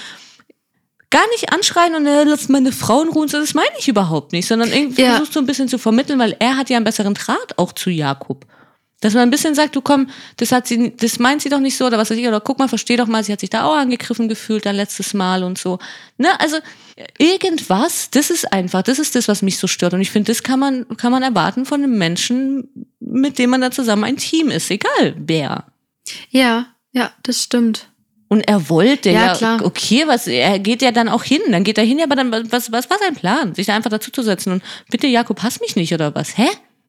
[1.08, 3.88] gar nicht anschreien und äh, lass meine Frau in Ruhe und so, das meine ich
[3.88, 5.12] überhaupt nicht, sondern irgendwie Ja.
[5.12, 7.88] versuchst du ein bisschen zu vermitteln, weil er hat ja einen besseren Draht auch zu
[7.88, 8.44] Jakob.
[9.01, 11.76] Dass man ein bisschen sagt, du komm, das hat sie, das meint sie doch nicht
[11.76, 13.64] so oder was weiß ich, oder guck mal, versteh doch mal, sie hat sich da
[13.64, 15.78] auch angegriffen gefühlt dann letztes Mal und so.
[16.16, 16.57] Ne, also
[17.18, 19.94] irgendwas, das ist einfach, das ist das, was mich so stört.
[19.94, 22.68] Und ich finde, das kann man, kann man erwarten von einem Menschen,
[22.99, 25.66] mit dem man da zusammen ein Team ist, egal wer.
[26.30, 27.88] Ja, ja, das stimmt.
[28.30, 29.64] Und er wollte Ja, ja, klar.
[29.64, 32.30] okay, was, er geht ja dann auch hin, dann geht er hin, ja, aber dann,
[32.51, 33.55] was, was war sein Plan?
[33.55, 36.36] Sich da einfach dazuzusetzen und bitte, Jakob, hass mich nicht oder was?
[36.36, 36.49] Hä?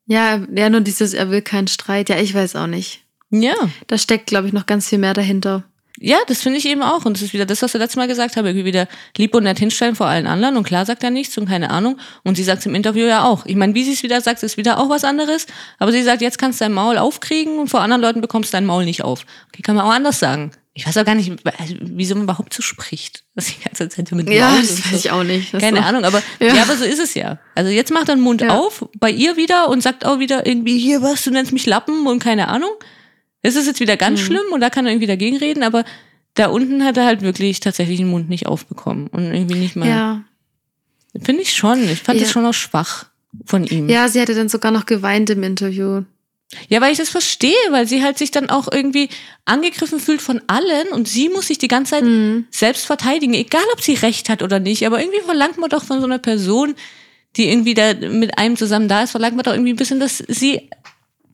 [0.09, 2.09] Ja, ja, nur dieses, er will keinen Streit.
[2.09, 3.03] Ja, ich weiß auch nicht.
[3.29, 3.53] Ja.
[3.85, 5.65] Da steckt, glaube ich, noch ganz viel mehr dahinter.
[5.99, 7.05] ja, das finde ich eben auch.
[7.05, 8.47] Und das ist wieder das, was wir letztes Mal gesagt haben.
[8.47, 8.87] Irgendwie wieder
[9.17, 10.57] lieb und nett hinstellen vor allen anderen.
[10.57, 11.99] Und klar sagt er nichts und keine Ahnung.
[12.23, 13.45] Und sie sagt es im Interview ja auch.
[13.45, 15.45] Ich meine, wie sie es wieder sagt, ist wieder auch was anderes.
[15.77, 18.57] Aber sie sagt, jetzt kannst du dein Maul aufkriegen und vor anderen Leuten bekommst du
[18.57, 19.25] dein Maul nicht auf.
[19.49, 20.49] Okay, kann man auch anders sagen.
[20.79, 23.23] Ich weiß auch gar nicht, also, wieso man überhaupt so spricht.
[23.35, 25.53] Das die ganze Zeit mit Ja, das weiß ich auch nicht.
[25.53, 25.85] Das Keine.
[25.85, 26.55] Ahnung, aber Ja.
[26.55, 26.61] ja.
[26.63, 27.37] aber so ist es ja.
[27.53, 28.57] Also jetzt macht er den Mund Ja.
[28.57, 32.07] auf bei ihr wieder und sagt auch wieder irgendwie hier was, du nennst mich Lappen
[32.07, 32.71] und keine Ahnung.
[33.41, 33.99] Das ist jetzt wieder Mhm.
[33.99, 35.83] ganz schlimm und da kann er irgendwie dagegen reden, aber
[36.35, 39.89] da unten hat er halt wirklich tatsächlich den Mund nicht aufbekommen und irgendwie nicht mal.
[39.89, 40.23] Ja.
[41.21, 41.83] Finde ich schon.
[41.89, 42.23] Ich fand Ja.
[42.23, 43.07] das schon auch schwach
[43.45, 43.89] von ihm.
[43.89, 46.03] ja, sie hatte dann sogar noch geweint im Interview.
[46.67, 49.09] Ja, weil ich das verstehe, weil sie halt sich dann auch irgendwie
[49.45, 52.47] angegriffen fühlt von allen und sie muss sich die ganze Zeit Mhm.
[52.49, 54.85] selbst verteidigen, egal ob sie recht hat oder nicht.
[54.87, 56.73] Aber irgendwie verlangt man doch von so einer Person,
[57.35, 60.17] die irgendwie da mit einem zusammen da ist, verlangt man doch irgendwie ein bisschen, dass
[60.27, 60.69] sie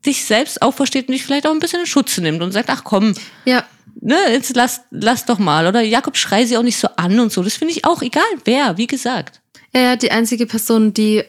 [0.04, 2.84] sich selbst aufversteht und dich vielleicht auch ein bisschen in Schutz nimmt und sagt, ach
[2.84, 3.66] komm, Ja,
[4.02, 5.66] ne, jetzt lass, lass doch mal.
[5.66, 7.42] Oder Jakob schrei sie auch nicht so an und so.
[7.42, 9.40] Das finde ich auch egal, wer, wie gesagt.
[9.74, 11.24] Ja, ja, die einzige Person, die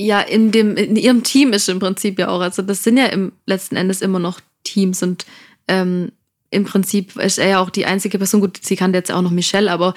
[0.00, 2.40] ja in dem in ihrem Team ist im Prinzip ja auch.
[2.40, 5.26] Also das sind ja im letzten Endes immer noch Teams und
[5.66, 6.12] ähm,
[6.50, 8.40] im Prinzip ist er ja auch die einzige Person.
[8.40, 9.94] Gut, sie kannte jetzt auch noch Michelle, aber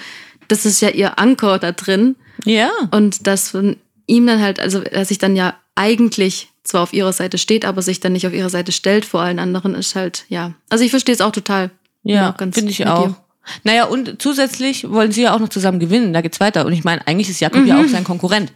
[0.48, 2.72] das ist ja ihr Anker da drin Ja.
[2.90, 3.78] und dass von
[4.08, 7.82] ihm dann halt, also er sich dann ja eigentlich zwar auf ihrer Seite steht, aber
[7.82, 10.54] sich dann nicht auf ihre Seite stellt vor allen anderen, ist halt ja.
[10.70, 11.72] Also ich verstehe es auch total.
[12.04, 13.08] Ja, finde ich auch.
[13.08, 13.16] dir.
[13.64, 16.14] Naja, und zusätzlich wollen sie ja auch noch zusammen gewinnen.
[16.14, 16.66] Da geht's weiter.
[16.66, 18.52] Und ich meine, eigentlich ist Jakob ja auch sein Konkurrent.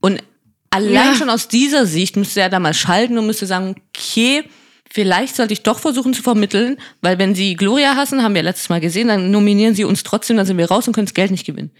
[0.00, 0.22] Und
[0.70, 1.14] allein Ja.
[1.14, 4.44] schon aus dieser Sicht müsste er da mal schalten und müsste sagen, okay,
[4.90, 8.68] vielleicht sollte ich doch versuchen zu vermitteln, weil wenn sie Gloria hassen, haben wir letztes
[8.68, 11.30] Mal gesehen, dann nominieren sie uns trotzdem, dann sind wir raus und können das Geld
[11.30, 11.70] nicht gewinnen.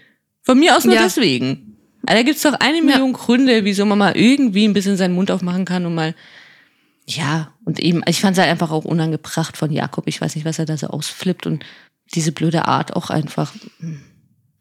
[0.43, 1.03] Von mir aus nur Ja.
[1.03, 1.77] deswegen.
[2.05, 5.29] Also da gibt's doch eine Million Gründe, wieso man mal irgendwie ein bisschen seinen Mund
[5.31, 6.15] aufmachen kann und mal
[7.07, 10.07] ja, und eben, ich fand es halt einfach auch unangebracht von Jakob.
[10.07, 11.65] Ich weiß nicht, was er da so ausflippt und
[12.13, 13.51] diese blöde Art auch einfach.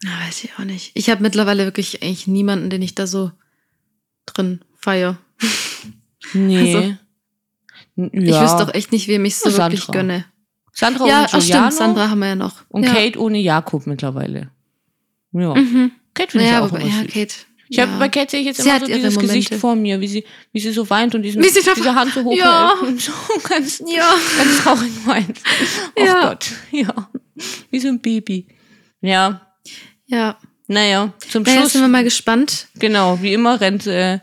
[0.02, 0.90] Ja, weiß ich auch nicht.
[0.94, 3.30] Ich habe mittlerweile wirklich eigentlich niemanden, den ich da so
[4.32, 5.18] drin feier.
[6.32, 6.74] Nee.
[6.76, 6.94] Also,
[7.96, 8.42] N- Ich ja.
[8.42, 9.72] wüsste doch echt nicht, wem ich so Sandra.
[9.72, 10.24] wirklich gönne.
[10.72, 12.62] Sandra ja, und ach Giuliano stimmt, Sandra haben wir ja noch.
[12.68, 12.94] und ja.
[12.94, 14.50] Kate ohne Jakob mittlerweile.
[15.32, 15.54] Ja.
[15.54, 15.92] Mhm.
[16.14, 17.04] Kate finde ich Ja, auch aber immer ja.
[17.04, 17.34] Kate.
[17.68, 17.86] Ich ja.
[17.86, 19.58] habe bei Kate sehe ich jetzt Sie immer so dieses Gesicht Momente.
[19.58, 22.72] vor mir, wie sie, wie sie so weint und diesen, diese Hand so hochhält Ja.
[22.82, 23.12] und so
[23.48, 24.12] ganz, Ja.
[24.38, 25.40] ganz traurig weint.
[25.96, 26.28] Oh Ja.
[26.30, 27.10] Gott, ja.
[27.70, 28.46] Wie so ein Baby.
[29.00, 29.40] Ja,
[30.06, 30.36] Ja.
[30.70, 31.72] Naja, zum Naja, Schluss.
[31.72, 32.68] sind wir mal gespannt.
[32.76, 34.20] Genau, wie immer rennt äh,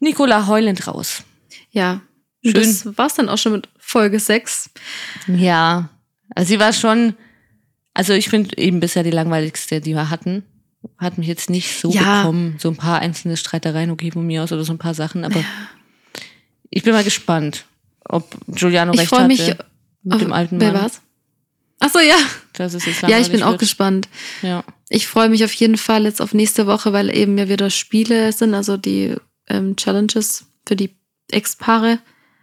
[0.00, 1.22] Nicola heulend raus.
[1.70, 2.02] Ja.
[2.44, 2.54] Schön.
[2.54, 4.70] Das war's dann auch schon mit Folge 6.
[5.28, 5.88] Ja,
[6.34, 7.14] also sie war schon,
[7.94, 10.42] also ich finde eben bisher die langweiligste, die wir hatten.
[10.98, 12.22] Hat mich jetzt nicht so Ja.
[12.22, 12.56] bekommen.
[12.58, 15.44] So ein paar einzelne Streitereien, okay, von mir aus oder so ein paar Sachen, aber
[16.70, 17.64] ich bin mal gespannt,
[18.04, 19.46] ob Giuliano Ich recht freue hatte mich
[20.02, 20.82] mit auf- dem alten Wer Mann.
[20.82, 21.00] war's?
[21.84, 22.16] Ach so, ja.
[22.54, 23.60] Dass es jetzt Ja, ich bin langweilig auch wird.
[23.60, 24.08] gespannt.
[24.42, 24.64] Ja.
[24.88, 28.32] Ich freue mich auf jeden Fall jetzt auf nächste Woche, weil eben ja wieder Spiele
[28.32, 29.14] sind, also die
[29.48, 30.90] ähm, Challenges für die
[31.30, 31.98] Ex-Paare.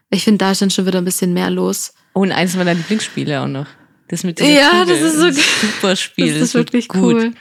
[0.10, 1.94] Ich finde, da ist dann schon wieder ein bisschen mehr los.
[2.16, 3.68] Oh, und eins meiner Lieblingsspiele auch noch.
[4.08, 4.86] Das mit Ja, Kugel.
[4.88, 6.34] das ist so ein super Spiel.
[6.34, 7.16] das ist wird wirklich gut.
[7.16, 7.34] cool.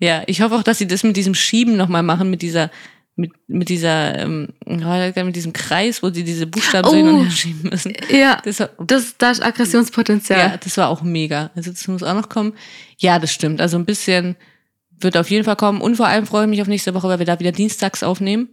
[0.00, 2.70] Ja, ich hoffe auch, dass sie das mit diesem Schieben nochmal machen, mit dieser,
[3.18, 6.96] mit, mit dieser, ähm, mit diesem Kreis, wo sie diese Buchstaben so Oh.
[6.98, 7.94] hin und her schieben müssen.
[8.10, 10.38] Ja, Das war, das, da ist Aggressionspotenzial.
[10.38, 11.50] ja, das war auch mega.
[11.56, 12.52] Also das muss auch noch kommen.
[12.98, 13.60] Ja, das stimmt.
[13.60, 14.36] Also ein bisschen
[14.98, 15.80] wird auf jeden Fall kommen.
[15.80, 18.48] Und vor allem freue ich mich auf nächste Woche, weil wir da wieder dienstags aufnehmen.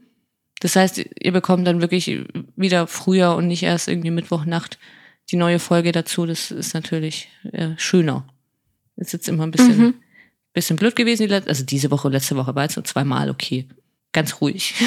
[0.62, 2.24] Das heißt, ihr bekommt dann wirklich
[2.56, 4.80] wieder früher und nicht erst irgendwie Mittwochnacht
[5.32, 6.26] die neue Folge dazu.
[6.26, 8.26] Das ist natürlich äh, schöner.
[8.96, 9.94] Ist jetzt immer ein bisschen, Mhm.
[10.54, 11.28] bisschen blöd gewesen.
[11.28, 13.68] Die also diese Woche, letzte Woche war jetzt nur zweimal okay.
[14.14, 14.76] Ganz ruhig.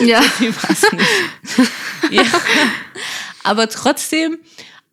[0.00, 0.22] Ja.
[0.38, 1.70] Viel war's nicht.
[2.10, 2.24] ja.
[3.44, 4.38] Aber trotzdem,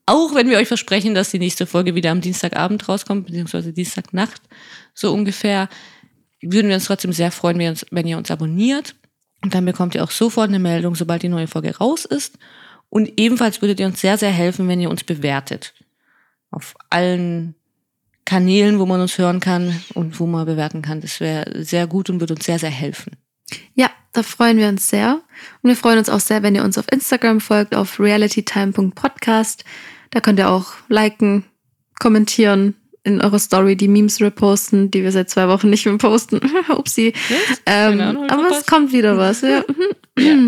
[0.05, 4.41] auch wenn wir euch versprechen, dass die nächste Folge wieder am Dienstagabend rauskommt, beziehungsweise Dienstagnacht,
[4.93, 5.69] so ungefähr,
[6.41, 8.95] würden wir uns trotzdem sehr freuen, wenn ihr uns, wenn ihr uns abonniert.
[9.41, 12.37] Und dann bekommt ihr auch sofort eine Meldung, sobald die neue Folge raus ist.
[12.89, 15.73] Und ebenfalls würdet ihr uns sehr, sehr helfen, wenn ihr uns bewertet.
[16.51, 17.55] Auf allen
[18.25, 21.01] Kanälen, wo man uns hören kann und wo man bewerten kann.
[21.01, 23.13] Das wäre sehr gut und würde uns sehr, sehr helfen.
[23.73, 25.21] Ja, da freuen wir uns sehr.
[25.61, 29.63] Und wir freuen uns auch sehr, wenn ihr uns auf Instagram folgt, auf realitytime.podcast.
[30.11, 31.45] Da könnt ihr auch liken,
[31.99, 36.39] kommentieren, in eurer Story die Memes reposten, die wir seit zwei Wochen nicht mehr posten.
[36.69, 37.13] Upsi.
[37.65, 39.41] Ähm, Ahnung, aber es kommt wieder was.
[39.41, 39.63] Ja,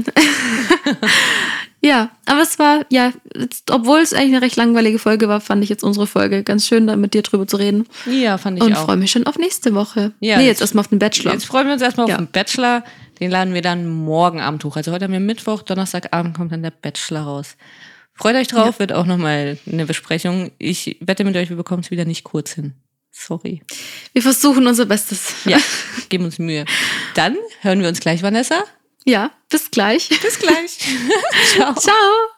[1.81, 5.63] ja aber es war, ja, jetzt, obwohl es eigentlich eine recht langweilige Folge war, fand
[5.63, 7.87] ich jetzt unsere Folge ganz schön, da mit dir drüber zu reden.
[8.05, 8.85] Ja, fand ich Und auch.
[8.85, 10.13] freue mich schon auf nächste Woche.
[10.19, 11.33] Ja, nee, jetzt- erstmal auf den Bachelor.
[11.33, 12.15] Jetzt freuen wir uns erstmal Ja.
[12.15, 12.83] auf den Bachelor.
[13.19, 14.75] Den laden wir dann morgen Abend hoch.
[14.77, 17.55] Also heute haben wir Mittwoch, Donnerstagabend kommt dann der Bachelor raus.
[18.13, 20.51] Freut euch drauf, wird auch nochmal eine Besprechung.
[20.57, 22.73] Ich wette mit euch, wir bekommen es wieder nicht kurz hin.
[23.11, 23.61] Sorry.
[24.13, 25.33] Wir versuchen unser Bestes.
[25.45, 25.57] Ja,
[26.09, 26.65] geben uns Mühe.
[27.15, 28.63] Dann hören wir uns gleich, Vanessa.
[29.05, 30.09] Ja, bis gleich.
[30.21, 30.77] Bis gleich.
[31.53, 31.73] Ciao.
[31.75, 32.30] Ciao.